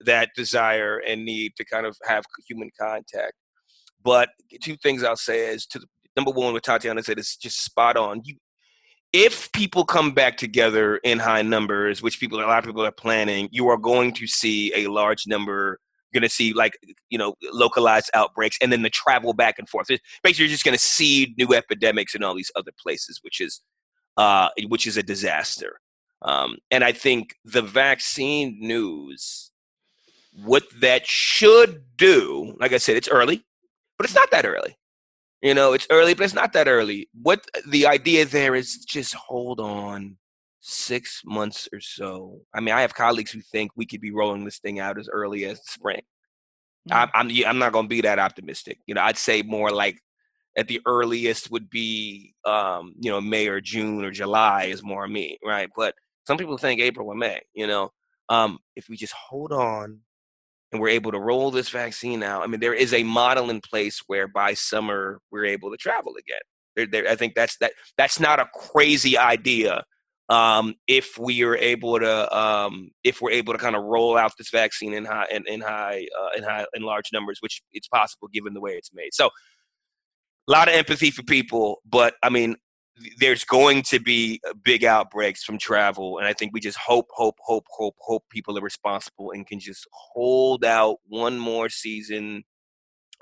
that 0.00 0.30
desire 0.36 0.98
and 0.98 1.24
need 1.24 1.56
to 1.56 1.64
kind 1.64 1.86
of 1.86 1.96
have 2.06 2.24
human 2.46 2.70
contact. 2.78 3.34
But 4.02 4.30
two 4.62 4.76
things 4.76 5.02
I'll 5.02 5.16
say 5.16 5.48
is 5.48 5.66
to 5.66 5.80
number 6.16 6.30
one, 6.30 6.52
what 6.52 6.62
Tatiana 6.62 7.02
said 7.02 7.18
is 7.18 7.36
just 7.36 7.62
spot 7.64 7.96
on. 7.96 8.22
You, 8.24 8.36
if 9.12 9.50
people 9.52 9.84
come 9.84 10.12
back 10.12 10.36
together 10.36 10.98
in 10.98 11.18
high 11.18 11.42
numbers, 11.42 12.02
which 12.02 12.20
people 12.20 12.40
a 12.40 12.42
lot 12.42 12.58
of 12.58 12.64
people 12.64 12.84
are 12.84 12.92
planning, 12.92 13.48
you 13.50 13.68
are 13.68 13.76
going 13.76 14.12
to 14.14 14.26
see 14.26 14.72
a 14.74 14.86
large 14.88 15.26
number. 15.26 15.80
Going 16.14 16.22
to 16.22 16.28
see 16.28 16.52
like 16.52 16.78
you 17.10 17.18
know 17.18 17.34
localized 17.52 18.10
outbreaks, 18.14 18.56
and 18.62 18.72
then 18.72 18.82
the 18.82 18.90
travel 18.90 19.34
back 19.34 19.58
and 19.58 19.68
forth. 19.68 19.88
Basically, 20.22 20.44
you're 20.44 20.52
just 20.52 20.64
going 20.64 20.76
to 20.76 20.82
see 20.82 21.34
new 21.38 21.54
epidemics 21.54 22.14
in 22.14 22.22
all 22.22 22.34
these 22.34 22.50
other 22.56 22.72
places, 22.82 23.20
which 23.22 23.40
is 23.40 23.62
uh, 24.16 24.48
which 24.68 24.86
is 24.86 24.96
a 24.96 25.02
disaster. 25.02 25.80
Um, 26.22 26.58
and 26.70 26.82
I 26.82 26.92
think 26.92 27.36
the 27.44 27.62
vaccine 27.62 28.58
news, 28.60 29.52
what 30.44 30.64
that 30.80 31.06
should 31.06 31.84
do, 31.96 32.56
like 32.58 32.72
I 32.72 32.78
said, 32.78 32.96
it's 32.96 33.08
early, 33.08 33.44
but 33.96 34.04
it's 34.04 34.14
not 34.14 34.30
that 34.32 34.44
early. 34.44 34.76
You 35.42 35.54
know, 35.54 35.72
it's 35.72 35.86
early, 35.90 36.14
but 36.14 36.24
it's 36.24 36.34
not 36.34 36.52
that 36.54 36.66
early. 36.66 37.08
What 37.22 37.46
the 37.68 37.86
idea 37.86 38.24
there 38.24 38.56
is 38.56 38.78
just 38.78 39.14
hold 39.14 39.60
on 39.60 40.16
six 40.60 41.22
months 41.24 41.68
or 41.72 41.80
so. 41.80 42.40
I 42.54 42.60
mean, 42.60 42.74
I 42.74 42.80
have 42.80 42.94
colleagues 42.94 43.30
who 43.30 43.40
think 43.40 43.70
we 43.76 43.86
could 43.86 44.00
be 44.00 44.12
rolling 44.12 44.44
this 44.44 44.58
thing 44.58 44.80
out 44.80 44.98
as 44.98 45.08
early 45.08 45.44
as 45.44 45.60
spring. 45.64 46.02
I'm, 46.90 47.10
I'm, 47.14 47.30
I'm 47.46 47.58
not 47.58 47.72
going 47.72 47.84
to 47.84 47.88
be 47.88 48.00
that 48.02 48.18
optimistic. 48.18 48.78
You 48.86 48.94
know, 48.94 49.02
I'd 49.02 49.18
say 49.18 49.42
more 49.42 49.70
like 49.70 49.98
at 50.56 50.68
the 50.68 50.80
earliest 50.86 51.50
would 51.50 51.70
be, 51.70 52.34
um, 52.44 52.94
you 52.98 53.10
know, 53.10 53.20
May 53.20 53.46
or 53.48 53.60
June 53.60 54.04
or 54.04 54.10
July 54.10 54.64
is 54.64 54.82
more 54.82 55.06
me, 55.06 55.38
right? 55.44 55.68
But 55.76 55.94
some 56.26 56.36
people 56.36 56.58
think 56.58 56.80
April 56.80 57.08
or 57.08 57.14
May. 57.14 57.40
You 57.54 57.66
know, 57.66 57.90
um, 58.28 58.58
if 58.74 58.88
we 58.88 58.96
just 58.96 59.12
hold 59.12 59.52
on 59.52 60.00
and 60.72 60.80
we're 60.80 60.88
able 60.88 61.12
to 61.12 61.20
roll 61.20 61.50
this 61.50 61.68
vaccine 61.68 62.22
out, 62.22 62.42
I 62.42 62.46
mean, 62.46 62.60
there 62.60 62.74
is 62.74 62.92
a 62.92 63.02
model 63.02 63.50
in 63.50 63.60
place 63.60 64.02
where 64.06 64.26
by 64.26 64.54
summer 64.54 65.20
we're 65.30 65.46
able 65.46 65.70
to 65.70 65.76
travel 65.76 66.14
again. 66.18 66.40
There, 66.76 66.86
there, 66.86 67.10
I 67.10 67.16
think 67.16 67.34
that's 67.34 67.56
that. 67.58 67.72
That's 67.96 68.20
not 68.20 68.40
a 68.40 68.48
crazy 68.54 69.18
idea. 69.18 69.84
Um, 70.28 70.74
if 70.86 71.16
we 71.18 71.42
are 71.42 71.56
able 71.56 71.98
to, 71.98 72.38
um, 72.38 72.90
if 73.02 73.22
we're 73.22 73.30
able 73.30 73.54
to 73.54 73.58
kind 73.58 73.74
of 73.74 73.82
roll 73.84 74.18
out 74.18 74.32
this 74.36 74.50
vaccine 74.50 74.92
in 74.92 75.06
high, 75.06 75.26
in, 75.30 75.46
in 75.46 75.62
high, 75.62 76.06
uh, 76.20 76.28
in 76.36 76.42
high, 76.42 76.66
in 76.74 76.82
large 76.82 77.10
numbers, 77.12 77.38
which 77.40 77.62
it's 77.72 77.88
possible 77.88 78.28
given 78.28 78.52
the 78.52 78.60
way 78.60 78.72
it's 78.72 78.90
made. 78.92 79.14
So, 79.14 79.26
a 79.26 80.52
lot 80.52 80.68
of 80.68 80.74
empathy 80.74 81.10
for 81.10 81.22
people, 81.22 81.78
but 81.88 82.14
I 82.22 82.28
mean, 82.28 82.56
there's 83.18 83.44
going 83.44 83.82
to 83.82 84.00
be 84.00 84.40
uh, 84.48 84.54
big 84.64 84.84
outbreaks 84.84 85.44
from 85.44 85.58
travel, 85.58 86.18
and 86.18 86.26
I 86.26 86.32
think 86.32 86.52
we 86.52 86.60
just 86.60 86.78
hope, 86.78 87.06
hope, 87.10 87.36
hope, 87.40 87.64
hope, 87.70 87.96
hope 87.98 88.24
people 88.30 88.58
are 88.58 88.62
responsible 88.62 89.30
and 89.30 89.46
can 89.46 89.60
just 89.60 89.86
hold 89.92 90.64
out 90.64 90.96
one 91.06 91.38
more 91.38 91.68
season, 91.68 92.44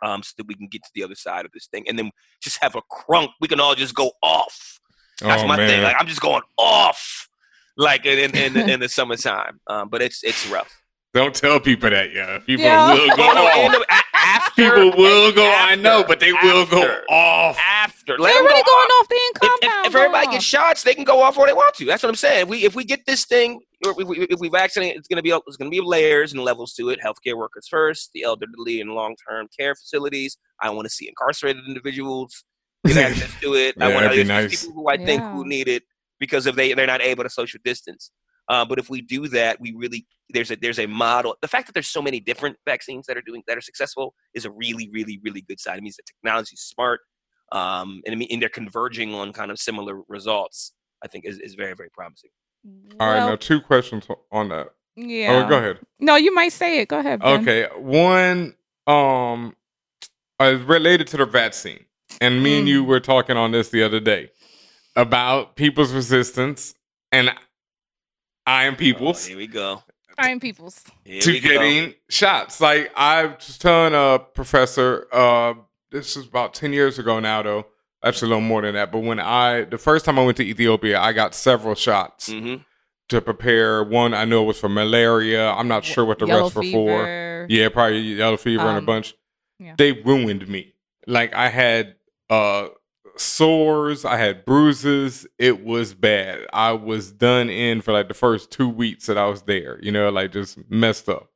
um, 0.03 0.23
so 0.23 0.33
that 0.38 0.47
we 0.47 0.55
can 0.55 0.69
get 0.69 0.83
to 0.83 0.90
the 0.95 1.03
other 1.05 1.14
side 1.14 1.45
of 1.45 1.53
this 1.53 1.66
thing, 1.66 1.85
and 1.88 1.99
then 1.99 2.11
just 2.42 2.62
have 2.62 2.75
a 2.75 2.83
crunk. 2.92 3.29
We 3.40 3.49
can 3.49 3.61
all 3.61 3.75
just 3.75 3.95
go 3.95 4.12
off. 4.23 4.81
That's 5.20 5.42
oh, 5.42 5.46
my 5.48 5.57
man. 5.57 5.68
thing. 5.68 5.83
Like 5.83 5.96
I'm 5.98 6.07
just 6.07 6.20
going 6.20 6.42
off, 6.59 7.29
like 7.76 8.05
in 8.07 8.18
in, 8.18 8.37
in, 8.37 8.52
the, 8.55 8.72
in 8.74 8.81
the 8.81 8.88
summertime. 8.88 9.61
Um, 9.68 9.88
but 9.88 10.02
it's 10.02 10.22
it's 10.24 10.46
rough. 10.48 10.70
Don't 11.14 11.35
tell 11.35 11.59
people 11.59 11.88
that, 11.88 12.12
yeah. 12.12 12.38
People 12.40 12.66
Yeah. 12.66 12.92
will 12.92 13.09
go 13.16 13.31
Oh, 13.31 13.33
no, 13.33 13.48
and 13.48 13.74
off. 13.74 13.81
the- 13.88 13.94
a- 13.94 14.02
after 14.18 14.62
People 14.70 14.98
will 14.98 15.33
go. 15.33 15.50
I 15.50 15.74
know, 15.76 16.05
but 16.07 16.20
they 16.20 16.33
will 16.33 16.66
go 16.66 16.83
off. 17.09 17.57
after. 17.59 18.18
Let 18.18 18.31
They're 18.33 18.38
'em 18.40 18.44
already 18.44 18.62
go 18.62 18.66
going 18.66 18.87
off. 18.87 19.00
off. 19.02 19.09
They 19.09 19.16
in 19.16 19.22
If, 19.22 19.42
if, 19.42 19.61
compound. 19.61 19.87
if 19.87 19.94
everybody 19.94 20.26
gets 20.33 20.44
shots, 20.44 20.83
they 20.83 20.94
can 20.94 21.05
go 21.05 21.22
off 21.22 21.38
where 21.38 21.46
they 21.46 21.52
want 21.55 21.74
to. 21.76 21.85
That's 21.87 22.02
what 22.02 22.11
I'm 22.11 22.16
saying. 22.16 22.42
If 22.42 22.48
we 22.48 22.64
if 22.64 22.74
we 22.74 22.85
get 22.85 23.07
this 23.07 23.24
thing, 23.24 23.61
or 23.87 23.92
if 23.98 24.07
we, 24.09 24.18
if 24.26 24.40
we 24.40 24.48
vaccinate, 24.50 24.94
it's 24.96 25.09
gonna 25.09 25.22
be 25.22 25.31
it's 25.46 25.57
gonna 25.57 25.70
be 25.70 25.81
layers 25.81 26.33
and 26.35 26.42
levels 26.42 26.74
to 26.74 26.90
it. 26.90 26.98
Healthcare 27.02 27.37
workers 27.37 27.66
first, 27.68 28.11
the 28.12 28.22
elderly 28.24 28.81
and 28.83 28.90
long 28.90 29.16
term 29.29 29.48
care 29.59 29.74
facilities. 29.74 30.37
I 30.61 30.68
want 30.70 30.85
to 30.87 30.90
see 30.90 31.09
incarcerated 31.09 31.62
individuals 31.66 32.44
get 32.87 33.11
access 33.11 33.40
to 33.40 33.55
it. 33.55 33.75
I 33.81 33.88
want 33.92 34.05
that'd 34.05 34.18
to 34.18 34.25
nice. 34.25 34.64
people 34.64 34.83
who 34.83 34.88
I 34.88 34.96
think 34.96 35.20
Yeah. 35.20 35.33
who 35.33 35.46
need 35.46 35.68
it 35.68 35.83
because 36.18 36.46
if 36.46 36.55
they 36.57 36.72
they're 36.75 36.87
not 36.87 37.03
able 37.03 37.25
to 37.25 37.31
social 37.31 37.61
distance. 37.64 38.11
Uh, 38.49 38.64
but 38.64 38.79
if 38.79 38.88
we 38.88 39.01
do 39.01 39.27
that, 39.27 39.61
we 39.61 39.72
really 39.77 40.07
there's 40.31 40.51
a 40.53 40.57
there's 40.57 40.79
a 40.79 40.87
model. 40.87 41.37
The 41.42 41.49
fact 41.49 41.66
that 41.66 41.72
there's 41.72 41.88
so 41.88 42.01
many 42.01 42.20
different 42.20 42.57
vaccines 42.64 43.07
that 43.07 43.16
are 43.16 43.22
doing 43.22 43.42
that 43.49 43.57
are 43.59 43.61
successful 43.61 44.14
is 44.35 44.44
a 44.44 44.51
really 44.51 44.88
really 44.92 45.20
really 45.25 45.40
good 45.40 45.59
sign. 45.59 45.79
It 45.79 45.83
means 45.83 45.96
the 45.96 46.05
technology 46.05 46.55
is 46.55 46.61
smart, 46.62 47.01
um, 47.53 48.03
and, 48.07 48.12
I 48.12 48.16
mean, 48.16 48.29
and 48.31 48.40
they're 48.40 48.49
converging 48.49 49.14
on 49.14 49.33
kind 49.33 49.51
of 49.51 49.59
similar 49.59 50.01
results. 50.09 50.72
I 51.05 51.09
think 51.09 51.25
is, 51.27 51.38
is 51.40 51.55
very 51.55 51.75
very 51.75 51.90
promising. 51.90 52.31
All 53.01 53.09
right, 53.09 53.18
now 53.18 53.37
two 53.37 53.61
questions 53.61 54.07
on 54.33 54.49
that. 54.51 54.68
yeah. 54.96 55.42
Oh, 55.44 55.49
go 55.49 55.59
ahead. 55.59 55.81
No, 56.01 56.14
you 56.16 56.33
might 56.35 56.53
say 56.53 56.81
it. 56.81 56.88
Go 56.88 57.01
ahead. 57.01 57.20
Ben. 57.20 57.40
Okay, 57.40 57.66
one 57.77 58.55
um 58.87 59.57
uh, 60.38 60.57
related 60.66 61.09
to 61.09 61.16
the 61.16 61.27
vaccine, 61.27 61.85
and 62.21 62.42
me 62.42 62.59
and 62.59 62.69
you 62.69 62.83
Mm. 62.85 62.87
were 62.87 63.01
talking 63.01 63.37
on 63.37 63.51
this 63.53 63.69
the 63.71 63.83
other 63.83 64.01
day 64.01 64.31
about 64.95 65.57
people's 65.57 65.92
resistance, 65.92 66.75
and 67.12 67.31
I 68.47 68.64
am 68.64 68.75
Oh, 68.75 68.77
people's 68.77 69.27
here 69.27 69.37
we 69.37 69.47
go. 69.47 69.83
Fine 70.16 70.40
peoples. 70.40 70.83
Here 71.05 71.21
to 71.21 71.33
we 71.33 71.40
go. 71.40 71.49
getting 71.49 71.95
shots. 72.09 72.61
Like 72.61 72.90
I 72.97 73.27
was 73.27 73.59
telling 73.59 73.92
a 73.95 74.19
professor, 74.19 75.07
uh, 75.12 75.55
this 75.90 76.16
is 76.16 76.27
about 76.27 76.55
ten 76.55 76.73
years 76.73 76.99
ago 76.99 77.21
now, 77.21 77.42
though. 77.42 77.66
Actually, 78.03 78.27
a 78.27 78.35
little 78.37 78.40
more 78.49 78.62
than 78.62 78.75
that. 78.75 78.92
But 78.92 79.01
when 79.01 79.19
I 79.21 79.64
the 79.64 79.79
first 79.79 80.05
time 80.05 80.19
I 80.19 80.25
went 80.25 80.37
to 80.38 80.45
Ethiopia, 80.45 80.99
I 81.01 81.12
got 81.12 81.35
several 81.35 81.75
shots 81.75 82.31
hmm 82.31 82.57
to 83.09 83.21
prepare. 83.21 83.85
One 83.85 84.14
I 84.14 84.25
know 84.25 84.42
it 84.45 84.47
was 84.47 84.59
for 84.59 84.69
malaria. 84.69 85.51
I'm 85.51 85.69
not 85.69 85.85
sure 85.85 86.05
what 86.05 86.19
the 86.19 86.27
Yellow 86.27 86.45
rest 86.45 86.57
were 86.57 86.62
for. 86.62 87.47
Yeah, 87.49 87.69
probably 87.69 87.99
yellow 88.01 88.37
fever 88.37 88.69
and 88.69 88.77
a 88.77 88.79
Um, 88.79 88.87
bunch. 88.87 89.14
yeah. 89.59 89.75
They 89.77 89.92
ruined 89.92 90.48
me. 90.48 90.73
Like 91.07 91.35
I 91.35 91.48
had 91.48 91.96
uh 92.31 92.68
sores, 93.16 94.04
I 94.04 94.16
had 94.16 94.44
bruises. 94.44 95.27
It 95.38 95.64
was 95.64 95.94
bad. 95.94 96.46
I 96.52 96.72
was 96.72 97.12
done 97.12 97.48
in 97.48 97.81
for 97.81 97.92
like 97.92 98.08
the 98.08 98.14
first 98.14 98.50
two 98.50 98.68
weeks 98.68 99.06
that 99.06 99.18
I 99.18 99.27
was 99.27 99.42
there. 99.42 99.79
You 99.83 99.92
know, 99.92 100.08
like 100.10 100.33
just 100.33 100.58
messed 100.70 101.08
up. 101.08 101.31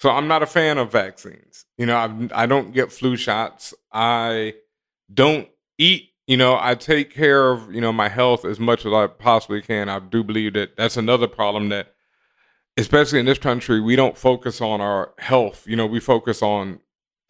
So 0.00 0.10
I'm 0.10 0.26
not 0.26 0.42
a 0.42 0.46
fan 0.46 0.78
of 0.78 0.90
vaccines. 0.90 1.64
You 1.78 1.86
know, 1.86 1.96
I 1.96 2.42
I 2.42 2.46
don't 2.46 2.72
get 2.72 2.92
flu 2.92 3.16
shots. 3.16 3.74
I 3.92 4.54
don't 5.12 5.48
eat. 5.78 6.10
You 6.26 6.36
know, 6.36 6.56
I 6.60 6.74
take 6.74 7.12
care 7.12 7.50
of 7.50 7.72
you 7.74 7.80
know 7.80 7.92
my 7.92 8.08
health 8.08 8.44
as 8.44 8.58
much 8.58 8.84
as 8.86 8.92
I 8.92 9.06
possibly 9.06 9.62
can. 9.62 9.88
I 9.88 9.98
do 10.00 10.24
believe 10.24 10.54
that 10.54 10.76
that's 10.76 10.96
another 10.96 11.28
problem 11.28 11.68
that 11.70 11.94
especially 12.76 13.20
in 13.20 13.26
this 13.26 13.38
country, 13.38 13.80
we 13.80 13.96
don't 13.96 14.16
focus 14.16 14.60
on 14.60 14.80
our 14.80 15.12
health. 15.18 15.66
You 15.66 15.76
know, 15.76 15.86
we 15.86 16.00
focus 16.00 16.42
on 16.42 16.80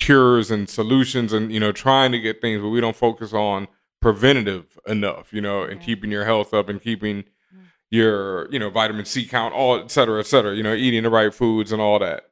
cures 0.07 0.50
and 0.50 0.68
solutions 0.68 1.32
and 1.32 1.53
you 1.53 1.61
know 1.61 1.72
trying 1.72 2.11
to 2.12 2.18
get 2.18 2.40
things 2.40 2.61
but 2.62 2.68
we 2.70 2.80
don't 2.80 2.96
focus 2.96 3.32
on 3.32 3.68
preventative 4.00 4.78
enough 4.86 5.32
you 5.32 5.40
know 5.40 5.62
and 5.62 5.78
Right. 5.78 5.86
keeping 5.86 6.11
your 6.11 6.24
health 6.24 6.53
up 6.55 6.68
and 6.68 6.80
keeping 6.82 7.22
Mm. 7.55 7.59
your 7.90 8.50
you 8.53 8.59
know 8.59 8.70
vitamin 8.70 9.05
c 9.05 9.24
count 9.26 9.55
all 9.55 9.78
et 9.78 9.90
cetera 9.90 10.18
et 10.20 10.26
cetera 10.26 10.55
you 10.57 10.62
know 10.62 10.74
eating 10.74 11.03
the 11.05 11.11
right 11.11 11.32
foods 11.34 11.70
and 11.72 11.80
all 11.82 11.98
that 12.00 12.24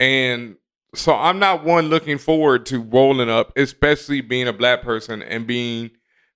and 0.00 0.56
so 0.94 1.12
i'm 1.14 1.38
not 1.38 1.64
one 1.64 1.88
looking 1.88 2.18
forward 2.18 2.64
to 2.66 2.80
rolling 2.80 3.28
up 3.28 3.52
especially 3.56 4.20
being 4.20 4.48
a 4.48 4.52
black 4.52 4.82
person 4.82 5.22
and 5.22 5.46
being 5.46 5.90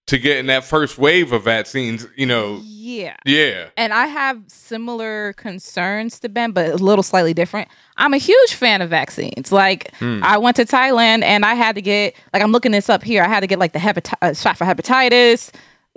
to 0.08 0.18
getting 0.18 0.46
that 0.46 0.64
first 0.64 0.98
wave 0.98 1.32
of 1.32 1.44
vaccines 1.44 2.06
you 2.16 2.26
know 2.26 2.60
Yeah. 2.64 3.16
yeah 3.24 3.68
And 3.76 3.92
I 3.94 4.06
have 4.06 4.42
similar 4.48 5.32
concerns 5.34 6.18
to 6.20 6.28
Ben, 6.28 6.50
but 6.52 6.70
a 6.72 6.76
little 6.76 7.02
slightly 7.04 7.32
different. 7.32 7.68
I'm 7.96 8.12
a 8.12 8.18
huge 8.18 8.54
fan 8.54 8.82
of 8.82 8.90
vaccines. 8.90 9.52
Like, 9.52 9.94
Hmm. 9.96 10.20
I 10.22 10.38
went 10.38 10.56
to 10.56 10.64
Thailand 10.64 11.22
and 11.22 11.44
I 11.46 11.54
had 11.54 11.76
to 11.76 11.82
get, 11.82 12.14
like, 12.32 12.42
I'm 12.42 12.50
looking 12.52 12.72
this 12.72 12.90
up 12.90 13.02
here. 13.04 13.22
I 13.22 13.28
had 13.28 13.40
to 13.40 13.46
get, 13.46 13.58
like, 13.60 13.72
the 13.72 13.78
hepati- 13.78 14.14
uh, 14.20 14.34
shot 14.34 14.56
for 14.58 14.64
hepatitis, 14.64 15.50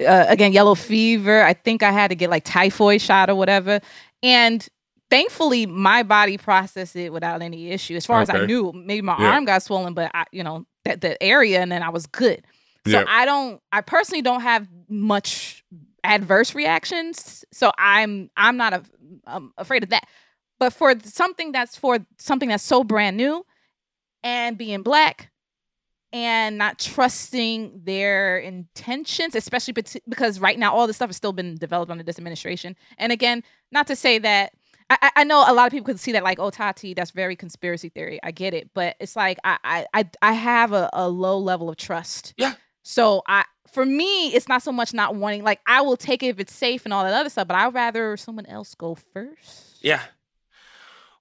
uh, 0.07 0.25
again, 0.27 0.53
yellow 0.53 0.75
fever. 0.75 1.41
I 1.43 1.53
think 1.53 1.81
I 1.83 1.91
had 1.91 2.09
to 2.09 2.15
get, 2.15 2.29
like, 2.29 2.43
typhoid 2.45 3.01
shot 3.01 3.29
or 3.29 3.35
whatever. 3.35 3.79
And 4.21 4.65
thankfully, 5.09 5.65
my 5.65 6.03
body 6.03 6.37
processed 6.37 6.95
it 6.95 7.11
without 7.11 7.41
any 7.41 7.71
issue. 7.71 7.95
As 7.95 8.05
far 8.05 8.21
as 8.21 8.29
I 8.29 8.45
knew, 8.45 8.71
maybe 8.73 9.01
my 9.01 9.15
Yeah. 9.19 9.31
arm 9.31 9.45
got 9.45 9.63
swollen, 9.63 9.93
but 9.95 10.11
I, 10.13 10.25
you 10.31 10.43
know, 10.43 10.65
that 10.83 11.01
the 11.01 11.21
area, 11.23 11.61
and 11.61 11.71
then 11.71 11.81
I 11.81 11.89
was 11.89 12.05
good. 12.05 12.43
So 12.85 12.99
Yeah. 12.99 13.05
I 13.07 13.25
don't, 13.25 13.61
I 13.71 13.81
personally 13.81 14.21
don't 14.21 14.41
have 14.41 14.67
much 14.89 15.63
adverse 16.03 16.53
reactions. 16.55 17.43
So 17.51 17.71
I'm, 17.77 18.29
I'm 18.37 18.57
not 18.57 18.73
a, 18.73 18.83
um, 19.27 19.53
afraid 19.57 19.83
of 19.83 19.89
that. 19.89 20.07
But 20.59 20.71
for 20.73 20.93
something 21.03 21.51
that's 21.51 21.75
for 21.77 21.99
something 22.17 22.49
that's 22.49 22.63
so 22.63 22.83
brand 22.83 23.17
new, 23.17 23.45
and 24.23 24.57
being 24.57 24.81
black, 24.81 25.29
and 26.13 26.57
not 26.57 26.79
trusting 26.79 27.81
their 27.83 28.37
intentions, 28.39 29.35
especially 29.35 29.73
because 29.73 30.39
right 30.39 30.57
now 30.57 30.73
all 30.73 30.87
this 30.87 30.95
stuff 30.95 31.09
has 31.09 31.17
still 31.17 31.33
been 31.33 31.55
developed 31.55 31.91
under 31.91 32.03
this 32.03 32.17
administration. 32.17 32.75
And 32.97 33.11
again, 33.11 33.43
not 33.71 33.85
to 33.87 33.95
say 33.95 34.17
that 34.19 34.53
I, 34.89 35.11
I- 35.17 35.23
know 35.25 35.43
a 35.45 35.53
lot 35.53 35.65
of 35.67 35.71
people 35.71 35.85
could 35.87 35.99
see 35.99 36.13
that 36.13 36.23
like, 36.23 36.39
oh, 36.39 36.51
Tati, 36.51 36.93
that's 36.93 37.11
very 37.11 37.35
conspiracy 37.35 37.89
theory. 37.89 38.19
I 38.23 38.31
get 38.31 38.53
it, 38.53 38.69
but 38.73 38.95
it's 38.99 39.15
like 39.15 39.37
I 39.43 39.57
I 39.63 39.85
I, 39.93 40.09
I 40.21 40.33
have 40.33 40.71
a, 40.73 40.89
a 40.93 41.09
low 41.09 41.37
level 41.37 41.69
of 41.69 41.75
trust. 41.77 42.33
Yeah. 42.37 42.53
So 42.87 43.23
I 43.27 43.43
for 43.73 43.83
me, 43.83 44.27
it's 44.27 44.47
not 44.47 44.61
so 44.61 44.71
much 44.71 44.93
not 44.93 45.15
wanting 45.15 45.43
like 45.43 45.59
I 45.65 45.81
will 45.81 45.97
take 45.97 46.21
it 46.21 46.27
if 46.27 46.39
it's 46.39 46.53
safe 46.53 46.85
and 46.85 46.93
all 46.93 47.03
that 47.03 47.13
other 47.13 47.29
stuff, 47.29 47.47
but 47.47 47.57
I'd 47.57 47.73
rather 47.73 48.15
someone 48.15 48.45
else 48.45 48.75
go 48.75 48.95
first. 49.11 49.79
Yeah. 49.81 50.01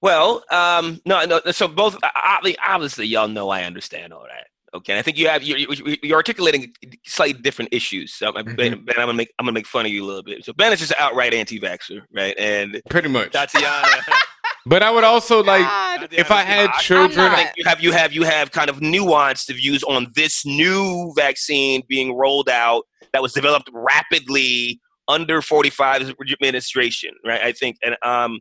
Well, 0.02 0.44
um, 0.50 1.00
no, 1.06 1.24
no. 1.24 1.40
So 1.52 1.66
both 1.66 1.96
obviously, 2.14 2.58
obviously, 2.64 3.06
y'all 3.06 3.28
know 3.28 3.48
I 3.48 3.62
understand 3.64 4.12
all 4.12 4.24
that. 4.24 4.48
Okay, 4.76 4.92
and 4.92 4.98
I 4.98 5.02
think 5.02 5.16
you 5.16 5.28
have 5.28 5.42
you're, 5.42 5.56
you're- 5.58 5.98
you're 6.02 6.16
articulating 6.16 6.74
slightly 7.06 7.40
different 7.40 7.72
issues. 7.72 8.12
So, 8.12 8.30
Ben, 8.32 8.44
Mhm. 8.44 8.56
Ben, 8.84 8.94
I'm 8.98 9.06
gonna 9.06 9.14
make 9.14 9.32
I'm 9.38 9.46
gonna 9.46 9.52
make 9.54 9.66
fun 9.66 9.86
of 9.86 9.92
you 9.92 10.04
a 10.04 10.06
little 10.06 10.22
bit. 10.22 10.44
So 10.44 10.52
Ben 10.52 10.70
is 10.72 10.80
just 10.80 10.90
an 10.92 10.98
outright 11.00 11.32
anti-vaxxer, 11.32 12.02
right? 12.12 12.34
And 12.38 12.82
pretty 12.90 13.08
much 13.08 13.32
Tatiana, 13.32 13.86
but 14.66 14.82
i 14.82 14.90
would 14.90 15.04
also 15.04 15.42
like 15.42 15.62
God. 15.62 16.08
if 16.12 16.30
i 16.30 16.42
had 16.42 16.70
I- 16.70 16.78
children 16.80 17.16
not. 17.30 17.32
I 17.38 17.44
think 17.44 17.50
you 17.56 17.64
have 17.66 17.80
you 17.82 17.92
have 17.92 18.12
you 18.12 18.22
have 18.24 18.50
kind 18.50 18.70
of 18.70 18.80
nuanced 18.80 19.52
views 19.54 19.82
on 19.84 20.10
this 20.14 20.44
new 20.46 21.12
vaccine 21.16 21.82
being 21.88 22.16
rolled 22.16 22.48
out 22.48 22.84
that 23.12 23.22
was 23.22 23.32
developed 23.32 23.68
rapidly 23.72 24.80
under 25.08 25.42
45 25.42 26.14
administration, 26.32 27.10
right? 27.26 27.40
I 27.42 27.52
think 27.52 27.76
and 27.84 27.96
um 28.02 28.40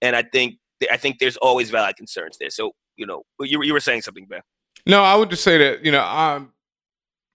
and 0.00 0.16
I 0.16 0.22
think 0.22 0.54
I 0.90 0.96
think 0.96 1.18
there's 1.18 1.36
always 1.38 1.70
valid 1.70 1.96
concerns 1.96 2.36
there. 2.40 2.50
So 2.50 2.72
you 2.96 3.06
know, 3.06 3.22
you, 3.40 3.58
were- 3.58 3.64
you 3.64 3.72
were 3.72 3.80
saying 3.80 4.02
something, 4.02 4.26
Ben. 4.28 4.40
No, 4.86 5.02
I 5.02 5.14
would 5.16 5.28
just 5.30 5.44
say 5.44 5.58
that 5.58 5.84
you 5.84 5.92
know 5.92 6.02
I'm. 6.04 6.52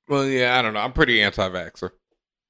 Well, 0.09 0.25
yeah, 0.25 0.57
I 0.57 0.61
don't 0.61 0.73
know. 0.73 0.79
I'm 0.81 0.91
pretty 0.91 1.21
anti-vaxer. 1.21 1.91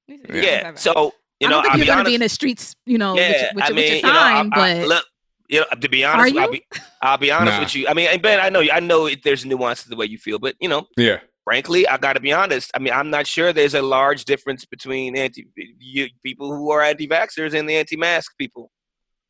Yeah. 0.08 0.74
So 0.74 1.12
you 1.40 1.46
I 1.46 1.50
know, 1.50 1.56
don't 1.56 1.62
think 1.62 1.72
I'll 1.72 1.78
you're 1.78 1.84
be 1.84 1.86
gonna 1.86 2.00
honest. 2.00 2.06
be 2.10 2.14
in 2.14 2.20
the 2.20 2.28
streets, 2.28 2.74
you 2.86 2.98
know, 2.98 3.14
yeah, 3.16 3.28
with, 3.28 3.40
your- 3.40 3.50
with, 3.54 3.64
I 3.64 3.66
your- 3.68 3.76
mean, 3.76 3.92
with 3.92 4.02
you 4.02 4.02
know, 4.02 4.18
I- 4.18 4.32
sign, 4.32 4.50
I- 4.52 4.78
but 4.78 4.88
look, 4.88 5.04
you 5.48 5.60
know, 5.60 5.66
to 5.80 5.88
be 5.88 6.04
honest, 6.04 6.36
I'll 6.36 6.50
be 6.50 6.64
I'll 7.02 7.18
be 7.18 7.30
honest 7.30 7.56
Nah. 7.56 7.60
with 7.64 7.74
you. 7.74 7.88
I 7.88 7.94
mean, 7.94 8.08
and 8.10 8.22
Ben, 8.22 8.40
I 8.40 8.48
know 8.48 8.60
I 8.72 8.80
know 8.80 9.06
it, 9.06 9.22
there's 9.24 9.44
nuance 9.44 9.82
to 9.84 9.88
the 9.88 9.96
way 9.96 10.06
you 10.06 10.18
feel, 10.18 10.38
but 10.38 10.54
you 10.60 10.68
know, 10.68 10.86
Yeah, 10.96 11.20
frankly, 11.44 11.86
I 11.86 11.98
got 11.98 12.14
to 12.14 12.20
be 12.20 12.32
honest. 12.32 12.70
I 12.74 12.78
mean, 12.78 12.92
I'm 12.92 13.10
not 13.10 13.26
sure 13.26 13.52
there's 13.52 13.74
a 13.74 13.82
large 13.82 14.24
difference 14.24 14.64
between 14.64 15.16
anti 15.16 15.46
you, 15.78 16.08
people 16.24 16.54
who 16.54 16.70
are 16.70 16.80
anti-vaxxers 16.82 17.54
and 17.54 17.68
the 17.68 17.76
anti-mask 17.76 18.36
people. 18.38 18.70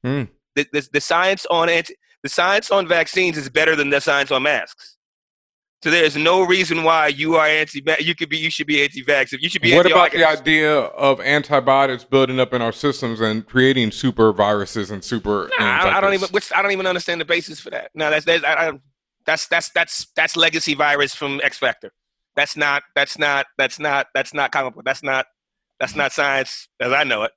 Hmm. 0.03 0.25
The, 0.55 0.67
the, 0.73 0.89
the 0.93 1.01
science 1.01 1.47
on 1.51 1.69
anti 1.69 1.95
the 2.23 2.29
science 2.29 2.71
on 2.71 2.89
vaccines 2.89 3.37
is 3.37 3.49
better 3.51 3.77
than 3.77 3.91
the 3.91 4.01
science 4.01 4.31
on 4.31 4.45
masks. 4.45 4.94
So 5.85 5.91
there's 5.91 6.17
no 6.17 6.47
reason 6.47 6.83
why 6.83 7.09
you 7.09 7.35
are 7.35 7.47
anti. 7.47 7.85
You 8.01 8.15
could 8.15 8.31
be. 8.31 8.39
You 8.39 8.49
should 8.49 8.67
be 8.67 8.83
anti-vax. 8.83 9.35
If 9.35 9.43
You 9.43 9.51
should 9.51 9.61
be. 9.61 9.77
what 9.77 9.85
about 9.85 10.13
the 10.13 10.27
idea 10.27 10.75
of 10.75 11.21
antibiotics 11.21 12.05
building 12.05 12.41
up 12.41 12.55
in 12.55 12.63
our 12.63 12.73
systems 12.73 13.21
and 13.21 13.45
creating 13.45 13.91
super 13.91 14.33
viruses 14.33 14.91
and 14.91 15.05
super? 15.05 15.51
Nah, 15.59 15.67
I, 15.67 15.99
I 15.99 16.01
don't 16.01 16.15
even. 16.15 16.31
Which, 16.31 16.51
I 16.57 16.63
don't 16.63 16.73
even 16.73 16.87
understand 16.87 17.21
the 17.21 17.27
basis 17.27 17.61
for 17.61 17.69
that. 17.69 17.91
No, 17.95 18.09
that's 18.09 18.25
that's 18.25 18.43
I, 18.43 18.69
I, 18.69 18.73
that's 19.27 19.47
that's 19.49 19.69
that's 19.75 20.07
that's 20.17 20.39
legacy 20.39 20.73
virus 20.73 21.15
from 21.15 21.39
X 21.45 21.59
Factor. 21.59 21.93
That's 22.35 22.57
not. 22.57 22.83
That's 22.95 23.19
not. 23.19 23.45
That's 23.59 23.79
not. 23.79 24.07
That's 24.15 24.33
not 24.33 24.53
comic 24.53 24.77
book. 24.77 24.87
That's 24.87 25.03
not. 25.03 25.27
That's 25.81 25.95
not 25.95 26.13
science 26.13 26.67
as 26.81 26.95
I 26.95 27.05
know 27.05 27.25
it. 27.25 27.33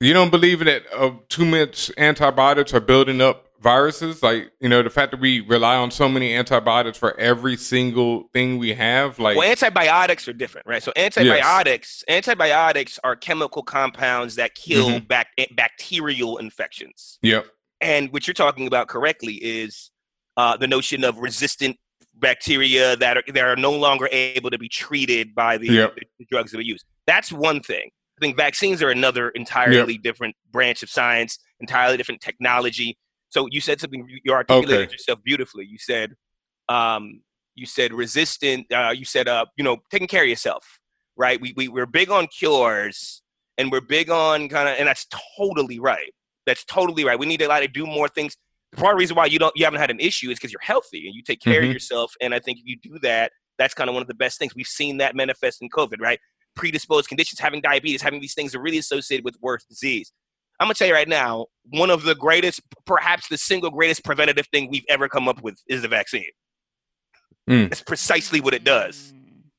You 0.00 0.14
don't 0.14 0.30
believe 0.30 0.60
that 0.60 0.84
uh, 0.90 1.10
too 1.28 1.44
much 1.44 1.90
antibiotics 1.98 2.72
are 2.72 2.80
building 2.80 3.20
up 3.20 3.43
viruses? 3.64 4.22
Like 4.22 4.52
you 4.60 4.68
know, 4.68 4.82
the 4.82 4.90
fact 4.90 5.10
that 5.10 5.18
we 5.20 5.40
rely 5.40 5.74
on 5.74 5.90
so 5.90 6.08
many 6.08 6.34
antibiotics 6.34 6.96
for 6.98 7.18
every 7.18 7.56
single 7.56 8.28
thing 8.32 8.58
we 8.58 8.74
have. 8.74 9.18
Like, 9.18 9.36
well, 9.36 9.50
antibiotics 9.50 10.28
are 10.28 10.32
different, 10.34 10.66
right? 10.68 10.82
So 10.82 10.92
antibiotics, 10.94 12.04
antibiotics 12.08 13.00
are 13.02 13.16
chemical 13.16 13.62
compounds 13.64 14.36
that 14.36 14.54
kill 14.54 14.90
Mhm. 14.90 15.08
bac- 15.08 15.32
eh, 15.38 15.46
bacterial 15.56 16.36
infections. 16.38 17.18
yep, 17.22 17.46
And 17.80 18.12
what 18.12 18.26
you're 18.28 18.34
talking 18.34 18.66
about 18.68 18.86
correctly 18.88 19.34
is 19.42 19.90
uh, 20.36 20.56
the 20.56 20.66
notion 20.66 21.04
of 21.04 21.18
resistant 21.18 21.76
bacteria 22.14 22.96
that 22.96 23.16
are 23.16 23.24
that 23.28 23.44
are 23.44 23.56
no 23.56 23.72
longer 23.72 24.08
able 24.12 24.50
to 24.50 24.58
be 24.58 24.68
treated 24.68 25.34
by 25.34 25.56
the, 25.58 25.66
Yep. 25.68 25.96
the 26.18 26.26
drugs 26.30 26.50
that 26.52 26.58
we 26.58 26.64
use. 26.64 26.84
That's 27.06 27.32
one 27.32 27.60
thing. 27.60 27.90
I 28.18 28.20
think 28.20 28.36
vaccines 28.36 28.82
are 28.82 28.90
another 28.90 29.30
entirely 29.30 29.98
different 29.98 30.36
branch 30.52 30.82
of 30.84 30.90
science, 30.90 31.38
entirely 31.60 31.96
different 31.96 32.20
technology. 32.20 32.96
So 33.34 33.48
you 33.50 33.60
said 33.60 33.80
something 33.80 34.06
you 34.22 34.32
articulated 34.32 34.86
Okay. 34.86 34.92
yourself 34.92 35.18
beautifully. 35.24 35.66
You 35.66 35.76
said, 35.76 36.14
um, 36.68 37.20
you 37.56 37.66
said 37.66 37.92
resistant. 37.92 38.72
Uh, 38.72 38.94
you 38.96 39.04
said, 39.04 39.26
uh, 39.26 39.46
you 39.56 39.64
know, 39.64 39.78
taking 39.90 40.06
care 40.06 40.22
of 40.22 40.28
yourself, 40.28 40.78
right? 41.16 41.40
We 41.40 41.52
we 41.56 41.66
we're 41.66 41.86
big 41.86 42.10
on 42.10 42.28
cures, 42.28 43.22
and 43.58 43.72
we're 43.72 43.80
big 43.80 44.08
on 44.08 44.48
kind 44.48 44.68
of, 44.68 44.76
and 44.78 44.86
that's 44.86 45.06
totally 45.36 45.80
right. 45.80 46.12
That's 46.46 46.64
totally 46.64 47.04
right. 47.04 47.18
We 47.18 47.26
need 47.26 47.42
a 47.42 47.48
lot 47.48 47.60
to 47.60 47.68
do 47.68 47.86
more 47.86 48.08
things. 48.08 48.36
The 48.70 48.76
part 48.76 48.92
of 48.94 48.98
the 48.98 49.02
reason 49.02 49.16
why 49.16 49.26
you 49.26 49.40
don't 49.40 49.54
you 49.56 49.64
haven't 49.64 49.80
had 49.80 49.90
an 49.90 49.98
issue 49.98 50.30
is 50.30 50.38
because 50.38 50.52
you're 50.52 50.60
healthy 50.60 51.06
and 51.06 51.14
you 51.16 51.22
take 51.22 51.40
care 51.40 51.60
Mhm. 51.62 51.68
of 51.68 51.72
yourself. 51.72 52.14
And 52.20 52.34
I 52.34 52.38
think 52.38 52.58
if 52.60 52.66
you 52.66 52.76
do 52.76 53.00
that, 53.00 53.32
that's 53.58 53.74
kind 53.74 53.90
of 53.90 53.94
one 53.94 54.02
of 54.02 54.08
the 54.08 54.14
best 54.14 54.38
things. 54.38 54.54
We've 54.54 54.66
seen 54.66 54.98
that 54.98 55.16
manifest 55.16 55.60
in 55.60 55.68
COVID, 55.70 56.00
right? 56.00 56.20
Predisposed 56.54 57.08
conditions, 57.08 57.40
having 57.40 57.60
diabetes, 57.60 58.00
having 58.02 58.20
these 58.20 58.34
things 58.34 58.54
are 58.54 58.60
really 58.60 58.78
associated 58.78 59.24
with 59.24 59.36
worse 59.40 59.64
disease. 59.64 60.12
I'm 60.60 60.66
gonna 60.66 60.74
tell 60.74 60.88
you 60.88 60.94
right 60.94 61.08
now, 61.08 61.46
one 61.70 61.90
of 61.90 62.04
the 62.04 62.14
greatest, 62.14 62.60
perhaps 62.86 63.28
the 63.28 63.38
single 63.38 63.70
greatest 63.70 64.04
preventative 64.04 64.46
thing 64.52 64.70
we've 64.70 64.84
ever 64.88 65.08
come 65.08 65.28
up 65.28 65.42
with 65.42 65.60
is 65.68 65.82
the 65.82 65.88
vaccine. 65.88 66.26
Mm. 67.48 67.68
That's 67.68 67.82
precisely 67.82 68.40
what 68.40 68.54
it 68.54 68.64
does. 68.64 69.12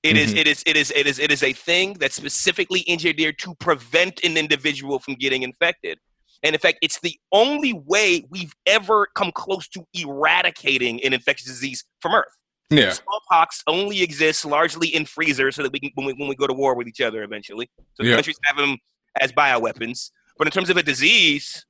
It 0.04 0.18
is. 0.18 0.34
Mhm. 0.34 0.38
It 0.38 0.48
is. 0.48 0.64
It 0.66 0.78
is. 0.78 0.92
It 0.96 1.08
is. 1.08 1.20
It 1.20 1.32
is 1.32 1.44
a 1.44 1.52
thing 1.54 1.94
that's 1.94 2.16
specifically 2.16 2.84
engineered 2.88 3.40
to 3.40 3.56
prevent 3.56 4.24
an 4.24 4.38
individual 4.38 5.00
from 5.00 5.16
getting 5.16 5.44
infected. 5.44 6.00
And 6.44 6.54
in 6.54 6.60
fact, 6.60 6.78
it's 6.84 7.00
the 7.00 7.18
only 7.32 7.74
way 7.74 8.24
we've 8.30 8.54
ever 8.68 9.08
come 9.16 9.32
close 9.32 9.68
to 9.70 9.86
eradicating 9.94 11.04
an 11.04 11.14
infectious 11.14 11.48
disease 11.48 11.84
from 12.02 12.14
Earth. 12.14 12.26
yeah, 12.72 12.92
Smallpox 12.94 13.62
only 13.68 14.02
exists 14.02 14.44
largely 14.46 14.88
in 14.88 15.06
freezers, 15.06 15.56
so 15.56 15.62
that 15.64 15.72
we 15.72 15.80
can 15.80 15.92
when 15.96 16.08
we, 16.08 16.14
when 16.14 16.28
we 16.28 16.36
go 16.36 16.48
to 16.48 16.54
war 16.54 16.76
with 16.76 16.88
each 16.88 17.02
other 17.02 17.22
eventually. 17.24 17.70
So 17.94 18.04
the 18.04 18.10
Yeah. 18.10 18.16
countries 18.16 18.38
have 18.44 18.58
them 18.58 18.78
as 19.22 19.32
bioweapons. 19.32 20.10
But 20.38 20.48
in 20.48 20.52
terms 20.52 20.70
of 20.70 20.78
a 20.78 20.84
disease, 20.84 21.66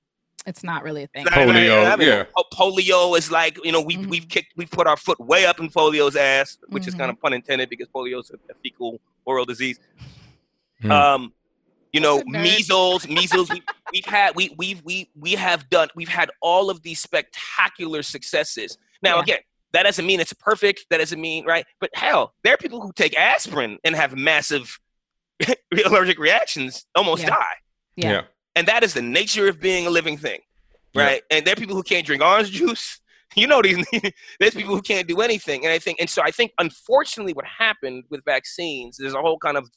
It's 0.47 0.63
not 0.63 0.83
really 0.83 1.03
a 1.03 1.07
thing. 1.07 1.25
it's 1.25 1.35
not 1.35 1.41
even- 1.41 1.55
Polio, 1.55 1.91
I 1.91 1.95
mean, 1.95 2.07
yeah. 2.07 2.25
polio 2.53 3.17
is 3.17 3.31
like 3.31 3.57
you 3.63 3.71
know 3.71 3.81
we've 3.81 3.99
Mhm. 3.99 4.09
we've 4.09 4.27
kicked 4.29 4.53
we've 4.55 4.69
put 4.69 4.85
our 4.87 4.97
foot 4.97 5.19
way 5.19 5.45
up 5.45 5.59
in 5.59 5.69
polio's 5.69 6.15
ass, 6.15 6.57
which 6.67 6.87
is 6.87 6.93
Mhm. 6.95 6.99
kind 6.99 7.11
of 7.11 7.19
pun 7.21 7.33
intended 7.33 7.69
because 7.69 7.87
polio 7.87 8.19
is 8.21 8.29
a, 8.31 8.35
a 8.51 8.55
fecal 8.63 8.99
oral 9.25 9.45
disease. 9.45 9.79
Hmm. 10.81 10.91
Um, 10.91 11.33
you 11.93 12.01
know, 12.01 12.21
measles, 12.25 13.07
measles. 13.07 13.49
we, 13.49 13.63
we've 13.93 14.05
had 14.05 14.35
we 14.35 14.53
we've 14.57 14.81
we 14.83 15.09
we 15.15 15.31
have 15.33 15.69
done 15.69 15.87
we've 15.95 16.09
had 16.09 16.29
all 16.41 16.69
of 16.69 16.81
these 16.83 16.99
spectacular 16.99 18.03
successes. 18.03 18.77
Now 19.01 19.15
Yeah. 19.17 19.21
again, 19.23 19.39
that 19.71 19.83
doesn't 19.83 20.05
mean 20.05 20.19
it's 20.19 20.33
perfect. 20.33 20.85
That 20.89 20.97
doesn't 20.97 21.19
mean 21.21 21.45
right. 21.45 21.65
But 21.79 21.89
hell, 21.93 22.33
there 22.43 22.53
are 22.53 22.57
people 22.57 22.81
who 22.81 22.91
take 22.93 23.17
aspirin 23.17 23.79
and 23.83 23.95
have 23.95 24.15
massive 24.15 24.79
allergic 25.85 26.19
reactions, 26.19 26.85
almost 26.95 27.23
Yeah. 27.23 27.29
die 27.29 27.55
Yeah. 27.95 28.11
yeah. 28.11 28.21
And 28.55 28.67
that 28.67 28.83
is 28.83 28.93
the 28.93 29.01
nature 29.01 29.47
of 29.47 29.59
being 29.59 29.85
a 29.87 29.89
living 29.89 30.17
thing 30.17 30.39
Yeah. 30.93 31.03
right? 31.05 31.21
And 31.31 31.45
there 31.45 31.53
are 31.53 31.55
people 31.57 31.75
who 31.75 31.83
can't 31.83 32.05
drink 32.05 32.21
orange 32.23 32.51
juice. 32.51 32.99
You 33.35 33.47
know 33.47 33.61
these 33.61 33.85
there's 34.39 34.53
people 34.53 34.75
who 34.75 34.81
can't 34.81 35.07
do 35.07 35.19
anything. 35.19 35.65
And 35.65 35.73
i 35.73 35.79
think 35.79 35.99
and 35.99 36.09
so 36.09 36.21
i 36.21 36.31
think 36.31 36.51
unfortunately 36.59 37.33
what 37.33 37.43
happened 37.45 38.03
with 38.11 38.21
vaccines 38.23 38.95
there's 38.97 39.13
a 39.15 39.19
whole 39.19 39.39
kind 39.39 39.57
of 39.57 39.67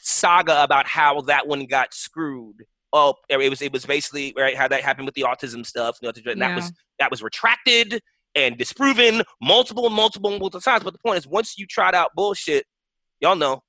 saga 0.00 0.62
about 0.62 0.86
how 0.86 1.20
that 1.22 1.46
one 1.46 1.66
got 1.66 1.94
screwed 1.94 2.64
up. 2.92 3.16
It 3.28 3.36
was 3.50 3.62
it 3.62 3.72
was 3.72 3.86
basically 3.86 4.34
right 4.36 4.56
how 4.56 4.68
that 4.68 4.82
happened 4.82 5.06
with 5.06 5.14
the 5.14 5.22
autism 5.22 5.64
stuff 5.64 5.98
you 6.02 6.08
know, 6.08 6.12
and 6.32 6.40
that 6.42 6.50
Yeah. 6.50 6.56
was 6.56 6.72
that 6.98 7.10
was 7.10 7.22
retracted 7.22 8.00
and 8.34 8.56
disproven 8.56 9.22
multiple 9.40 9.88
multiple 9.90 10.30
multiple 10.30 10.60
times. 10.60 10.84
But 10.84 10.92
the 10.94 10.98
point 11.04 11.18
is 11.18 11.26
once 11.26 11.56
you 11.58 11.66
tried 11.66 11.94
out 11.94 12.10
bullshit 12.14 12.64
y'all 13.20 13.36
know 13.36 13.62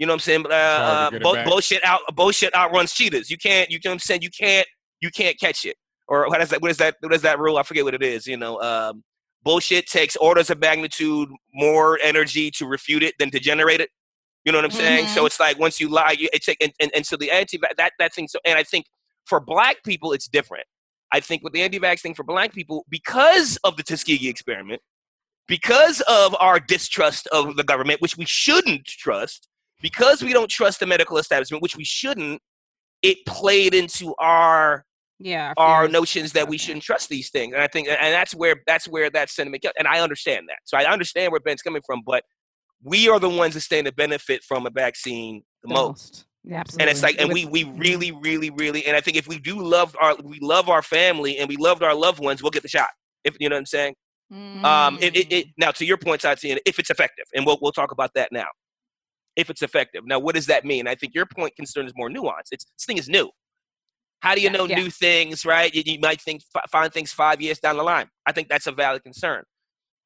you 0.00 0.06
know 0.06 0.12
what 0.12 0.16
i'm 0.16 0.20
saying 0.20 0.44
uh, 0.46 0.50
hard 0.50 0.50
to 0.50 0.92
uh, 0.92 1.10
get 1.10 1.20
it 1.20 1.22
bu- 1.22 1.34
back. 1.34 1.46
bullshit 1.46 1.84
out 1.84 2.00
bullshit 2.16 2.54
outruns 2.56 2.92
cheetahs 2.92 3.30
you 3.30 3.38
can't 3.38 3.70
you 3.70 3.78
know 3.84 3.90
what 3.90 3.94
i'm 3.94 3.98
saying 4.00 4.22
you 4.22 4.30
can't 4.30 4.66
you 5.00 5.10
can't 5.10 5.38
catch 5.38 5.64
it 5.64 5.76
or 6.10 6.28
what 6.28 6.42
is 6.42 6.50
that? 6.50 6.60
What 6.60 6.72
is 6.72 6.76
that? 6.78 6.96
What 7.00 7.14
is 7.14 7.22
that 7.22 7.38
rule? 7.38 7.56
I 7.56 7.62
forget 7.62 7.84
what 7.84 7.94
it 7.94 8.02
is. 8.02 8.26
You 8.26 8.36
know, 8.36 8.60
um, 8.60 9.04
bullshit 9.44 9.86
takes 9.86 10.16
orders 10.16 10.50
of 10.50 10.58
magnitude 10.58 11.30
more 11.54 11.98
energy 12.02 12.50
to 12.50 12.66
refute 12.66 13.04
it 13.04 13.14
than 13.18 13.30
to 13.30 13.38
generate 13.38 13.80
it. 13.80 13.90
You 14.44 14.52
know 14.52 14.58
what 14.58 14.64
I'm 14.64 14.70
saying? 14.72 15.06
So 15.08 15.24
it's 15.24 15.38
like 15.38 15.58
once 15.58 15.80
you 15.80 15.88
lie, 15.88 16.16
you 16.18 16.28
it 16.32 16.42
take 16.42 16.62
and, 16.62 16.72
and, 16.80 16.90
and 16.94 17.06
so 17.06 17.16
the 17.16 17.30
anti 17.30 17.58
that 17.76 17.92
that 17.98 18.12
thing. 18.12 18.26
So 18.26 18.40
and 18.44 18.58
I 18.58 18.64
think 18.64 18.86
for 19.24 19.38
black 19.38 19.84
people 19.84 20.12
it's 20.12 20.28
different. 20.28 20.64
I 21.12 21.20
think 21.20 21.42
with 21.42 21.52
the 21.52 21.62
anti-vax 21.62 22.00
thing 22.00 22.14
for 22.14 22.22
black 22.22 22.52
people 22.52 22.86
because 22.88 23.56
of 23.64 23.76
the 23.76 23.82
Tuskegee 23.82 24.28
experiment, 24.28 24.80
because 25.48 26.00
of 26.02 26.36
our 26.38 26.60
distrust 26.60 27.26
of 27.28 27.56
the 27.56 27.64
government, 27.64 28.00
which 28.00 28.16
we 28.16 28.24
shouldn't 28.26 28.86
trust, 28.86 29.48
because 29.80 30.22
we 30.22 30.32
don't 30.32 30.50
trust 30.50 30.80
the 30.80 30.86
medical 30.86 31.18
establishment, 31.18 31.62
which 31.62 31.76
we 31.76 31.84
shouldn't. 31.84 32.40
It 33.02 33.18
played 33.26 33.74
into 33.74 34.14
our 34.18 34.84
Yeah. 35.18 35.52
our 35.56 35.88
notions 35.88 36.32
that 36.32 36.48
we 36.48 36.58
shouldn't 36.58 36.82
trust 36.82 37.08
these 37.08 37.30
things. 37.30 37.54
And 37.54 37.62
i 37.62 37.66
think 37.66 37.88
and 37.88 38.14
that's 38.14 38.34
where 38.34 38.56
that's 38.66 38.86
where 38.88 39.10
that 39.10 39.30
sentiment 39.30 39.62
comes 39.62 39.74
and 39.78 39.86
i 39.88 40.00
understand 40.00 40.48
that. 40.48 40.58
So 40.64 40.76
i 40.78 40.84
understand 40.84 41.30
where 41.32 41.40
ben's 41.40 41.62
coming 41.62 41.82
from 41.86 42.02
but 42.06 42.24
we 42.82 43.08
are 43.08 43.20
the 43.20 43.28
ones 43.28 43.54
that 43.54 43.60
stand 43.60 43.86
to 43.86 43.92
benefit 43.92 44.42
from 44.42 44.66
a 44.66 44.70
vaccine 44.70 45.42
the, 45.62 45.68
The 45.68 45.74
most. 45.74 46.24
Yeah, 46.42 46.62
and 46.78 46.88
it's 46.88 47.02
like 47.02 47.20
and 47.20 47.30
we 47.30 47.44
we 47.44 47.64
mhm. 47.64 47.78
really 47.78 48.12
really 48.12 48.48
really 48.48 48.86
and 48.86 48.96
i 48.96 49.00
think 49.02 49.18
if 49.18 49.28
we 49.28 49.38
do 49.38 49.60
love 49.60 49.94
our 50.00 50.16
we 50.24 50.38
love 50.40 50.70
our 50.70 50.80
family 50.82 51.36
and 51.36 51.48
we 51.50 51.56
loved 51.58 51.82
our 51.82 51.94
loved 51.94 52.18
ones 52.18 52.42
we'll 52.42 52.50
get 52.50 52.62
the 52.62 52.68
shot 52.68 52.88
if 53.24 53.36
you 53.38 53.50
know 53.50 53.56
what 53.56 53.60
i'm 53.60 53.66
saying? 53.66 53.94
Um 54.64 54.98
it, 55.02 55.14
it, 55.16 55.32
it 55.32 55.46
now 55.58 55.70
to 55.72 55.84
your 55.84 55.98
point 55.98 56.22
Tatiana, 56.22 56.60
if 56.64 56.78
it's 56.78 56.88
effective 56.88 57.26
and 57.34 57.44
we'll, 57.44 57.58
we'll 57.60 57.72
talk 57.72 57.92
about 57.92 58.12
that 58.14 58.30
now 58.32 58.46
if 59.36 59.50
it's 59.50 59.62
effective. 59.62 60.02
Now 60.06 60.18
what 60.18 60.34
does 60.34 60.46
that 60.46 60.64
mean? 60.64 60.86
I 60.86 60.94
think 60.94 61.14
your 61.14 61.26
point 61.26 61.56
concern 61.56 61.86
is 61.86 61.92
more 61.96 62.08
nuanced. 62.08 62.48
It's 62.52 62.64
this 62.64 62.84
thing 62.86 62.98
is 62.98 63.08
new. 63.08 63.30
How 64.20 64.34
do 64.34 64.40
you 64.40 64.50
Yeah, 64.50 64.58
know 64.58 64.66
yeah. 64.66 64.76
new 64.76 64.90
things 64.90 65.44
right? 65.44 65.74
You, 65.74 65.82
you 65.86 65.98
might 66.00 66.20
think 66.20 66.42
fi- 66.52 66.64
find 66.70 66.92
things 66.92 67.12
five 67.12 67.40
years 67.40 67.58
down 67.58 67.76
the 67.76 67.82
line. 67.82 68.08
I 68.26 68.32
think 68.32 68.48
that's 68.48 68.66
a 68.66 68.72
valid 68.72 69.02
concern. 69.02 69.44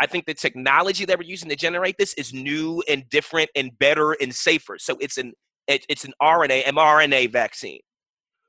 I 0.01 0.07
think 0.07 0.27
the 0.27 0.35
technology 0.35 1.05
that 1.05 1.19
we're 1.19 1.29
using 1.29 1.49
to 1.49 1.57
generate 1.57 1.97
this 1.99 2.15
is 2.15 2.33
new 2.33 2.83
and 2.89 3.09
different 3.11 3.51
and 3.55 3.77
better 3.79 4.13
and 4.13 4.35
safer. 4.35 4.77
So 4.79 4.97
it's 5.01 5.19
an 5.19 5.33
it, 5.67 5.85
it's 5.89 6.05
an 6.05 6.13
rna 6.21 6.65
mrna 6.65 7.31
vaccine. 7.33 7.81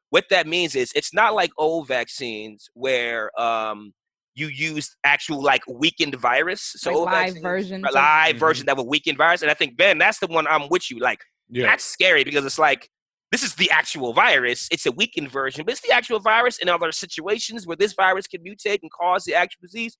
What 0.09 0.25
that 0.29 0.47
means 0.47 0.75
is 0.75 0.91
it's 0.95 1.13
not 1.13 1.33
like 1.33 1.51
old 1.57 1.87
vaccines 1.87 2.69
where 2.73 3.31
um, 3.39 3.93
you 4.35 4.47
use 4.47 4.95
actual 5.03 5.41
like 5.41 5.63
weakened 5.67 6.15
virus. 6.15 6.61
So 6.77 6.91
Like 6.91 7.05
live 7.05 7.13
vaccines- 7.25 7.41
versions 7.43 7.83
right, 7.83 7.89
of- 7.89 7.95
live 7.95 8.35
Mhm. 8.35 8.39
version 8.39 8.65
that 8.67 8.77
were 8.77 8.83
weakened 8.83 9.17
virus. 9.17 9.41
And 9.41 9.49
I 9.49 9.53
think 9.53 9.77
Ben, 9.77 9.97
that's 9.97 10.19
the 10.19 10.27
one 10.27 10.45
I'm 10.47 10.67
with 10.69 10.91
you. 10.91 10.99
Like 10.99 11.23
Yeah. 11.49 11.67
that's 11.67 11.83
scary 11.85 12.23
because 12.23 12.45
it's 12.45 12.59
like 12.59 12.89
this 13.31 13.43
is 13.43 13.55
the 13.55 13.69
actual 13.71 14.13
virus. 14.13 14.67
It's 14.71 14.85
a 14.85 14.91
weakened 14.91 15.31
version, 15.31 15.65
but 15.65 15.71
it's 15.73 15.81
the 15.81 15.91
actual 15.91 16.19
virus. 16.19 16.57
In 16.59 16.69
other 16.69 16.91
situations 16.91 17.65
where 17.65 17.75
this 17.75 17.93
virus 17.93 18.27
can 18.27 18.41
mutate 18.43 18.79
and 18.81 18.91
cause 18.91 19.23
the 19.25 19.33
actual 19.33 19.61
disease, 19.61 19.97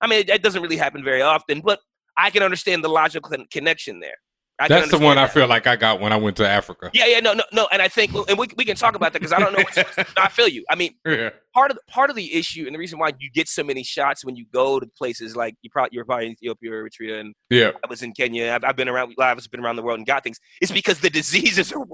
I 0.00 0.06
mean, 0.06 0.20
it, 0.20 0.28
it 0.30 0.42
doesn't 0.42 0.60
really 0.62 0.76
happen 0.76 1.02
very 1.04 1.22
often, 1.22 1.60
but 1.60 1.80
I 2.16 2.30
can 2.30 2.42
understand 2.42 2.82
the 2.84 2.88
logical 2.88 3.30
con- 3.30 3.46
connection 3.50 4.00
there. 4.00 4.16
I 4.60 4.66
That's 4.66 4.90
the 4.90 4.98
one 4.98 5.16
understand 5.18 5.18
I 5.18 5.28
feel 5.28 5.46
like 5.48 5.66
I 5.68 5.76
got 5.76 6.00
when 6.00 6.12
I 6.12 6.16
went 6.16 6.36
to 6.38 6.48
Africa. 6.48 6.90
Yeah, 6.92 7.06
yeah, 7.06 7.20
no, 7.20 7.32
no, 7.32 7.44
no, 7.52 7.68
and 7.70 7.80
I 7.80 7.86
think, 7.86 8.12
and 8.28 8.36
we, 8.36 8.48
we 8.56 8.64
can 8.64 8.74
talk 8.76 8.96
about 8.96 9.12
that 9.12 9.20
because 9.20 9.32
I 9.32 9.38
don't 9.38 9.52
know. 9.52 9.58
Which, 9.60 9.76
no, 9.98 10.04
I 10.22 10.28
feel 10.28 10.48
you. 10.48 10.64
I 10.68 10.74
mean, 10.74 10.94
Yeah. 11.06 11.30
part 11.54 11.70
of 11.70 11.76
the, 11.76 11.82
part 11.88 12.10
of 12.10 12.16
the 12.16 12.34
issue 12.34 12.64
and 12.66 12.74
the 12.74 12.78
reason 12.78 12.98
why 12.98 13.12
you 13.20 13.30
get 13.30 13.46
so 13.48 13.62
many 13.62 13.84
shots 13.84 14.24
when 14.24 14.34
you 14.34 14.46
go 14.52 14.80
to 14.80 14.86
places 14.98 15.36
like 15.36 15.54
you 15.62 15.70
probably 15.70 15.90
you're 15.92 16.04
probably 16.04 16.26
in 16.26 16.32
Ethiopia 16.32 16.72
or 16.72 16.88
Eritrea 16.88 17.20
and 17.20 17.34
Yeah. 17.50 17.70
I 17.84 17.88
was 17.88 18.02
in 18.02 18.12
Kenya. 18.12 18.52
I've, 18.52 18.64
I've 18.64 18.76
been 18.76 18.88
around. 18.88 19.14
I've 19.20 19.48
been 19.50 19.60
around 19.60 19.76
the 19.76 19.82
world 19.82 19.98
and 19.98 20.06
got 20.06 20.24
things. 20.24 20.40
It's 20.60 20.72
because 20.72 20.98
the 21.00 21.10
diseases 21.10 21.72
are. 21.72 21.84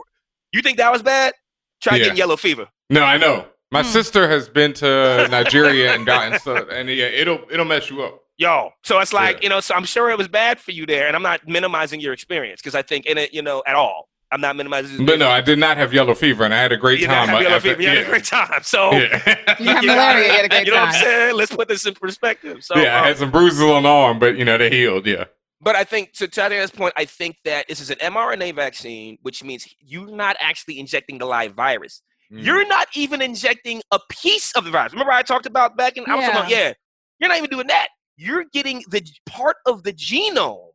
You 0.53 0.62
think 0.62 0.79
that 0.79 0.91
was 0.91 1.03
bad? 1.03 1.35
Try 1.83 1.97
Yeah. 1.97 2.05
getting 2.05 2.17
yellow 2.19 2.37
fever. 2.37 2.69
No, 2.89 3.03
I 3.05 3.19
know. 3.19 3.47
My 3.73 3.83
Hmm. 3.83 3.89
sister 3.89 4.29
has 4.29 4.49
been 4.49 4.73
to 4.75 5.29
Nigeria 5.31 5.95
and 5.95 6.07
gotten 6.07 6.39
stuff, 6.39 6.69
and 6.71 6.89
yeah, 6.89 7.07
it'll 7.07 7.41
it'll 7.51 7.65
mess 7.67 7.91
you 7.91 8.03
up. 8.03 8.21
Yo, 8.37 8.70
so 8.82 8.99
it's 8.99 9.12
like 9.12 9.37
Yeah. 9.37 9.43
you 9.43 9.49
know. 9.49 9.61
So 9.61 9.74
I'm 9.74 9.85
sure 9.85 10.11
it 10.11 10.18
was 10.18 10.28
bad 10.28 10.59
for 10.59 10.72
you 10.72 10.87
there, 10.87 11.07
and 11.07 11.14
I'm 11.14 11.22
not 11.22 11.47
minimizing 11.47 12.01
your 12.01 12.12
experience 12.12 12.61
because 12.61 12.74
I 12.74 12.82
think 12.82 13.07
in 13.07 13.16
it, 13.18 13.32
you 13.32 13.43
know, 13.43 13.62
at 13.66 13.74
all. 13.76 14.09
I'm 14.32 14.41
not 14.41 14.57
minimizing. 14.57 15.07
But 15.07 15.20
no, 15.20 15.28
I 15.28 15.41
did 15.41 15.61
not 15.61 15.76
have 15.76 15.95
yellow 15.95 16.12
fever, 16.14 16.43
and 16.45 16.53
I 16.53 16.61
had 16.61 16.72
a 16.72 16.76
great 16.76 16.99
you 16.99 17.07
time. 17.07 17.28
have 17.28 17.41
yellow 17.41 17.55
after- 17.57 17.68
fever. 17.68 17.82
You 17.82 17.89
had 17.91 17.99
a 17.99 18.05
great 18.05 18.24
time. 18.24 18.62
So 18.64 18.91
Yeah. 18.91 19.55
You 19.61 19.66
have 19.66 19.85
know, 19.85 19.95
malaria, 19.95 20.24
you 20.26 20.30
had 20.32 20.45
a 20.47 20.49
great 20.49 20.66
You 20.66 20.72
know 20.72 20.80
what 20.80 20.89
I'm 20.89 20.95
saying? 21.01 21.37
Let's 21.37 21.55
put 21.55 21.68
this 21.68 21.87
in 21.87 21.95
perspective. 21.95 22.64
So 22.64 22.76
yeah, 22.76 22.97
I 22.97 23.01
um, 23.01 23.05
had 23.05 23.18
some 23.18 23.30
bruises 23.30 23.61
on 23.61 23.85
the 23.85 23.89
arm, 23.89 24.18
but 24.18 24.37
you 24.37 24.45
know 24.45 24.59
they 24.59 24.70
healed. 24.70 25.07
Yeah. 25.07 25.26
But 25.61 25.76
I 25.76 25.85
think 25.85 26.12
to 26.14 26.26
Tatiana's 26.26 26.72
point, 26.72 26.93
I 26.97 27.05
think 27.05 27.37
that 27.45 27.68
this 27.68 27.78
is 27.80 27.91
an 27.91 27.99
mRNA 27.99 28.57
vaccine, 28.57 29.18
which 29.22 29.45
means 29.45 29.68
you're 29.78 30.11
not 30.11 30.37
actually 30.41 30.80
injecting 30.80 31.18
the 31.18 31.26
live 31.26 31.55
virus. 31.55 32.03
Mm. 32.32 32.45
You're 32.45 32.66
not 32.66 32.89
even 32.95 33.22
injecting 33.22 33.82
a 33.93 34.01
piece 34.11 34.53
of 34.57 34.64
the 34.64 34.70
virus. 34.72 34.93
Remember 34.93 35.12
I 35.12 35.22
talked 35.22 35.47
about 35.47 35.76
back 35.76 35.97
in 35.97 36.05
I 36.09 36.16
was 36.16 36.24
talking 36.24 36.41
about, 36.41 36.51
yeah. 36.51 36.72
You're 37.20 37.28
not 37.28 37.39
even 37.39 37.51
doing 37.51 37.68
that. 37.68 37.89
You're 38.17 38.45
getting 38.53 38.85
the 38.91 39.07
part 39.27 39.57
of 39.67 39.83
the 39.83 39.93
genome 39.93 40.71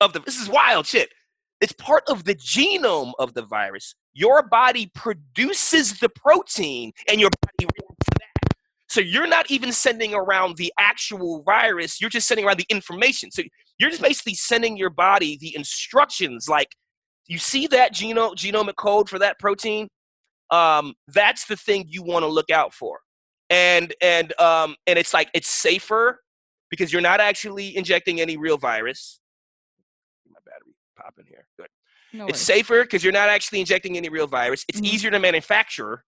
of 0.00 0.12
the 0.12 0.20
this 0.20 0.40
is 0.40 0.48
wild 0.48 0.86
shit. 0.86 1.08
It's 1.60 1.72
part 1.72 2.04
of 2.08 2.24
the 2.24 2.34
genome 2.34 3.12
of 3.18 3.32
the 3.34 3.42
virus. 3.42 3.94
Your 4.12 4.42
body 4.42 4.90
produces 4.94 5.98
the 5.98 6.10
protein 6.10 6.92
and 7.08 7.20
your 7.20 7.30
body 7.42 7.64
reacts 7.64 8.04
to 8.04 8.18
that. 8.18 8.54
So 8.88 9.00
you're 9.00 9.26
not 9.26 9.50
even 9.50 9.72
sending 9.72 10.14
around 10.14 10.56
the 10.56 10.72
actual 10.78 11.42
virus, 11.42 12.00
you're 12.00 12.10
just 12.10 12.28
sending 12.28 12.44
around 12.44 12.58
the 12.58 12.66
information. 12.68 13.30
So 13.30 13.42
you're 13.78 13.90
just 13.90 14.02
basically 14.02 14.34
sending 14.34 14.76
your 14.76 14.90
body 14.90 15.36
the 15.40 15.54
instructions 15.56 16.48
like 16.48 16.74
you 17.26 17.38
see 17.38 17.66
that 17.68 17.92
genome 17.92 18.34
genomic 18.34 18.76
code 18.76 19.08
for 19.08 19.18
that 19.18 19.38
protein 19.38 19.88
um, 20.50 20.94
that's 21.08 21.46
the 21.46 21.56
thing 21.56 21.84
you 21.88 22.02
want 22.02 22.22
to 22.22 22.28
look 22.28 22.50
out 22.50 22.72
for 22.72 23.00
and 23.50 23.94
and 24.00 24.38
um, 24.40 24.76
and 24.86 24.98
it's 24.98 25.12
like 25.12 25.28
it's 25.34 25.48
safer 25.48 26.20
because 26.70 26.92
you're 26.92 27.02
not 27.02 27.20
actually 27.20 27.76
injecting 27.76 28.20
any 28.20 28.36
real 28.36 28.58
virus 28.58 29.20
my 30.30 30.38
battery 30.44 30.74
popping 30.96 31.24
here 31.28 31.46
good 31.58 31.68
No 32.12 32.26
it's 32.26 32.38
worries. 32.38 32.40
safer 32.40 32.82
because 32.82 33.02
you're 33.04 33.12
not 33.12 33.28
actually 33.28 33.60
injecting 33.60 33.96
any 33.96 34.08
real 34.08 34.26
virus 34.26 34.64
it's 34.68 34.80
Mhm. 34.80 34.84
easier 34.92 35.10
to 35.10 35.18
manufacture 35.18 36.04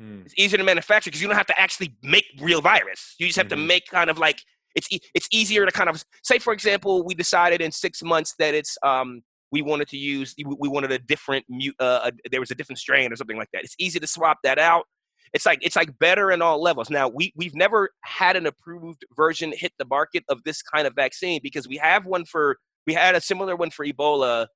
Mm. 0.00 0.24
it's 0.24 0.34
easier 0.38 0.56
to 0.56 0.64
manufacture 0.64 1.10
because 1.10 1.20
you 1.20 1.28
don't 1.28 1.36
have 1.36 1.46
to 1.54 1.60
actually 1.60 1.94
make 2.02 2.24
real 2.40 2.62
virus. 2.62 3.16
You 3.18 3.26
just 3.26 3.36
have 3.36 3.48
Mhm. 3.48 3.50
to 3.50 3.56
make 3.56 3.86
kind 3.86 4.08
of 4.08 4.16
like 4.18 4.40
it's 4.74 4.90
e- 4.90 5.00
it's 5.14 5.28
easier 5.32 5.66
to 5.66 5.72
kind 5.72 5.90
of 5.90 6.02
say, 6.22 6.38
for 6.38 6.52
example, 6.54 7.04
we 7.04 7.12
decided 7.14 7.60
in 7.60 7.70
six 7.72 8.02
months 8.02 8.34
that 8.38 8.54
it's 8.54 8.78
um 8.82 9.20
we 9.52 9.60
wanted 9.60 9.88
to 9.88 9.98
use 9.98 10.34
we 10.38 10.44
we 10.58 10.68
wanted 10.68 10.92
a 10.92 10.98
different 10.98 11.44
mute 11.50 11.74
uh, 11.80 12.00
a, 12.24 12.28
there 12.30 12.40
was 12.40 12.50
a 12.50 12.54
different 12.54 12.78
strain 12.78 13.12
or 13.12 13.16
something 13.16 13.36
like 13.36 13.48
that. 13.52 13.62
It's 13.64 13.74
easy 13.78 13.98
to 14.00 14.06
swap 14.06 14.38
that 14.44 14.58
out. 14.58 14.84
It's 15.32 15.46
like 15.46 15.60
it's 15.62 15.76
like 15.76 15.96
better 15.98 16.30
in 16.32 16.42
all 16.42 16.60
levels. 16.60 16.90
Now 16.90 17.08
we 17.08 17.32
we've 17.36 17.54
never 17.54 17.90
had 18.02 18.36
an 18.36 18.46
approved 18.46 19.04
version 19.16 19.52
hit 19.56 19.72
the 19.78 19.84
market 19.84 20.24
of 20.28 20.42
this 20.44 20.60
kind 20.62 20.86
of 20.86 20.94
vaccine 20.94 21.40
because 21.42 21.68
we 21.68 21.76
have 21.76 22.04
one 22.06 22.24
for 22.24 22.56
we 22.86 22.94
had 22.94 23.14
a 23.14 23.20
similar 23.20 23.54
one 23.56 23.70
for 23.70 23.86
Ebola, 23.86 24.48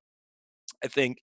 I 0.83 0.87
think. 0.87 1.19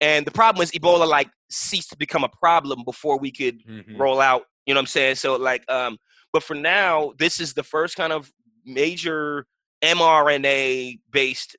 And 0.00 0.26
the 0.26 0.30
problem 0.30 0.62
is 0.62 0.70
Ebola 0.72 1.08
like 1.08 1.28
ceased 1.50 1.90
to 1.90 1.96
become 1.96 2.24
a 2.24 2.28
problem 2.28 2.82
before 2.84 3.18
we 3.18 3.30
could 3.32 3.64
Mhm. 3.66 3.98
roll 3.98 4.20
out. 4.20 4.44
You 4.66 4.74
know 4.74 4.78
what 4.78 4.82
I'm 4.82 4.86
saying? 4.86 5.16
So 5.16 5.36
like, 5.36 5.64
um, 5.70 5.98
but 6.32 6.42
for 6.42 6.54
now, 6.54 7.12
this 7.18 7.40
is 7.40 7.54
the 7.54 7.62
first 7.62 7.96
kind 7.96 8.12
of 8.12 8.30
major 8.64 9.46
mRNA 9.82 11.00
based 11.10 11.56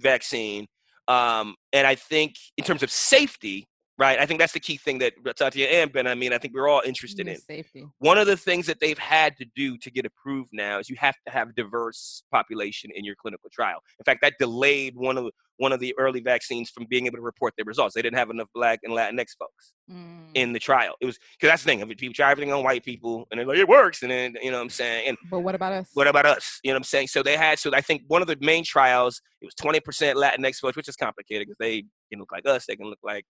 vaccine. 0.00 0.66
Um, 1.06 1.54
and 1.72 1.86
I 1.86 1.94
think 1.94 2.36
in 2.56 2.64
terms 2.64 2.82
of 2.82 2.90
safety, 2.90 3.66
right? 3.98 4.18
I 4.18 4.26
think 4.26 4.38
that's 4.40 4.52
the 4.52 4.60
key 4.60 4.76
thing 4.76 4.98
that 4.98 5.14
Satya 5.36 5.66
and 5.66 5.92
Ben, 5.92 6.06
I 6.06 6.14
mean, 6.14 6.32
I 6.32 6.38
think 6.38 6.54
we're 6.54 6.68
all 6.68 6.82
interested 6.84 7.26
in. 7.26 7.36
safety. 7.36 7.86
One 7.98 8.16
of 8.18 8.26
the 8.26 8.36
things 8.36 8.66
that 8.66 8.78
they've 8.80 8.98
had 8.98 9.36
to 9.38 9.46
do 9.56 9.76
to 9.78 9.90
get 9.90 10.06
approved 10.06 10.50
now 10.52 10.78
is 10.78 10.88
you 10.88 10.96
have 10.98 11.16
to 11.26 11.32
have 11.32 11.54
diverse 11.54 12.22
population 12.30 12.90
in 12.94 13.04
your 13.04 13.16
clinical 13.16 13.50
trial. 13.52 13.80
In 13.98 14.04
fact, 14.04 14.20
that 14.22 14.34
delayed 14.38 14.94
one 14.96 15.18
of 15.18 15.24
the, 15.24 15.30
one 15.56 15.72
of 15.72 15.80
the 15.80 15.92
early 15.98 16.20
vaccines 16.20 16.70
from 16.70 16.86
being 16.88 17.06
able 17.06 17.16
to 17.16 17.22
report 17.22 17.54
their 17.56 17.64
results. 17.64 17.94
They 17.96 18.02
didn't 18.02 18.16
have 18.18 18.30
enough 18.30 18.48
Black 18.54 18.78
and 18.84 18.92
Latinx 18.92 19.36
folks 19.38 19.72
Mm. 19.90 20.32
in 20.34 20.52
the 20.52 20.58
trial. 20.58 20.94
It 21.00 21.06
was 21.06 21.16
because 21.32 21.50
that's 21.50 21.62
the 21.62 21.70
thing. 21.70 21.80
I 21.80 21.86
mean, 21.86 21.96
people 21.96 22.12
try 22.12 22.30
everything 22.30 22.52
on 22.52 22.62
white 22.62 22.84
people, 22.84 23.26
and 23.30 23.40
they're 23.40 23.46
like, 23.46 23.56
it 23.56 23.66
works, 23.66 24.02
and 24.02 24.10
then 24.10 24.36
you 24.42 24.50
know 24.50 24.58
what 24.58 24.64
I'm 24.64 24.68
saying. 24.68 25.08
And 25.08 25.16
But 25.30 25.40
what 25.40 25.54
about 25.54 25.72
us? 25.72 25.88
what 25.94 26.06
about 26.06 26.26
us? 26.26 26.60
You 26.62 26.72
know 26.72 26.74
what 26.74 26.80
I'm 26.80 26.84
saying? 26.84 27.06
So 27.08 27.22
they 27.22 27.38
had. 27.38 27.58
So 27.58 27.70
I 27.74 27.80
think 27.80 28.02
one 28.06 28.20
of 28.20 28.28
the 28.28 28.36
main 28.38 28.64
trials 28.64 29.22
it 29.40 29.46
was 29.46 29.54
20% 29.54 29.80
Latinx 30.16 30.56
folks, 30.56 30.76
which 30.76 30.88
is 30.90 30.96
complicated 30.96 31.46
because 31.48 31.56
they 31.58 31.84
can 32.10 32.20
look 32.20 32.30
like 32.30 32.46
us, 32.46 32.66
they 32.66 32.76
can 32.76 32.84
look 32.86 32.98
like 33.02 33.24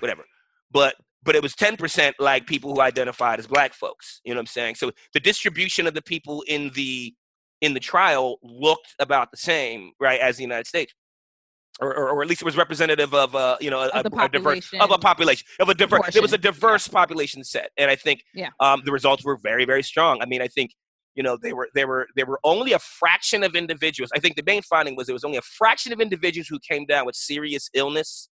whatever. 0.00 0.24
But 0.70 0.96
but 1.22 1.34
it 1.34 1.42
was 1.42 1.54
10% 1.54 2.14
like 2.18 2.46
people 2.46 2.74
who 2.74 2.80
identified 2.80 3.38
as 3.38 3.46
black 3.46 3.74
folks. 3.74 4.20
You 4.24 4.32
know 4.32 4.38
what 4.38 4.42
I'm 4.42 4.46
saying? 4.46 4.76
So 4.76 4.90
the 5.12 5.20
distribution 5.20 5.86
of 5.86 5.94
the 5.94 6.00
people 6.02 6.42
in 6.48 6.70
the 6.74 7.14
in 7.60 7.74
the 7.74 7.80
trial 7.80 8.38
looked 8.42 8.94
about 8.98 9.30
the 9.30 9.36
same, 9.36 9.92
right, 10.00 10.18
as 10.18 10.36
the 10.36 10.42
United 10.42 10.66
States. 10.66 10.94
Or, 11.80 11.94
or, 11.96 12.10
or 12.10 12.22
at 12.22 12.28
least 12.28 12.42
it 12.42 12.44
was 12.44 12.56
representative 12.56 13.14
of 13.14 13.34
uh, 13.34 13.56
you 13.60 13.70
know 13.70 13.80
a, 13.80 13.86
Of 13.88 14.06
a 14.06 14.28
diverse 14.28 14.70
of 14.80 14.90
a 14.90 14.98
population 14.98 15.46
of 15.60 15.68
a 15.68 15.74
diverse. 15.74 16.14
It 16.14 16.20
was 16.20 16.32
a 16.34 16.38
diverse 16.38 16.88
population 16.88 17.42
set, 17.44 17.70
and 17.78 17.90
I 17.90 17.96
think 17.96 18.22
Yeah. 18.34 18.48
um, 18.58 18.82
the 18.84 18.92
results 18.92 19.24
were 19.24 19.38
very 19.42 19.64
very 19.64 19.82
strong. 19.82 20.20
I 20.20 20.26
mean, 20.26 20.42
I 20.42 20.48
think 20.48 20.72
you 21.14 21.22
know 21.22 21.38
they 21.40 21.54
were 21.54 21.68
they 21.74 21.86
were 21.86 22.08
there 22.16 22.26
were 22.26 22.40
only 22.44 22.72
a 22.72 22.78
fraction 22.80 23.42
of 23.42 23.54
individuals. 23.54 24.10
I 24.14 24.18
think 24.18 24.36
the 24.36 24.42
main 24.42 24.60
finding 24.62 24.94
was 24.94 25.06
there 25.06 25.14
was 25.14 25.24
only 25.24 25.38
a 25.38 25.42
fraction 25.42 25.90
of 25.92 26.00
individuals 26.00 26.48
who 26.48 26.58
came 26.58 26.84
down 26.86 27.06
with 27.06 27.14
serious 27.14 27.70
illness, 27.72 28.28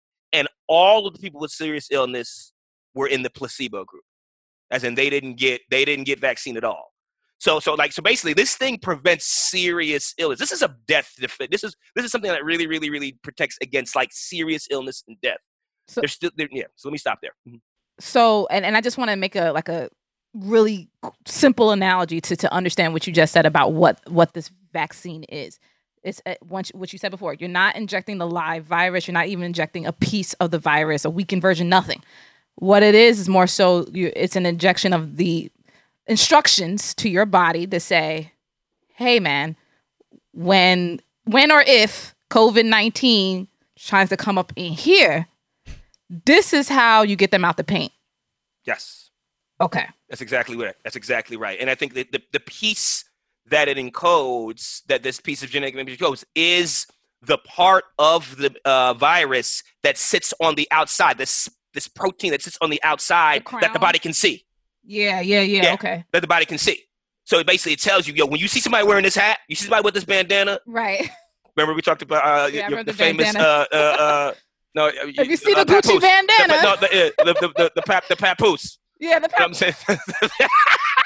all 0.68 1.08
of 1.08 1.14
the 1.14 1.20
people 1.20 1.40
with 1.40 1.52
serious 1.52 1.88
illness 1.92 2.54
were 2.94 3.08
in 3.08 3.24
the 3.24 3.30
placebo 3.30 3.84
group, 3.86 4.04
as 4.72 4.84
in 4.84 4.96
they 4.96 5.10
didn't 5.10 5.36
get 5.38 5.62
they 5.70 5.86
didn't 5.86 6.06
get 6.06 6.20
vaccine 6.20 6.58
at 6.58 6.64
all. 6.64 6.92
So 7.40 7.60
so 7.60 7.74
like 7.74 7.92
so 7.92 8.02
basically 8.02 8.34
this 8.34 8.56
thing 8.56 8.80
prevents 8.80 9.26
serious 9.26 10.14
illness. 10.18 10.40
This 10.40 10.52
is 10.52 10.62
a 10.62 10.76
death 10.88 11.12
This 11.52 11.64
is 11.64 11.76
this 11.96 12.06
is 12.06 12.12
something 12.12 12.32
that 12.32 12.44
really 12.44 12.66
really 12.68 12.90
really 12.90 13.18
protects 13.24 13.58
against 13.62 13.96
like 13.96 14.10
serious 14.12 14.68
illness 14.72 15.04
and 15.08 15.18
death. 15.22 15.38
So- 15.88 16.02
There's 16.02 16.14
still 16.14 16.32
there, 16.38 16.48
yeah. 16.52 16.64
So 16.76 16.88
let 16.90 16.94
me 16.94 16.98
stop 16.98 17.20
there. 17.22 17.32
Mhm. 17.48 17.60
so 18.00 18.48
and, 18.50 18.66
and 18.66 18.76
i 18.76 18.82
just 18.82 18.98
want 18.98 19.10
to 19.10 19.16
make 19.16 19.36
a 19.36 19.52
like 19.52 19.70
a 19.70 19.90
really 20.34 20.90
simple 21.26 21.72
analogy 21.72 22.20
to 22.22 22.36
to 22.36 22.52
understand 22.54 22.92
what 22.94 23.08
you 23.08 23.14
just 23.14 23.32
said 23.32 23.46
about 23.46 23.72
what 23.74 24.02
what 24.10 24.34
this 24.34 24.52
vaccine 24.74 25.24
is 25.26 25.60
it's 26.06 26.22
uh, 26.26 26.36
once 26.48 26.70
what 26.74 26.94
you 26.94 27.00
said 27.00 27.12
before 27.12 27.34
you're 27.34 27.50
not 27.50 27.76
injecting 27.76 28.18
the 28.18 28.28
live 28.28 28.64
virus 28.64 29.08
you're 29.08 29.14
not 29.14 29.28
even 29.28 29.44
injecting 29.44 29.86
a 29.86 29.92
piece 29.92 30.34
of 30.36 30.52
the 30.52 30.60
virus 30.60 31.04
a 31.04 31.10
weakened 31.10 31.42
version 31.42 31.68
nothing 31.68 32.02
what 32.56 32.84
it 32.84 32.96
is 32.96 33.20
is 33.20 33.28
more 33.28 33.48
so 33.48 33.86
you, 33.92 34.12
it's 34.16 34.36
an 34.36 34.46
injection 34.46 34.94
of 34.94 35.18
the 35.18 35.52
instructions 36.08 36.94
to 36.94 37.10
your 37.10 37.26
body 37.26 37.68
to 37.68 37.80
say 37.80 38.32
hey 38.96 39.20
man 39.20 39.56
when 40.34 41.00
when 41.26 41.52
or 41.52 41.64
if 41.68 42.16
covid-19 42.30 43.48
tries 43.78 44.10
to 44.10 44.18
come 44.18 44.38
up 44.38 44.54
in 44.56 44.72
here 44.72 45.28
this 46.26 46.54
is 46.54 46.70
how 46.70 47.02
you 47.02 47.16
get 47.16 47.32
them 47.32 47.44
out 47.44 47.58
the 47.58 47.64
paint 47.64 47.92
Yes. 48.66 49.12
Okay. 49.62 49.86
That's 50.10 50.22
exactly 50.22 50.58
right. 50.58 50.76
That's 50.84 50.96
exactly 50.96 51.38
right. 51.38 51.60
And 51.60 51.70
I 51.70 51.76
think 51.76 51.94
that 51.94 52.12
the, 52.12 52.22
the 52.34 52.40
piece 52.40 53.05
that 53.48 53.68
it 53.68 53.78
encodes, 53.78 54.82
that 54.88 55.04
this 55.04 55.20
piece 55.20 55.44
of 55.44 55.50
genetic 55.50 55.76
information 55.76 56.06
encodes, 56.06 56.24
is 56.36 56.88
the 57.22 57.38
part 57.40 57.86
of 58.00 58.36
the 58.38 58.54
uh, 58.66 58.94
virus 58.94 59.64
that 59.84 59.98
sits 59.98 60.34
on 60.40 60.56
the 60.56 60.68
outside. 60.72 61.18
This 61.18 61.50
this 61.74 61.88
protein 61.88 62.32
that 62.32 62.42
sits 62.42 62.58
on 62.62 62.70
the 62.70 62.82
outside 62.84 63.44
The 63.46 63.58
that 63.62 63.74
the 63.74 63.80
body 63.80 64.00
can 64.00 64.14
see. 64.14 64.46
Yeah, 64.84 65.20
yeah, 65.22 65.42
yeah. 65.42 65.64
Yeah. 65.64 65.74
Okay. 65.74 66.06
That 66.12 66.22
the 66.22 66.28
body 66.28 66.46
can 66.46 66.58
see. 66.58 66.84
So 67.24 67.40
it 67.40 67.48
basically 67.48 67.74
it 67.74 67.82
tells 67.82 68.08
you, 68.08 68.14
yo, 68.14 68.26
when 68.28 68.40
you 68.40 68.48
see 68.48 68.60
somebody 68.60 68.86
wearing 68.88 69.04
this 69.04 69.16
hat, 69.16 69.40
you 69.48 69.56
see 69.56 69.64
somebody 69.66 69.84
with 69.84 69.94
this 69.96 70.06
bandana. 70.06 70.60
Right. 70.68 71.10
Remember 71.58 71.74
we 71.74 71.82
talked 71.82 72.02
about 72.04 72.24
uh, 72.24 72.48
Yeah, 72.48 72.70
your- 72.70 72.84
the 72.84 72.92
the 72.92 72.98
famous 72.98 73.36
uh, 73.36 73.66
bandana. 73.72 73.74
uh, 73.74 74.04
uh, 74.04 74.34
no. 74.76 74.92
Have 75.18 75.28
you 75.28 75.38
seen 75.38 75.56
uh, 75.58 75.64
the 75.64 75.74
Gucci 75.74 75.82
papoose. 75.84 76.02
bandana? 76.02 76.54
The, 76.54 76.62
no, 76.62 76.76
the, 76.76 77.14
the, 77.18 77.34
the, 77.34 77.54
the, 77.58 77.72
the, 77.76 77.82
pap, 77.82 78.08
the 78.08 78.16
papoose. 78.16 78.78
yeah, 79.00 79.20
the 79.20 79.30
You 79.34 79.40
know 79.40 79.48
what 79.48 79.48
I'm 79.48 79.54
saying? 79.54 79.76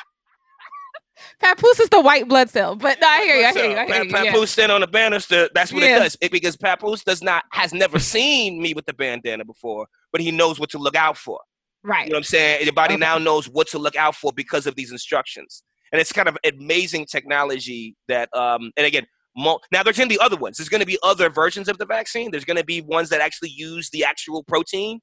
papoose 1.40 1.80
is 1.80 1.90
the 1.90 2.02
white 2.02 2.28
blood 2.28 2.50
cell. 2.50 2.76
But 2.76 3.00
no, 3.02 3.08
I 3.08 3.22
hear 3.24 3.36
you. 3.38 3.46
I 3.46 3.54
hear 3.54 3.70
you. 3.72 3.78
I 3.78 3.86
hear 3.86 4.04
you. 4.04 4.12
Yeah. 4.12 4.32
Papoose 4.32 4.52
stand 4.52 4.72
on 4.72 4.82
the 4.82 4.88
banister. 4.88 5.50
That's 5.54 5.72
what 5.74 5.84
Yeah. 5.84 5.98
it 5.98 6.00
does. 6.00 6.18
It, 6.22 6.32
because 6.32 6.56
Papoose 6.58 7.04
does 7.04 7.22
not 7.22 7.44
has 7.52 7.74
never 7.74 8.00
seen 8.16 8.62
me 8.62 8.74
with 8.74 8.86
the 8.86 8.94
bandana 8.94 9.46
before, 9.46 9.88
but 10.12 10.22
he 10.22 10.32
knows 10.32 10.60
what 10.60 10.70
to 10.72 10.78
look 10.78 10.96
out 10.96 11.18
for. 11.18 11.40
Right. 11.84 12.06
You 12.06 12.12
know 12.12 12.16
what 12.16 12.20
I'm 12.20 12.24
saying? 12.26 12.64
Your 12.66 12.74
body 12.74 12.96
Okay. 12.96 13.00
now 13.00 13.18
knows 13.18 13.48
what 13.50 13.68
to 13.70 13.80
look 13.80 13.96
out 13.96 14.16
for 14.16 14.32
because 14.34 14.68
of 14.68 14.76
these 14.76 14.92
instructions, 14.92 15.64
and 15.92 16.02
it's 16.02 16.12
kind 16.12 16.28
of 16.28 16.38
amazing 16.44 17.06
technology 17.06 17.96
that. 18.08 18.30
Um, 18.36 18.72
and 18.78 18.86
again, 18.86 19.06
now 19.38 19.84
there's 19.84 19.98
going 19.98 20.10
to 20.10 20.14
be 20.14 20.20
other 20.20 20.36
ones. 20.36 20.58
There's 20.58 20.68
going 20.70 20.82
to 20.82 20.86
be 20.88 20.98
other 21.04 21.30
versions 21.30 21.70
of 21.70 21.78
the 21.78 21.86
vaccine. 21.86 22.32
There's 22.32 22.44
going 22.44 22.58
to 22.58 22.66
be 22.66 22.82
ones 22.82 23.10
that 23.10 23.22
actually 23.22 23.50
use 23.50 23.90
the 23.92 24.04
actual 24.04 24.44
protein. 24.44 25.00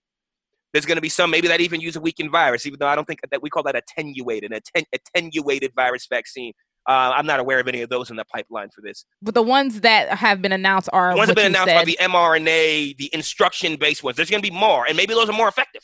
There's 0.73 0.87
going 0.87 0.97
to 0.97 1.03
be 1.03 1.09
some 1.09 1.31
maybe 1.31 1.49
that 1.49 1.61
even 1.61 1.81
use 1.81 1.97
a 1.97 2.01
weakened 2.01 2.31
virus, 2.31 2.67
even 2.67 2.79
though 2.79 2.89
I 2.89 2.95
don't 2.95 3.07
think 3.07 3.21
that 3.31 3.43
we 3.43 3.49
call 3.49 3.63
that 3.63 3.77
attenuated, 3.77 4.53
atten- 4.53 4.87
attenuated 4.93 5.73
virus 5.75 6.07
vaccine. 6.09 6.53
Uh, 6.89 7.13
I'm 7.17 7.27
not 7.27 7.41
aware 7.41 7.59
of 7.59 7.67
any 7.67 7.83
of 7.83 7.89
those 7.89 8.11
in 8.11 8.17
the 8.17 8.25
pipeline 8.27 8.69
for 8.71 8.81
this. 8.81 9.07
But 9.21 9.35
the 9.35 9.43
ones 9.43 9.81
that 9.81 10.09
have 10.11 10.41
been 10.41 10.53
announced 10.53 10.89
are 10.93 11.13
The 11.13 11.17
ones 11.17 11.29
that 11.29 11.39
have 11.39 11.45
been 11.45 11.53
announced 11.53 11.71
said. 11.71 11.79
by 11.79 11.85
the 11.85 11.99
mRNA, 12.01 12.97
the 12.97 13.11
instruction-based 13.13 14.05
ones. 14.05 14.17
There's 14.17 14.31
going 14.31 14.43
to 14.43 14.49
be 14.49 14.57
more, 14.57 14.87
and 14.87 14.97
maybe 14.97 15.13
those 15.15 15.29
are 15.29 15.33
more 15.33 15.49
effective. 15.49 15.83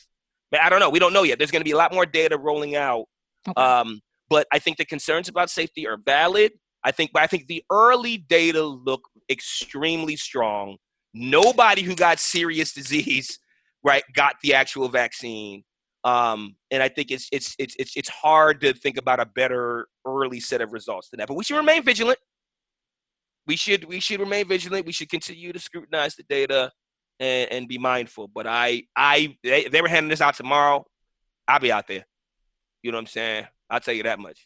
But 0.49 0.61
I 0.61 0.69
don't 0.69 0.79
know. 0.79 0.89
We 0.89 0.99
don't 0.99 1.11
know 1.13 1.23
yet. 1.23 1.39
There's 1.39 1.51
going 1.51 1.61
to 1.61 1.65
be 1.65 1.71
a 1.71 1.77
lot 1.77 1.93
more 1.93 2.05
data 2.05 2.37
rolling 2.37 2.75
out. 2.75 3.05
Okay. 3.49 3.61
Um, 3.61 3.99
but 4.29 4.47
I 4.53 4.59
think 4.59 4.77
the 4.77 4.85
concerns 4.85 5.27
about 5.27 5.49
safety 5.49 5.87
are 5.87 5.97
valid. 5.97 6.53
I 6.83 6.91
think, 6.91 7.11
but 7.13 7.21
I 7.21 7.27
think 7.27 7.47
the 7.47 7.63
early 7.69 8.17
data 8.17 8.63
look 8.63 9.01
extremely 9.29 10.15
strong. 10.15 10.77
Nobody 11.13 11.81
who 11.81 11.95
got 11.95 12.19
serious 12.19 12.73
disease, 12.73 13.39
right, 13.83 14.03
got 14.13 14.35
the 14.41 14.53
actual 14.53 14.89
vaccine. 14.89 15.63
Um, 16.03 16.55
and 16.69 16.83
I 16.83 16.89
think 16.89 17.11
it's 17.11 17.29
it's 17.31 17.55
it's 17.57 17.75
it's 17.79 17.95
it's 17.95 18.09
hard 18.09 18.61
to 18.61 18.73
think 18.73 18.97
about 18.97 19.19
a 19.19 19.25
better 19.25 19.87
early 20.05 20.39
set 20.39 20.61
of 20.61 20.73
results 20.73 21.09
than 21.09 21.19
that. 21.19 21.27
But 21.27 21.35
we 21.35 21.43
should 21.43 21.57
remain 21.57 21.83
vigilant. 21.83 22.19
We 23.47 23.55
should 23.55 23.85
we 23.85 23.99
should 23.99 24.19
remain 24.19 24.47
vigilant. 24.47 24.85
We 24.85 24.91
should 24.91 25.09
continue 25.09 25.53
to 25.53 25.59
scrutinize 25.59 26.15
the 26.15 26.23
data 26.23 26.71
and, 27.19 27.51
and 27.51 27.67
be 27.67 27.77
mindful. 27.77 28.27
But 28.27 28.47
I 28.47 28.83
I 28.95 29.37
they, 29.43 29.69
they 29.69 29.81
were 29.81 29.87
handing 29.87 30.09
this 30.09 30.21
out 30.21 30.35
tomorrow. 30.35 30.85
I'll 31.47 31.59
be 31.59 31.71
out 31.71 31.87
there. 31.87 32.05
You 32.81 32.91
know 32.91 32.97
what 32.97 33.03
I'm 33.03 33.07
saying? 33.07 33.47
I'll 33.69 33.79
tell 33.79 33.93
you 33.93 34.03
that 34.03 34.19
much. 34.19 34.45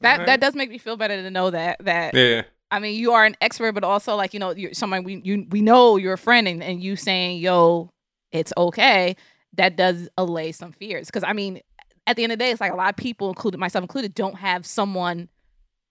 that 0.00 0.26
that 0.26 0.40
does 0.40 0.54
make 0.54 0.70
me 0.70 0.78
feel 0.78 0.96
better 0.96 1.22
to 1.22 1.30
know 1.30 1.50
that 1.50 1.78
that 1.84 2.14
Yeah. 2.14 2.42
I 2.72 2.80
mean 2.80 2.98
you 2.98 3.12
are 3.12 3.24
an 3.24 3.36
expert, 3.40 3.72
but 3.72 3.84
also 3.84 4.16
like 4.16 4.34
you 4.34 4.40
know 4.40 4.50
you're 4.50 4.74
someone 4.74 5.04
we 5.04 5.20
you 5.22 5.46
we 5.50 5.62
know 5.62 5.96
you're 5.96 6.14
a 6.14 6.18
friend, 6.18 6.48
and, 6.48 6.60
and 6.60 6.82
you 6.82 6.96
saying 6.96 7.38
yo 7.38 7.91
it's 8.32 8.52
okay. 8.56 9.16
That 9.54 9.76
does 9.76 10.08
allay 10.16 10.52
some 10.52 10.72
fears 10.72 11.06
because 11.06 11.24
I 11.24 11.32
mean 11.32 11.60
at 12.06 12.16
the 12.16 12.24
end 12.24 12.32
of 12.32 12.38
the 12.38 12.44
day, 12.44 12.50
it's 12.50 12.60
like 12.60 12.72
a 12.72 12.76
lot 12.76 12.90
of 12.90 12.96
people, 12.96 13.28
including 13.28 13.60
myself 13.60 13.82
included, 13.82 14.14
don't 14.14 14.36
have 14.36 14.66
someone 14.66 15.28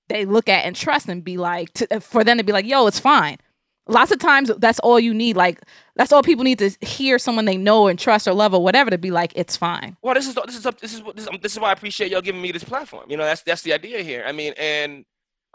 they 0.09 0.25
look 0.25 0.49
at 0.49 0.65
and 0.65 0.75
trust 0.75 1.07
and 1.07 1.23
be 1.23 1.37
like 1.37 1.71
to, 1.73 2.01
for 2.01 2.23
them 2.23 2.37
to 2.37 2.43
be 2.43 2.51
like 2.51 2.65
yo 2.65 2.85
it's 2.87 2.99
fine. 2.99 3.37
Lots 3.87 4.11
of 4.11 4.19
times 4.19 4.51
that's 4.57 4.79
all 4.79 4.99
you 4.99 5.13
need. 5.13 5.35
Like 5.35 5.61
that's 5.95 6.11
all 6.11 6.21
people 6.21 6.43
need 6.43 6.59
to 6.59 6.69
hear 6.81 7.17
someone 7.17 7.45
they 7.45 7.57
know 7.57 7.87
and 7.87 7.97
trust 7.97 8.27
or 8.27 8.33
love 8.33 8.53
or 8.53 8.63
whatever 8.63 8.89
to 8.89 8.97
be 8.97 9.11
like 9.11 9.33
it's 9.35 9.57
fine. 9.57 9.97
Well, 10.01 10.13
this 10.13 10.27
is 10.27 10.35
this 10.35 10.55
is 10.55 10.63
this 10.63 10.93
is 10.93 11.01
this 11.15 11.27
is, 11.27 11.29
this 11.41 11.51
is 11.53 11.59
why 11.59 11.69
I 11.69 11.73
appreciate 11.73 12.11
y'all 12.11 12.21
giving 12.21 12.41
me 12.41 12.51
this 12.51 12.63
platform. 12.63 13.05
You 13.09 13.17
know, 13.17 13.23
that's 13.23 13.41
that's 13.41 13.63
the 13.63 13.73
idea 13.73 14.03
here. 14.03 14.23
I 14.25 14.31
mean, 14.31 14.53
and 14.57 15.05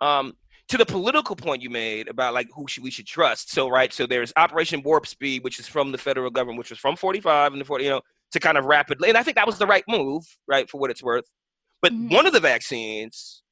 um, 0.01 0.37
to 0.69 0.77
the 0.77 0.87
political 0.87 1.37
point 1.37 1.63
you 1.63 1.71
made 1.71 2.09
about 2.09 2.35
like 2.35 2.49
who 2.55 2.67
should 2.67 2.83
we 2.83 2.91
should 2.91 3.07
trust. 3.07 3.51
So 3.53 3.69
right, 3.69 3.93
so 3.93 4.07
there's 4.07 4.33
Operation 4.37 4.83
Warp 4.83 5.07
Speed, 5.07 5.45
which 5.45 5.59
is 5.61 5.69
from 5.69 5.93
the 5.93 5.99
federal 5.99 6.31
government, 6.31 6.59
which 6.59 6.71
was 6.71 6.79
from 6.79 6.97
45 6.97 7.53
and 7.53 7.61
the 7.61 7.65
40, 7.65 7.85
you 7.85 7.91
know, 7.91 8.01
to 8.33 8.41
kind 8.41 8.59
of 8.59 8.65
rapidly, 8.65 9.09
and 9.09 9.17
I 9.17 9.23
think 9.23 9.37
that 9.37 9.47
was 9.47 9.59
the 9.59 9.67
right 9.67 9.85
move, 9.89 10.25
right, 10.49 10.69
for 10.69 10.79
what 10.81 10.91
it's 10.91 11.03
worth. 11.03 11.25
But 11.83 11.93
Mhm. 11.93 12.11
one 12.13 12.27
of 12.27 12.33
the 12.33 12.41
vaccines, 12.41 13.43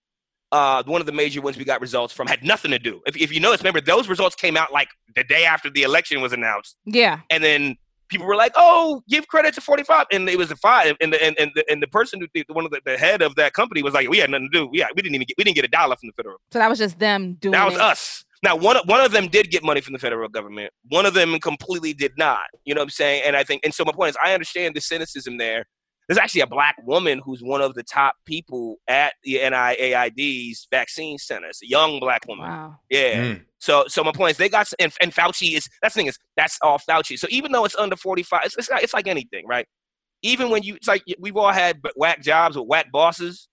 uh, 0.51 0.83
one 0.87 1.01
of 1.01 1.07
the 1.07 1.13
major 1.13 1.41
ones 1.41 1.57
we 1.57 1.65
got 1.65 1.81
results 1.81 2.13
from 2.13 2.27
had 2.27 2.43
nothing 2.43 2.71
to 2.73 2.79
do. 2.79 3.01
If 3.07 3.17
if 3.17 3.33
you 3.33 3.39
notice, 3.41 3.61
remember 3.61 3.81
those 3.81 4.09
results 4.09 4.35
came 4.35 4.57
out 4.57 4.73
like 4.73 4.89
the 5.15 5.23
day 5.25 5.45
after 5.45 5.71
the 5.71 5.83
election 5.83 6.21
was 6.21 6.33
announced 6.33 6.77
Yeah. 6.85 7.21
and 7.31 7.43
then 7.45 7.77
people 8.09 8.27
were 8.27 8.37
like, 8.37 8.53
"Oh, 8.57 9.03
give 9.09 9.27
credit 9.29 9.55
to 9.55 9.61
45," 9.61 10.07
and 10.13 10.29
it 10.29 10.39
was 10.39 10.51
a 10.51 10.57
five, 10.57 10.97
and 11.01 11.13
the 11.13 11.23
and, 11.25 11.39
and 11.39 11.51
the 11.55 11.65
and 11.71 11.83
the 11.83 11.89
person 11.89 12.21
who 12.21 12.27
the, 12.35 12.45
one 12.53 12.65
of 12.65 12.71
the, 12.71 12.81
the 12.85 12.97
head 12.99 13.23
of 13.23 13.35
that 13.37 13.53
company 13.53 13.83
was 13.83 13.95
like, 13.95 14.09
"We 14.09 14.19
had 14.19 14.31
nothing 14.31 14.49
to 14.53 14.59
do. 14.59 14.71
Yeah, 14.73 14.87
we 14.95 15.03
didn't 15.03 15.15
even 15.15 15.27
get 15.27 15.35
we 15.39 15.45
didn't 15.45 15.57
get 15.57 15.65
a 15.65 15.69
dollar 15.69 15.97
from 15.97 16.09
the 16.09 16.13
federal. 16.15 16.37
So 16.53 16.59
that 16.59 16.69
was 16.69 16.79
just 16.79 16.99
them 16.99 17.35
doing 17.35 17.53
That 17.53 17.65
was 17.67 17.75
it. 17.75 17.81
us." 17.81 18.25
Now, 18.43 18.57
one 18.57 18.77
of- 18.77 18.87
one 18.87 19.01
of 19.01 19.11
them 19.11 19.29
did 19.29 19.51
get 19.51 19.65
money 19.65 19.81
from 19.81 19.95
the 19.95 19.99
federal 19.99 20.29
government. 20.29 20.71
One 20.91 21.07
of 21.07 21.15
them 21.15 21.39
completely 21.41 21.95
did 21.95 22.13
not. 22.19 22.43
You 22.67 22.75
know 22.75 22.81
what 22.81 22.87
I'm 22.87 22.91
saying? 22.91 23.23
And 23.25 23.37
I 23.37 23.43
think, 23.43 23.65
and 23.65 23.73
so 23.73 23.85
my 23.87 23.93
point 23.93 24.11
is, 24.11 24.17
I 24.23 24.35
understand 24.35 24.75
the 24.77 24.83
cynicism 24.83 25.39
there. 25.39 25.65
There's 26.07 26.19
actually 26.19 26.43
a 26.43 26.47
black 26.47 26.77
woman 26.85 27.23
who's 27.25 27.41
one 27.43 27.63
of 27.63 27.73
the 27.73 27.83
top 27.83 28.17
people 28.27 28.77
at 28.87 29.15
the 29.23 29.37
NIAID's 29.39 30.67
vaccine 30.71 31.17
centers, 31.19 31.61
a 31.63 31.67
young 31.69 32.01
black 32.01 32.27
woman. 32.29 32.47
Wow. 32.47 32.77
Yeah. 32.91 33.15
Mm. 33.25 33.45
So, 33.65 33.85
so 33.89 34.05
my 34.05 34.13
point 34.13 34.33
is, 34.33 34.37
they 34.37 34.51
got 34.51 34.71
and, 34.79 34.93
and 35.01 35.11
Fauci 35.11 35.57
is 35.57 35.67
that's 35.81 35.95
the 35.95 36.01
thing 36.01 36.07
is 36.07 36.19
that's 36.37 36.59
all 36.61 36.79
Fauci. 36.79 37.19
So 37.19 37.27
even 37.31 37.51
though 37.51 37.65
it's 37.65 37.75
under 37.77 37.97
forty 37.97 38.23
five, 38.23 38.43
it's 38.45 38.55
it's, 38.59 38.69
not, 38.69 38.83
it's 38.83 38.93
like 38.93 39.07
anything, 39.07 39.47
right? 39.47 39.67
Even 40.21 40.51
when 40.51 40.63
you, 40.63 40.75
it's 40.75 40.87
like 40.87 41.03
we've 41.19 41.35
all 41.39 41.51
had 41.51 41.81
whack 41.97 42.21
jobs 42.23 42.59
with 42.59 42.67
whack 42.67 42.93
bosses, 42.93 43.49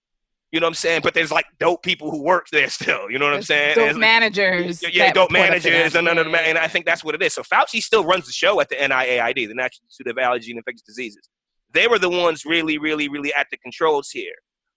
you 0.51 0.59
know 0.59 0.65
what 0.65 0.71
I'm 0.71 0.75
saying? 0.75 0.99
But 1.01 1.13
there's 1.13 1.31
like 1.31 1.45
dope 1.61 1.81
people 1.81 2.11
who 2.11 2.21
work 2.21 2.47
there 2.51 2.67
still, 2.69 3.09
you 3.09 3.19
know 3.19 3.25
what 3.25 3.35
I'm 3.35 3.41
saying? 3.41 3.75
Dope 3.75 3.87
like- 3.87 3.95
managers. 3.97 4.83
yeah, 4.83 5.13
dope 5.13 5.31
report 5.31 5.49
up 5.49 5.61
to 5.61 5.69
managers, 5.69 5.93
them. 5.93 6.07
and, 6.07 6.29
Yeah. 6.29 6.37
and 6.39 6.57
I 6.57 6.67
think 6.67 6.85
that's 6.85 7.05
what 7.05 7.15
it 7.15 7.21
is. 7.23 7.33
So 7.33 7.41
Fauci 7.43 7.79
still 7.81 8.03
runs 8.03 8.25
the 8.25 8.33
show 8.33 8.59
at 8.59 8.67
the 8.67 8.75
NIAID, 8.75 9.47
the 9.47 9.53
National 9.53 9.85
Institute 9.87 10.07
of 10.11 10.17
Allergy 10.17 10.51
and 10.51 10.57
Infectious 10.57 10.81
Diseases. 10.81 11.29
They 11.73 11.87
were 11.87 11.99
the 11.99 12.09
ones 12.09 12.43
really, 12.43 12.77
really, 12.77 13.07
really 13.07 13.33
at 13.33 13.47
the 13.49 13.55
controls 13.55 14.09
here. 14.09 14.33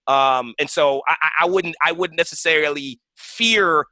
Um, 0.07 0.53
and 0.59 0.69
so 0.69 1.01
I- 1.09 1.31
I 1.41 1.45
wouldn't, 1.45 1.75
I 1.83 1.91
wouldn't 1.91 2.15
necessarily 2.17 3.01
fear 3.17 3.85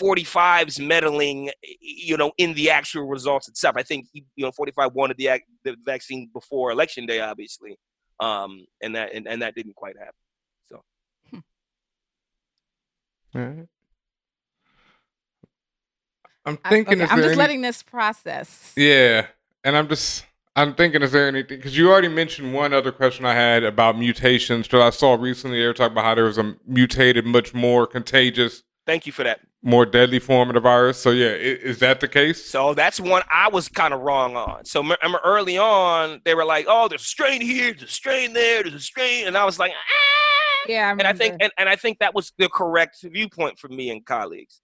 45's 0.00 0.80
meddling, 0.80 1.50
you 1.80 2.16
know, 2.16 2.32
in 2.38 2.54
the 2.54 2.70
actual 2.70 3.06
results 3.06 3.48
itself. 3.48 3.76
I 3.78 3.82
think 3.82 4.06
you 4.12 4.22
know 4.44 4.50
45 4.52 4.92
wanted 4.94 5.16
the 5.16 5.40
the 5.64 5.76
vaccine 5.84 6.28
before 6.32 6.70
election 6.72 7.06
day, 7.06 7.20
obviously. 7.20 7.76
um, 8.20 8.66
and 8.82 8.94
that 8.96 9.12
and, 9.14 9.26
and 9.28 9.42
that 9.42 9.54
didn't 9.54 9.76
quite 9.76 9.96
happen. 9.98 10.14
So 10.70 11.40
Alright. 13.36 13.66
I'm 16.44 16.58
I- 16.64 16.68
thinking. 16.70 17.02
okay, 17.02 17.10
I'm 17.10 17.18
just 17.18 17.28
any- 17.28 17.36
letting 17.36 17.60
this 17.62 17.82
process. 17.82 18.72
Yeah, 18.76 19.26
and 19.64 19.76
I'm 19.76 19.88
just 19.88 20.24
I'm 20.54 20.74
thinking, 20.74 21.02
is 21.02 21.12
there 21.12 21.28
anything? 21.28 21.58
Because 21.58 21.76
you 21.76 21.90
already 21.90 22.08
mentioned 22.08 22.54
one 22.54 22.72
other 22.72 22.92
question 22.92 23.24
I 23.26 23.34
had 23.34 23.62
about 23.62 23.98
mutations. 23.98 24.68
So 24.70 24.80
I 24.80 24.90
saw 24.90 25.14
recently 25.14 25.60
they 25.60 25.66
were 25.66 25.74
talking 25.74 25.92
about 25.92 26.04
how 26.04 26.14
there 26.14 26.24
was 26.24 26.38
a 26.38 26.56
mutated, 26.66 27.26
much 27.26 27.52
more 27.52 27.86
contagious, 27.86 28.62
thank 28.86 29.06
you 29.06 29.12
for 29.12 29.24
that. 29.24 29.40
More 29.66 29.84
deadly 29.84 30.18
form 30.20 30.48
of 30.48 30.54
the 30.54 30.60
virus. 30.60 30.96
So 30.98 31.10
yeah, 31.10 31.30
i- 31.30 31.60
is 31.70 31.80
that 31.80 31.98
the 32.00 32.06
case? 32.08 32.44
So 32.46 32.72
that's 32.72 33.00
one 33.00 33.22
I 33.30 33.48
was 33.48 33.68
kind 33.68 33.92
of 33.92 34.00
wrong 34.00 34.36
on. 34.36 34.64
So 34.64 34.82
me- 34.82 34.96
remember 35.02 35.20
early 35.24 35.58
on, 35.58 36.20
they 36.24 36.34
were 36.34 36.44
like, 36.44 36.66
"Oh, 36.68 36.86
there's 36.88 37.02
a 37.02 37.04
strain 37.04 37.40
here, 37.40 37.72
there's 37.72 37.90
a 37.90 37.92
strain 37.92 38.32
there, 38.32 38.62
there's 38.62 38.74
a 38.74 38.80
strain," 38.80 39.26
and 39.26 39.36
I 39.36 39.44
was 39.44 39.58
like, 39.58 39.72
"Ah." 39.72 40.64
Yeah, 40.68 40.88
I 40.88 40.90
and 40.92 41.02
I 41.02 41.12
think 41.12 41.36
and, 41.40 41.52
and 41.58 41.68
I 41.68 41.76
think 41.76 41.98
that 41.98 42.14
was 42.14 42.32
the 42.38 42.48
correct 42.48 42.98
viewpoint 43.02 43.58
for 43.58 43.68
me 43.68 43.90
and 43.90 44.04
colleagues. 44.06 44.60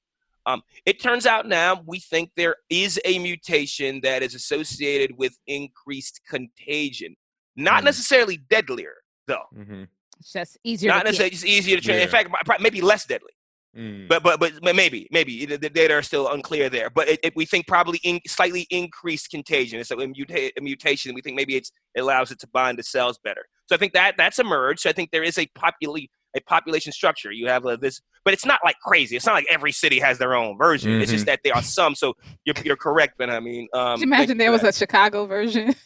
Um, 0.46 0.62
it 0.86 1.00
turns 1.00 1.26
out 1.26 1.46
now 1.46 1.82
we 1.86 1.98
think 2.00 2.30
there 2.36 2.56
is 2.70 2.98
a 3.04 3.18
mutation 3.18 4.00
that 4.02 4.22
is 4.22 4.34
associated 4.34 5.16
with 5.16 5.36
increased 5.46 6.20
contagion, 6.28 7.14
not 7.56 7.82
Mm. 7.82 7.86
necessarily 7.86 8.36
deadlier 8.36 8.94
though. 9.28 9.46
Mm-hmm. 9.56 9.84
it's 10.18 10.32
just 10.32 10.58
easier. 10.64 10.90
Not 10.90 11.00
to 11.00 11.04
necessarily 11.06 11.30
get. 11.30 11.34
just 11.36 11.46
easier 11.46 11.76
to 11.76 11.82
train. 11.82 11.98
Yeah. 11.98 12.04
In 12.04 12.08
fact, 12.10 12.28
maybe 12.60 12.80
less 12.80 13.04
deadly. 13.06 13.32
Mm. 13.76 14.06
But 14.06 14.22
but 14.22 14.38
but 14.38 14.52
but 14.62 14.76
maybe 14.76 15.08
maybe 15.10 15.46
the, 15.46 15.56
the 15.56 15.70
data 15.70 15.94
are 15.94 16.02
still 16.02 16.30
unclear 16.30 16.68
there. 16.68 16.90
But 16.90 17.08
it, 17.08 17.20
it, 17.22 17.32
we 17.36 17.46
think 17.46 17.66
probably 17.66 18.00
in, 18.04 18.20
slightly 18.26 18.66
increased 18.70 19.30
contagion. 19.30 19.80
It's 19.80 19.90
a, 19.90 19.96
muta- 19.96 20.52
a 20.58 20.60
mutation. 20.60 21.14
We 21.14 21.22
think 21.22 21.36
maybe 21.36 21.56
it's 21.56 21.72
it 21.94 22.00
allows 22.00 22.30
it 22.30 22.38
to 22.40 22.46
bind 22.48 22.76
to 22.78 22.84
cells 22.84 23.18
better. 23.24 23.46
So 23.66 23.74
I 23.74 23.78
think 23.78 23.94
that 23.94 24.14
that's 24.18 24.38
emerged. 24.38 24.80
So 24.80 24.90
I 24.90 24.92
think 24.92 25.10
there 25.10 25.22
is 25.22 25.38
a 25.38 25.46
popula- 25.56 26.06
a 26.36 26.40
population 26.42 26.92
structure. 26.92 27.32
You 27.32 27.46
have 27.48 27.64
uh, 27.64 27.76
this, 27.76 28.02
but 28.26 28.34
it's 28.34 28.44
not 28.44 28.60
like 28.62 28.76
crazy. 28.84 29.16
It's 29.16 29.24
not 29.26 29.34
like 29.34 29.46
every 29.48 29.72
city 29.72 29.98
has 30.00 30.18
their 30.18 30.34
own 30.34 30.58
version. 30.58 31.00
It's 31.00 31.10
just 31.10 31.26
that 31.26 31.40
there 31.42 31.54
are 31.54 31.62
some. 31.62 31.94
So 31.94 32.14
you're 32.44 32.56
you're 32.64 32.76
correct, 32.76 33.16
Ben. 33.16 33.30
I 33.30 33.40
mean, 33.40 33.68
um, 33.72 34.02
imagine 34.02 34.36
there 34.36 34.52
was 34.52 34.64
a 34.64 34.72
Chicago 34.72 35.24
version? 35.24 35.74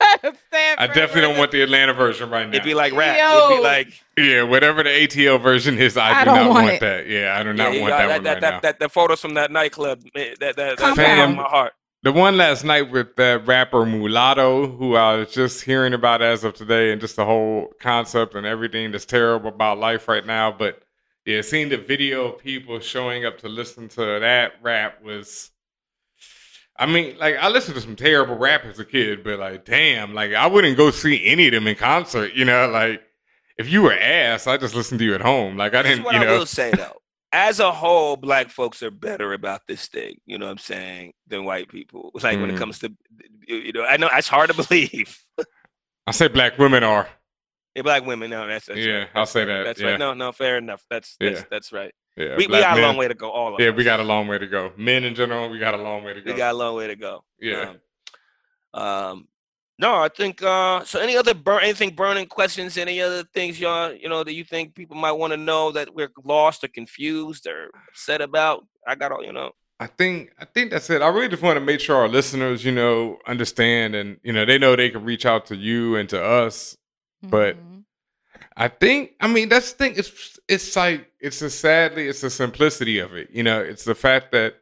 I 0.02 0.86
definitely 0.86 1.20
don't 1.22 1.38
want 1.38 1.50
the 1.50 1.62
Atlanta 1.62 1.92
version 1.92 2.30
right 2.30 2.48
now. 2.48 2.54
It'd 2.54 2.64
be 2.64 2.74
like 2.74 2.92
rap. 2.94 3.18
Yo. 3.18 3.46
It'd 3.46 3.58
be 3.58 3.62
like 3.62 4.02
yeah, 4.16 4.42
whatever 4.42 4.82
the 4.82 4.88
ATL 4.90 5.40
version 5.42 5.78
is, 5.78 5.96
I, 5.96 6.20
I 6.20 6.24
do 6.24 6.30
don't 6.30 6.48
want 6.48 6.66
want, 6.66 6.80
that. 6.80 7.06
Yeah, 7.06 7.36
I 7.38 7.42
do 7.42 7.52
not 7.52 7.74
you 7.74 7.82
want 7.82 7.92
that, 7.92 8.06
that, 8.06 8.14
one 8.14 8.22
that, 8.24 8.32
right 8.32 8.40
that, 8.40 8.50
now. 8.50 8.60
that, 8.60 8.78
the 8.78 8.88
photos 8.88 9.20
from 9.20 9.34
that 9.34 9.50
nightclub. 9.50 10.02
That 10.14 10.38
that 10.40 10.56
that, 10.56 10.78
that 10.78 10.96
Fam. 10.96 11.36
my 11.36 11.42
heart. 11.42 11.72
The 12.02 12.12
one 12.12 12.38
last 12.38 12.64
night 12.64 12.90
with 12.90 13.16
that 13.16 13.46
rapper 13.46 13.84
Mulatto, 13.84 14.66
who 14.68 14.96
I 14.96 15.16
was 15.16 15.32
just 15.32 15.64
hearing 15.64 15.92
about 15.92 16.22
as 16.22 16.44
of 16.44 16.54
today, 16.54 16.92
and 16.92 17.00
just 17.00 17.16
the 17.16 17.26
whole 17.26 17.72
concept 17.78 18.34
and 18.34 18.46
everything 18.46 18.90
that's 18.90 19.04
terrible 19.04 19.48
about 19.50 19.78
life 19.78 20.08
right 20.08 20.24
now. 20.24 20.50
But 20.50 20.82
yeah, 21.26 21.42
seeing 21.42 21.68
the 21.68 21.76
video 21.76 22.28
of 22.28 22.38
people 22.38 22.80
showing 22.80 23.26
up 23.26 23.38
to 23.38 23.48
listen 23.48 23.88
to 23.90 24.20
that 24.20 24.52
rap 24.62 25.02
was. 25.02 25.49
I 26.80 26.86
mean, 26.86 27.16
like 27.18 27.36
I 27.36 27.48
listened 27.48 27.74
to 27.76 27.80
some 27.80 27.94
terrible 27.94 28.36
rap 28.36 28.64
as 28.64 28.78
a 28.78 28.84
kid, 28.84 29.22
but 29.22 29.38
like, 29.38 29.64
damn, 29.66 30.14
like 30.14 30.32
I 30.32 30.46
wouldn't 30.46 30.76
go 30.76 30.90
see 30.90 31.26
any 31.26 31.46
of 31.48 31.52
them 31.52 31.66
in 31.66 31.76
concert. 31.76 32.32
You 32.34 32.44
know, 32.46 32.68
like 32.68 33.02
if 33.58 33.68
you 33.68 33.82
were 33.82 33.92
ass, 33.92 34.46
I 34.46 34.56
just 34.56 34.74
listened 34.74 34.98
to 35.00 35.04
you 35.04 35.14
at 35.14 35.20
home. 35.20 35.56
Like 35.58 35.74
I 35.74 35.82
didn't, 35.82 36.04
what 36.04 36.14
you 36.14 36.20
I 36.20 36.24
know. 36.24 36.38
will 36.38 36.46
say 36.46 36.70
though. 36.72 36.96
As 37.32 37.60
a 37.60 37.70
whole, 37.70 38.16
black 38.16 38.48
folks 38.50 38.82
are 38.82 38.90
better 38.90 39.32
about 39.34 39.60
this 39.68 39.86
thing, 39.86 40.16
you 40.26 40.36
know 40.38 40.46
what 40.46 40.52
I'm 40.52 40.58
saying, 40.58 41.12
than 41.28 41.44
white 41.44 41.68
people. 41.68 42.10
Like 42.14 42.40
when 42.40 42.50
it 42.50 42.54
Mm. 42.56 42.58
comes 42.58 42.78
to 42.80 42.92
you 43.46 43.72
know, 43.72 43.84
I 43.84 43.98
know 43.98 44.08
it's 44.14 44.26
hard 44.28 44.50
to 44.50 44.56
believe. 44.68 45.16
I 46.06 46.12
say 46.12 46.26
black 46.28 46.58
women 46.58 46.82
are. 46.82 47.08
Yeah, 47.76 47.82
black 47.82 48.04
women, 48.04 48.30
no, 48.30 48.48
that's, 48.48 48.66
that's 48.66 48.80
Yeah, 48.80 48.98
right. 49.00 49.08
I'll 49.14 49.26
say 49.26 49.44
that, 49.44 49.62
That's 49.64 49.80
yeah. 49.80 49.90
right. 49.90 49.98
No, 49.98 50.12
no, 50.14 50.32
fair 50.32 50.56
enough. 50.56 50.82
That's 50.90 51.16
that's 51.20 51.40
Yeah. 51.40 51.44
that's 51.50 51.72
right. 51.72 51.94
Yeah, 52.16 52.30
We, 52.30 52.36
we 52.38 52.46
black 52.48 52.62
got 52.62 52.78
a 52.78 52.82
long 52.82 52.96
way 52.96 53.08
to 53.08 53.14
go. 53.14 53.30
All 53.30 53.54
of 53.54 53.60
Yeah, 53.60 53.68
us. 53.70 53.76
we 53.76 53.84
got 53.84 54.00
a 54.00 54.02
long 54.04 54.26
way 54.28 54.38
to 54.38 54.46
go. 54.46 54.72
Men 54.76 55.04
in 55.04 55.14
general, 55.14 55.48
we 55.48 55.58
got 55.58 55.74
a 55.74 55.82
long 55.82 56.02
way 56.04 56.12
to 56.14 56.20
go. 56.20 56.32
we 56.32 56.36
got 56.36 56.54
a 56.54 56.58
long 56.58 56.76
way 56.76 56.86
to 56.88 56.96
go. 56.96 57.24
yeah. 57.40 57.74
Um, 58.74 58.82
um, 58.82 59.28
no, 59.78 59.94
I 59.94 60.08
think 60.08 60.42
uh 60.42 60.84
so 60.84 61.00
any 61.00 61.16
other 61.16 61.32
burn 61.32 61.62
anything 61.62 61.94
burning 61.94 62.26
questions, 62.26 62.76
any 62.76 63.00
other 63.00 63.24
things 63.32 63.58
y'all, 63.58 63.92
you 63.94 64.10
know, 64.10 64.22
that 64.22 64.34
you 64.34 64.44
think 64.44 64.74
people 64.74 64.94
might 64.96 65.12
want 65.12 65.32
to 65.32 65.38
know 65.38 65.72
that 65.72 65.94
we're 65.94 66.10
lost 66.22 66.62
or 66.64 66.68
confused 66.68 67.46
or 67.46 67.70
upset 67.88 68.20
about? 68.20 68.66
I 68.86 68.94
got 68.94 69.10
all 69.10 69.24
you 69.24 69.32
know. 69.32 69.52
I 69.78 69.86
think 69.86 70.32
I 70.38 70.44
think 70.44 70.70
that's 70.70 70.90
it. 70.90 71.00
I 71.00 71.08
really 71.08 71.28
just 71.28 71.42
want 71.42 71.56
to 71.56 71.64
make 71.64 71.80
sure 71.80 71.96
our 71.96 72.08
listeners, 72.08 72.62
you 72.62 72.72
know, 72.72 73.16
understand 73.26 73.94
and 73.94 74.18
you 74.22 74.34
know 74.34 74.44
they 74.44 74.58
know 74.58 74.76
they 74.76 74.90
can 74.90 75.02
reach 75.02 75.24
out 75.24 75.46
to 75.46 75.56
you 75.56 75.96
and 75.96 76.08
to 76.10 76.22
us. 76.22 76.76
but- 77.22 77.56
Mhm. 77.56 77.79
I 78.56 78.68
think 78.68 79.12
I 79.20 79.26
mean 79.28 79.48
that's 79.48 79.72
the 79.72 79.78
thing. 79.78 79.94
It's 79.96 80.38
it's 80.48 80.76
like 80.76 81.10
it's 81.20 81.40
a 81.42 81.50
sadly 81.50 82.08
it's 82.08 82.20
the 82.20 82.30
simplicity 82.30 82.98
of 82.98 83.14
it. 83.14 83.30
You 83.30 83.42
know, 83.42 83.60
it's 83.60 83.84
the 83.84 83.94
fact 83.94 84.32
that 84.32 84.56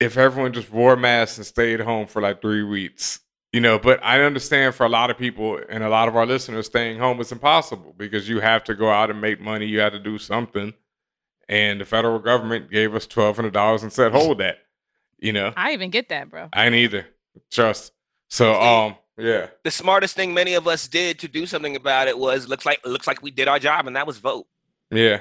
if 0.00 0.16
everyone 0.16 0.52
just 0.52 0.70
wore 0.70 0.96
masks 0.96 1.38
and 1.38 1.46
stayed 1.46 1.80
home 1.80 2.06
for 2.06 2.20
like 2.20 2.42
three 2.42 2.62
weeks, 2.62 3.20
you 3.52 3.60
know. 3.60 3.78
But 3.78 4.02
I 4.02 4.22
understand 4.22 4.74
for 4.74 4.84
a 4.84 4.88
lot 4.88 5.10
of 5.10 5.18
people 5.18 5.58
and 5.68 5.82
a 5.82 5.88
lot 5.88 6.08
of 6.08 6.16
our 6.16 6.26
listeners, 6.26 6.66
staying 6.66 6.98
home 6.98 7.20
is 7.20 7.32
impossible 7.32 7.94
because 7.96 8.28
you 8.28 8.40
have 8.40 8.64
to 8.64 8.74
go 8.74 8.90
out 8.90 9.10
and 9.10 9.20
make 9.20 9.40
money. 9.40 9.66
You 9.66 9.80
have 9.80 9.92
to 9.92 9.98
do 9.98 10.18
something, 10.18 10.74
and 11.48 11.80
the 11.80 11.84
federal 11.84 12.18
government 12.18 12.70
gave 12.70 12.94
us 12.94 13.06
twelve 13.06 13.36
hundred 13.36 13.54
dollars 13.54 13.82
and 13.82 13.92
said, 13.92 14.12
"Hold 14.12 14.38
that." 14.38 14.58
You 15.18 15.32
know, 15.32 15.52
I 15.56 15.72
even 15.72 15.90
get 15.90 16.10
that, 16.10 16.28
bro. 16.28 16.50
I 16.52 16.68
neither. 16.68 17.06
Trust. 17.50 17.92
So, 18.28 18.60
um, 18.60 18.96
yeah, 19.18 19.48
The 19.64 19.70
smartest 19.70 20.14
thing 20.16 20.34
many 20.34 20.54
of 20.54 20.66
us 20.68 20.88
did 20.88 21.18
to 21.20 21.28
do 21.28 21.46
something 21.46 21.76
about 21.76 22.08
it 22.08 22.18
was 22.18 22.48
looks 22.48 22.66
like 22.66 22.84
looks 22.86 23.06
like 23.06 23.22
we 23.22 23.30
did 23.30 23.48
our 23.48 23.58
job, 23.58 23.86
and 23.86 23.96
that 23.96 24.06
was 24.06 24.18
vote. 24.18 24.46
yeah, 24.90 25.20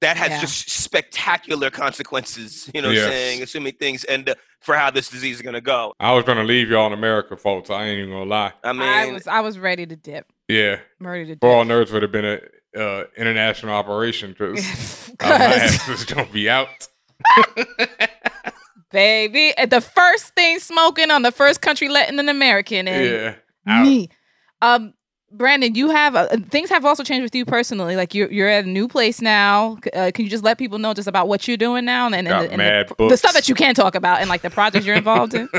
that 0.00 0.16
has 0.16 0.30
Yeah. 0.30 0.40
just 0.40 0.68
spectacular 0.70 1.70
consequences, 1.70 2.70
you 2.74 2.82
know 2.82 2.88
what 2.88 2.94
Yes. 2.96 3.04
I'm 3.06 3.10
saying, 3.12 3.42
assuming 3.42 3.72
things 3.74 4.04
end 4.08 4.28
up 4.28 4.38
for 4.60 4.74
how 4.74 4.90
this 4.90 5.08
disease 5.10 5.36
is 5.36 5.42
going 5.42 5.54
to 5.54 5.60
go. 5.60 5.92
I 6.00 6.12
was 6.12 6.24
gonna 6.24 6.44
leave 6.44 6.70
y'all 6.70 6.86
in 6.86 6.92
America, 6.92 7.36
folks. 7.36 7.68
I 7.70 7.84
ain't 7.84 7.98
even 7.98 8.10
gonna 8.10 8.24
lie. 8.30 8.52
I 8.62 8.72
mean, 8.72 8.82
I 8.82 9.10
was 9.12 9.26
I 9.26 9.40
was 9.40 9.58
ready 9.58 9.86
to 9.86 9.96
dip. 9.96 10.26
Yeah, 10.48 10.78
I'm 11.00 11.06
ready 11.06 11.26
to 11.26 11.36
for 11.40 11.48
all 11.50 11.64
nerds 11.64 11.92
would 11.92 12.02
have 12.02 12.12
been 12.12 12.24
a 12.24 12.40
uh, 12.80 13.04
international 13.16 13.72
operation 13.74 14.30
because 14.32 15.08
my 15.20 15.28
'Cause, 15.28 15.60
ass 15.60 15.88
was 15.88 16.04
gonna 16.04 16.26
be 16.32 16.48
out. 16.50 16.68
baby, 18.94 19.52
the 19.66 19.80
first 19.80 20.34
thing 20.34 20.58
smoking 20.60 21.10
on 21.10 21.22
the 21.22 21.32
first 21.32 21.60
country 21.60 21.88
letting 21.88 22.18
an 22.18 22.28
American 22.28 22.88
and 22.88 23.36
yeah, 23.66 23.82
me. 23.82 24.08
Um, 24.62 24.94
Brandon, 25.32 25.74
you 25.74 25.90
have 25.90 26.14
uh, 26.14 26.28
things 26.48 26.70
have 26.70 26.84
also 26.84 27.02
changed 27.02 27.24
with 27.24 27.34
you 27.34 27.44
personally. 27.44 27.96
Like 27.96 28.14
you're 28.14 28.30
you're 28.30 28.48
at 28.48 28.64
a 28.64 28.68
new 28.68 28.86
place 28.86 29.20
now. 29.20 29.78
Uh, 29.92 30.12
can 30.14 30.24
you 30.24 30.30
just 30.30 30.44
let 30.44 30.58
people 30.58 30.78
know 30.78 30.94
just 30.94 31.08
about 31.08 31.26
what 31.26 31.48
you're 31.48 31.56
doing 31.56 31.84
now 31.84 32.06
and, 32.06 32.14
and, 32.14 32.28
Got 32.28 32.42
the, 32.42 32.52
and 32.52 32.60
the, 32.88 33.08
the 33.08 33.16
stuff 33.16 33.34
that 33.34 33.48
you 33.48 33.56
can 33.56 33.74
talk 33.74 33.96
about 33.96 34.20
and 34.20 34.30
like 34.30 34.42
the 34.42 34.50
projects 34.50 34.86
you're 34.86 34.96
involved 34.96 35.34
in? 35.34 35.48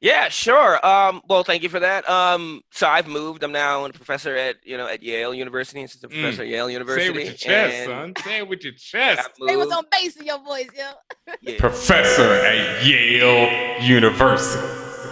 yeah, 0.00 0.28
sure. 0.28 0.84
Um, 0.86 1.20
well, 1.28 1.44
thank 1.44 1.62
you 1.62 1.68
for 1.68 1.80
that. 1.80 2.08
Um, 2.08 2.62
so 2.70 2.88
I've 2.88 3.06
moved. 3.06 3.42
I'm 3.42 3.52
now 3.52 3.84
a 3.84 3.92
professor 3.92 4.34
at 4.34 4.56
you 4.64 4.76
know 4.76 4.86
at 4.86 5.02
Yale 5.02 5.34
University, 5.34 5.82
assistant 5.82 6.12
Mm. 6.12 6.22
professor 6.22 6.42
at 6.42 6.48
Yale 6.48 6.66
Say 6.68 6.72
University. 6.72 7.06
it 7.08 7.14
with 7.14 7.24
your 7.26 7.34
chest, 7.34 7.74
and 7.76 7.86
son. 8.16 8.24
Say 8.24 8.38
it 8.38 8.48
with 8.48 8.64
your 8.64 8.72
chest. 8.72 9.28
I've 9.48 9.58
on 9.72 9.84
bass 9.92 10.16
in 10.16 10.26
your 10.26 10.38
voice, 10.42 10.68
yo. 10.76 10.84
yeah. 11.42 11.58
Professor 11.58 12.32
at 12.32 12.84
Yale 12.86 13.82
University. 13.82 14.66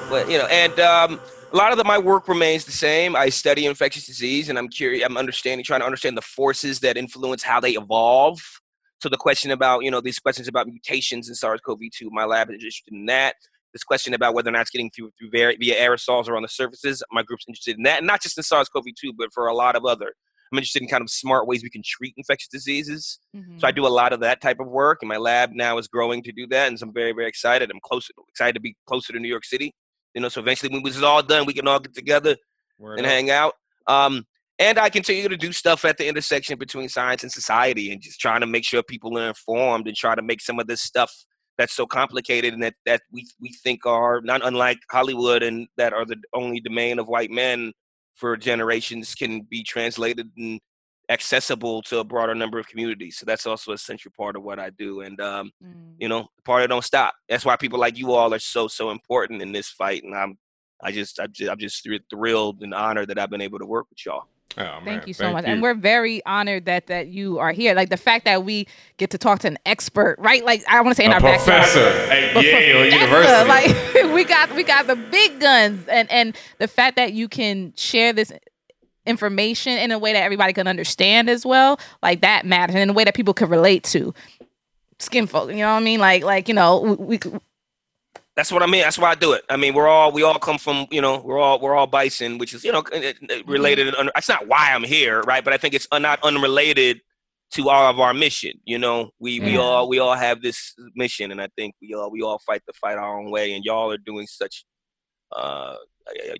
but 0.08 0.30
you 0.30 0.38
know, 0.38 0.46
and 0.46 0.78
um, 0.80 1.20
a 1.52 1.56
lot 1.56 1.70
of 1.72 1.78
the, 1.78 1.84
my 1.84 1.98
work 1.98 2.26
remains 2.28 2.64
the 2.64 2.72
same. 2.72 3.14
I 3.14 3.28
study 3.28 3.66
infectious 3.66 4.06
disease, 4.06 4.48
and 4.48 4.58
I'm 4.58 4.68
curious. 4.68 5.04
I'm 5.04 5.16
understanding, 5.16 5.64
trying 5.64 5.80
to 5.80 5.86
understand 5.86 6.16
the 6.16 6.22
forces 6.22 6.80
that 6.80 6.96
influence 6.96 7.42
how 7.42 7.60
they 7.60 7.72
evolve. 7.72 8.40
So 9.00 9.08
the 9.08 9.16
question 9.18 9.50
about 9.50 9.84
you 9.84 9.90
know 9.90 10.00
these 10.00 10.18
questions 10.18 10.48
about 10.48 10.66
mutations 10.66 11.28
in 11.28 11.34
SARS-CoV-2, 11.34 12.08
my 12.10 12.24
lab 12.24 12.48
is 12.50 12.54
interested 12.54 12.92
in 12.94 13.04
that. 13.06 13.34
This 13.72 13.84
question 13.84 14.14
about 14.14 14.34
whether 14.34 14.48
or 14.48 14.52
not 14.52 14.62
it's 14.62 14.70
getting 14.70 14.90
through 14.90 15.10
through 15.18 15.30
via, 15.30 15.52
via 15.58 15.74
aerosols 15.76 16.28
or 16.28 16.36
on 16.36 16.42
the 16.42 16.48
surfaces, 16.48 17.02
my 17.12 17.22
group's 17.22 17.44
interested 17.46 17.76
in 17.76 17.82
that, 17.82 17.98
and 17.98 18.06
not 18.06 18.22
just 18.22 18.38
in 18.38 18.42
SARS-CoV-2, 18.42 19.12
but 19.16 19.32
for 19.32 19.46
a 19.46 19.54
lot 19.54 19.76
of 19.76 19.84
other. 19.84 20.14
I'm 20.50 20.58
interested 20.58 20.82
in 20.82 20.88
kind 20.88 21.02
of 21.02 21.10
smart 21.10 21.46
ways 21.46 21.62
we 21.62 21.68
can 21.68 21.82
treat 21.84 22.14
infectious 22.16 22.48
diseases. 22.48 23.18
Mm-hmm. 23.36 23.58
So 23.58 23.66
I 23.66 23.70
do 23.70 23.86
a 23.86 23.88
lot 23.88 24.14
of 24.14 24.20
that 24.20 24.40
type 24.40 24.60
of 24.60 24.68
work, 24.68 25.00
and 25.02 25.08
my 25.08 25.18
lab 25.18 25.50
now 25.52 25.76
is 25.78 25.88
growing 25.88 26.22
to 26.22 26.32
do 26.32 26.46
that, 26.48 26.68
and 26.68 26.78
so 26.78 26.86
I'm 26.86 26.94
very, 26.94 27.12
very 27.12 27.28
excited. 27.28 27.70
I'm 27.70 27.80
close, 27.82 28.08
excited 28.28 28.54
to 28.54 28.60
be 28.60 28.74
closer 28.86 29.12
to 29.12 29.18
New 29.18 29.28
York 29.28 29.44
City. 29.44 29.74
You 30.14 30.22
know, 30.22 30.28
so 30.28 30.40
eventually 30.40 30.72
when 30.72 30.82
this 30.82 30.96
is 30.96 31.02
all 31.02 31.22
done, 31.22 31.44
we 31.44 31.52
can 31.52 31.68
all 31.68 31.78
get 31.78 31.94
together 31.94 32.36
Word 32.78 32.98
and 32.98 33.06
up. 33.06 33.12
hang 33.12 33.30
out. 33.30 33.54
Um, 33.86 34.24
and 34.58 34.78
I 34.78 34.88
continue 34.88 35.28
to 35.28 35.36
do 35.36 35.52
stuff 35.52 35.84
at 35.84 35.98
the 35.98 36.08
intersection 36.08 36.58
between 36.58 36.88
science 36.88 37.22
and 37.22 37.30
society, 37.30 37.92
and 37.92 38.00
just 38.00 38.18
trying 38.18 38.40
to 38.40 38.46
make 38.46 38.64
sure 38.64 38.82
people 38.82 39.18
are 39.18 39.28
informed 39.28 39.86
and 39.86 39.96
try 39.96 40.14
to 40.14 40.22
make 40.22 40.40
some 40.40 40.58
of 40.58 40.66
this 40.66 40.80
stuff 40.80 41.12
that's 41.58 41.74
so 41.74 41.86
complicated 41.86 42.54
and 42.54 42.62
that 42.62 42.74
that 42.86 43.02
we 43.12 43.26
we 43.40 43.52
think 43.64 43.84
are 43.84 44.20
not 44.22 44.40
unlike 44.44 44.78
Hollywood 44.90 45.42
and 45.42 45.66
that 45.76 45.92
are 45.92 46.06
the 46.06 46.16
only 46.32 46.60
domain 46.60 46.98
of 46.98 47.08
white 47.08 47.30
men 47.30 47.72
for 48.14 48.36
generations 48.36 49.14
can 49.14 49.42
be 49.50 49.62
translated 49.62 50.30
and 50.36 50.60
accessible 51.10 51.82
to 51.82 51.98
a 52.00 52.04
broader 52.04 52.34
number 52.34 52.58
of 52.58 52.68
communities. 52.68 53.16
So 53.18 53.24
that's 53.26 53.46
also 53.46 53.72
a 53.72 53.78
central 53.78 54.12
part 54.16 54.36
of 54.36 54.42
what 54.42 54.58
I 54.58 54.70
do. 54.70 55.00
And 55.02 55.20
um, 55.20 55.50
Mm. 55.62 55.94
you 55.98 56.08
know, 56.08 56.28
the 56.36 56.42
party 56.44 56.66
don't 56.68 56.84
stop. 56.84 57.14
That's 57.28 57.44
why 57.44 57.56
people 57.56 57.78
like 57.80 57.98
you 57.98 58.12
all 58.12 58.32
are 58.32 58.38
so 58.38 58.68
so 58.68 58.90
important 58.90 59.42
in 59.42 59.52
this 59.52 59.68
fight. 59.68 60.04
And 60.04 60.14
I'm 60.14 60.38
I 60.80 60.92
just, 60.92 61.18
I'm 61.18 61.32
just, 61.32 61.50
I'm 61.50 61.58
just 61.58 61.88
thrilled 62.10 62.62
and 62.62 62.72
honored 62.72 63.08
that 63.08 63.18
I've 63.18 63.30
been 63.30 63.40
able 63.40 63.58
to 63.58 63.66
work 63.66 63.86
with 63.90 64.04
y'all. 64.06 64.26
Oh, 64.56 64.62
man, 64.62 64.84
Thank 64.84 65.06
you 65.06 65.14
so 65.14 65.30
much. 65.32 65.44
And 65.44 65.62
we're 65.62 65.74
very 65.74 66.24
honored 66.24 66.64
that 66.64 66.86
that 66.88 67.08
you 67.08 67.38
are 67.38 67.52
here. 67.52 67.74
Like 67.74 67.90
the 67.90 67.96
fact 67.96 68.24
that 68.24 68.44
we 68.44 68.66
get 68.96 69.10
to 69.10 69.18
talk 69.18 69.40
to 69.40 69.48
an 69.48 69.58
expert, 69.66 70.16
right? 70.18 70.44
Like 70.44 70.64
I 70.68 70.80
want 70.80 70.92
to 70.92 70.94
say 70.96 71.04
in 71.04 71.12
a 71.12 71.14
our 71.14 71.20
backyard. 71.20 71.62
professor 71.62 71.80
at 71.80 72.42
Yale 72.42 72.84
University. 72.92 73.48
Like 73.48 74.12
we 74.14 74.24
got 74.24 74.54
we 74.54 74.64
got 74.64 74.86
the 74.86 74.96
big 74.96 75.38
guns, 75.40 75.86
and 75.88 76.10
and 76.10 76.36
the 76.58 76.66
fact 76.66 76.96
that 76.96 77.12
you 77.12 77.28
can 77.28 77.72
share 77.76 78.12
this 78.12 78.32
information 79.06 79.78
in 79.78 79.92
a 79.92 79.98
way 79.98 80.12
that 80.12 80.22
everybody 80.22 80.52
can 80.52 80.66
understand 80.66 81.30
as 81.30 81.44
well, 81.46 81.78
like 82.02 82.22
that 82.22 82.44
matters, 82.44 82.74
and 82.74 82.82
in 82.82 82.90
a 82.90 82.92
way 82.94 83.04
that 83.04 83.14
people 83.14 83.34
can 83.34 83.48
relate 83.48 83.84
to. 83.84 84.12
Skin 84.98 85.28
folk, 85.28 85.50
you 85.50 85.58
know 85.58 85.72
what 85.74 85.80
I 85.80 85.84
mean? 85.84 86.00
Like 86.00 86.24
like 86.24 86.48
you 86.48 86.54
know 86.54 86.96
we, 86.98 87.18
we 87.18 87.38
That's 88.38 88.52
what 88.52 88.62
I 88.62 88.66
mean. 88.66 88.82
That's 88.82 88.96
why 88.98 89.10
I 89.10 89.16
do 89.16 89.32
it. 89.32 89.42
I 89.50 89.56
mean, 89.56 89.74
we're 89.74 89.88
all 89.88 90.12
we 90.12 90.22
all 90.22 90.38
come 90.38 90.58
from 90.58 90.86
you 90.92 91.00
know 91.02 91.20
we're 91.24 91.40
all 91.40 91.58
we're 91.60 91.74
all 91.74 91.88
bison, 91.88 92.38
which 92.38 92.54
is 92.54 92.62
you 92.62 92.70
know 92.70 92.84
uh, 92.94 92.96
uh, 92.96 93.42
related. 93.46 93.88
and 93.88 93.96
un- 93.96 94.10
That's 94.14 94.28
not 94.28 94.46
why 94.46 94.70
I'm 94.72 94.84
here, 94.84 95.22
right? 95.22 95.42
But 95.42 95.54
I 95.54 95.56
think 95.56 95.74
it's 95.74 95.88
not 95.92 96.20
unrelated 96.22 97.00
to 97.54 97.68
all 97.68 97.90
of 97.90 97.98
our 97.98 98.14
mission. 98.14 98.52
You 98.64 98.78
know, 98.78 99.10
we 99.18 99.40
we 99.40 99.56
all 99.56 99.88
we 99.88 99.98
all 99.98 100.14
have 100.14 100.40
this 100.40 100.72
mission, 100.94 101.32
and 101.32 101.42
I 101.42 101.48
think 101.56 101.74
we 101.82 101.94
all 101.94 102.12
we 102.12 102.22
all 102.22 102.38
fight 102.38 102.62
the 102.68 102.72
fight 102.74 102.96
our 102.96 103.18
own 103.18 103.32
way. 103.32 103.54
And 103.54 103.64
y'all 103.64 103.90
are 103.90 103.98
doing 103.98 104.28
such. 104.28 104.64
Uh, 105.34 105.74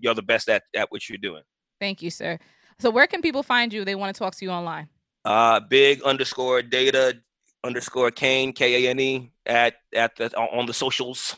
you're 0.00 0.14
the 0.14 0.22
best 0.22 0.48
at 0.48 0.62
at 0.76 0.92
what 0.92 1.08
you're 1.08 1.18
doing. 1.18 1.42
thank 1.80 2.00
you, 2.00 2.10
sir. 2.10 2.38
So 2.78 2.90
where 2.90 3.08
can 3.08 3.22
people 3.22 3.42
find 3.42 3.72
you? 3.72 3.80
if 3.80 3.86
They 3.86 3.96
want 3.96 4.14
to 4.14 4.18
talk 4.20 4.36
to 4.36 4.44
you 4.44 4.52
online. 4.52 4.88
Uh, 5.24 5.58
big 5.58 6.00
underscore 6.02 6.62
data 6.62 7.16
underscore 7.64 8.12
Kane 8.12 8.52
K 8.52 8.86
A 8.86 8.90
N 8.90 9.00
E 9.00 9.32
at 9.46 9.74
at 9.92 10.14
the 10.14 10.32
on 10.38 10.66
the 10.66 10.72
socials. 10.74 11.34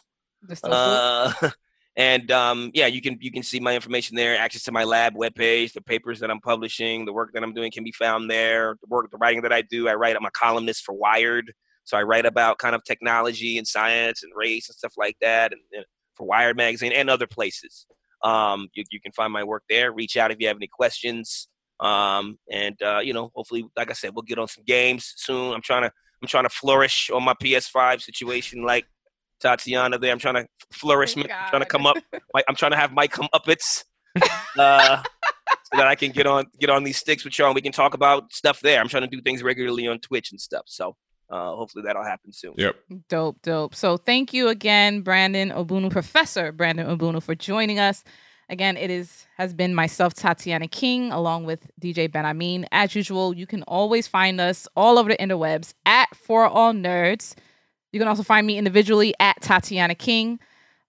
Uh, 0.65 1.33
and 1.97 2.31
um, 2.31 2.71
yeah, 2.75 2.87
you 2.87 3.01
can 3.01 3.19
you 3.21 3.31
can 3.31 3.43
see 3.43 3.61
my 3.61 3.75
information 3.75 4.17
there. 4.17 4.37
Access 4.37 4.63
to 4.65 4.73
my 4.73 4.85
lab 4.85 5.15
webpage, 5.15 5.73
the 5.73 5.83
papers 5.83 6.21
that 6.21 6.31
I'm 6.31 6.41
publishing, 6.41 7.05
the 7.05 7.13
work 7.13 7.33
that 7.35 7.43
I'm 7.43 7.53
doing 7.53 7.71
can 7.71 7.85
be 7.85 7.93
found 7.93 8.31
there. 8.31 8.77
The 8.81 8.89
work, 8.89 9.11
the 9.11 9.19
writing 9.19 9.43
that 9.43 9.53
I 9.53 9.63
do, 9.63 9.89
I 9.89 9.95
write. 9.95 10.17
I'm 10.17 10.25
a 10.25 10.31
columnist 10.31 10.85
for 10.85 10.95
Wired, 10.95 11.53
so 11.85 11.97
I 11.97 12.03
write 12.03 12.27
about 12.27 12.59
kind 12.59 12.75
of 12.75 12.85
technology 12.85 13.59
and 13.59 13.67
science 13.67 14.23
and 14.23 14.33
race 14.35 14.69
and 14.69 14.77
stuff 14.77 14.95
like 14.97 15.17
that, 15.21 15.53
and, 15.53 15.61
and 15.73 15.85
for 16.17 16.27
Wired 16.27 16.57
magazine 16.57 16.93
and 16.93 17.11
other 17.11 17.27
places. 17.27 17.87
Um, 18.23 18.69
you, 18.75 18.85
you 18.91 19.01
can 19.01 19.13
find 19.13 19.33
my 19.33 19.45
work 19.45 19.63
there. 19.69 19.93
Reach 19.93 20.17
out 20.17 20.31
if 20.31 20.37
you 20.41 20.47
have 20.49 20.57
any 20.57 20.69
questions. 20.69 21.49
Um, 21.81 22.39
and 22.51 22.81
uh, 22.83 23.01
you 23.03 23.15
know, 23.15 23.31
hopefully, 23.35 23.67
like 23.77 23.91
I 23.91 23.95
said, 23.95 24.11
we'll 24.15 24.23
get 24.23 24.39
on 24.39 24.49
some 24.49 24.65
games 24.67 25.15
soon. 25.17 25.55
I'm 25.55 25.63
trying 25.63 25.83
to 25.83 25.93
I'm 26.23 26.29
trying 26.29 26.45
to 26.45 26.51
flourish 26.51 27.11
on 27.11 27.25
my 27.25 27.35
PS5 27.35 28.03
situation, 28.03 28.63
like 28.63 28.85
Tatiana 29.41 29.99
there. 29.99 30.13
I'm 30.13 30.19
trying 30.19 30.35
to 30.37 30.47
flourish. 30.73 31.17
Oh, 31.17 31.23
I'm 31.23 31.49
trying 31.51 31.63
to 31.63 31.67
come 31.69 31.87
up. 31.87 31.97
Mike- 32.35 32.45
I'm 32.49 32.55
trying 32.55 32.73
to 32.73 32.77
have 32.77 32.93
Mike 32.93 33.11
come 33.13 33.29
up 33.33 33.49
its, 33.49 33.85
uh, 34.59 35.03
so 35.03 35.77
that 35.79 35.87
I 35.87 35.95
can 35.95 36.11
get 36.13 36.27
on 36.27 36.47
get 36.59 36.71
on 36.71 36.85
these 36.85 36.97
sticks 36.97 37.25
with 37.25 37.39
y'all. 37.39 37.49
and 37.49 37.55
We 37.55 37.63
can 37.63 37.73
talk 37.73 37.95
about 37.95 38.33
stuff 38.33 38.61
there. 38.61 38.81
I'm 38.81 38.89
trying 38.89 39.03
to 39.03 39.09
do 39.17 39.21
things 39.23 39.43
regularly 39.43 39.87
on 39.89 39.99
Twitch 40.01 40.31
and 40.33 40.41
stuff. 40.41 40.63
So 40.67 40.97
uh, 41.31 41.55
hopefully 41.55 41.85
that'll 41.87 42.05
happen 42.05 42.33
soon. 42.33 42.55
Yep. 42.57 42.77
Dope, 43.09 43.43
dope. 43.43 43.75
So 43.75 43.97
thank 43.97 44.33
you 44.33 44.49
again, 44.49 45.03
Brandon 45.03 45.51
Ogbunu, 45.51 45.91
Professor 45.91 46.53
Brandon 46.53 46.87
Ogbunu, 46.87 47.23
for 47.23 47.35
joining 47.35 47.79
us. 47.79 48.03
Again, 48.49 48.77
it 48.77 48.91
is 48.91 49.27
has 49.37 49.55
been 49.55 49.77
myself, 49.77 50.13
Tatiana 50.13 50.67
King, 50.67 51.13
along 51.13 51.45
with 51.45 51.71
DJ 51.81 52.09
Benhameen. 52.11 52.65
As 52.73 52.97
usual, 52.97 53.33
you 53.33 53.47
can 53.47 53.63
always 53.63 54.09
find 54.09 54.41
us 54.41 54.67
all 54.75 54.99
over 54.99 55.09
the 55.09 55.17
interwebs 55.19 55.75
at 55.87 56.13
For 56.17 56.47
All 56.47 56.73
Nerds. 56.73 57.37
You 57.93 57.99
can 57.99 58.09
also 58.09 58.23
find 58.23 58.47
me 58.47 58.59
individually 58.59 59.15
at 59.21 59.41
Tatiana 59.41 59.95
King. 59.95 60.39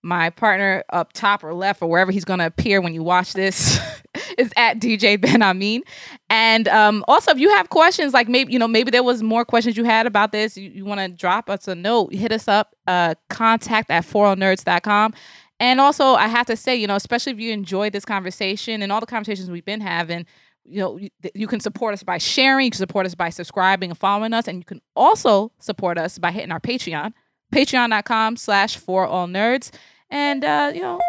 My 0.03 0.31
partner 0.31 0.83
up 0.91 1.13
top 1.13 1.43
or 1.43 1.53
left 1.53 1.81
or 1.81 1.89
wherever 1.89 2.11
he's 2.11 2.25
going 2.25 2.39
to 2.39 2.47
appear 2.47 2.81
when 2.81 2.93
you 2.93 3.03
watch 3.03 3.33
this 3.33 3.79
is 4.37 4.51
at 4.57 4.79
DJ 4.79 5.17
Benhameen. 5.17 5.81
And 6.29 6.67
um, 6.69 7.05
also, 7.07 7.31
if 7.31 7.37
you 7.37 7.49
have 7.49 7.69
questions, 7.69 8.13
like 8.13 8.27
maybe 8.27 8.51
you 8.51 8.57
know 8.57 8.67
maybe 8.67 8.89
there 8.89 9.03
was 9.03 9.21
more 9.21 9.45
questions 9.45 9.77
you 9.77 9.83
had 9.83 10.07
about 10.07 10.31
this, 10.31 10.57
you, 10.57 10.71
you 10.71 10.85
want 10.85 11.01
to 11.01 11.07
drop 11.07 11.49
us 11.51 11.67
a 11.67 11.75
note, 11.75 12.13
hit 12.13 12.31
us 12.31 12.47
up, 12.47 12.75
uh, 12.87 13.13
contact 13.29 13.91
at 13.91 14.03
forallnerds.com. 14.03 15.13
And 15.59 15.79
also, 15.79 16.15
I 16.15 16.27
have 16.27 16.47
to 16.47 16.57
say, 16.57 16.75
you 16.75 16.87
know, 16.87 16.95
especially 16.95 17.33
if 17.33 17.39
you 17.39 17.51
enjoyed 17.51 17.93
this 17.93 18.03
conversation 18.03 18.81
and 18.81 18.91
all 18.91 18.99
the 18.99 19.05
conversations 19.05 19.51
we've 19.51 19.63
been 19.63 19.81
having, 19.81 20.25
you 20.65 20.79
know, 20.79 20.97
you, 20.97 21.09
you 21.33 21.47
can 21.47 21.59
support 21.59 21.93
us 21.93 22.03
by 22.03 22.17
sharing, 22.17 22.65
you 22.65 22.71
can 22.71 22.77
support 22.77 23.05
us 23.05 23.15
by 23.15 23.29
subscribing 23.29 23.91
and 23.91 23.97
following 23.97 24.33
us, 24.33 24.47
and 24.47 24.59
you 24.59 24.65
can 24.65 24.81
also 24.95 25.51
support 25.59 25.97
us 25.97 26.17
by 26.17 26.31
hitting 26.31 26.51
our 26.51 26.59
Patreon, 26.59 27.13
patreon.com 27.53 28.37
slash 28.37 28.77
for 28.77 29.05
all 29.05 29.27
nerds. 29.27 29.71
And, 30.09 30.43
uh, 30.43 30.71
you 30.73 30.81
know, 30.81 30.99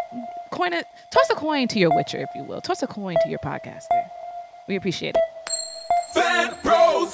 coin 0.52 0.72
it, 0.72 0.84
toss 1.12 1.28
a 1.30 1.34
coin 1.34 1.66
to 1.68 1.78
your 1.78 1.94
Witcher, 1.94 2.18
if 2.18 2.28
you 2.36 2.44
will. 2.44 2.60
Toss 2.60 2.82
a 2.82 2.86
coin 2.86 3.16
to 3.22 3.28
your 3.28 3.40
podcaster. 3.40 4.08
We 4.68 4.76
appreciate 4.76 5.16
it. 5.16 5.22
Fan 6.14 6.54
Bros. 6.62 7.12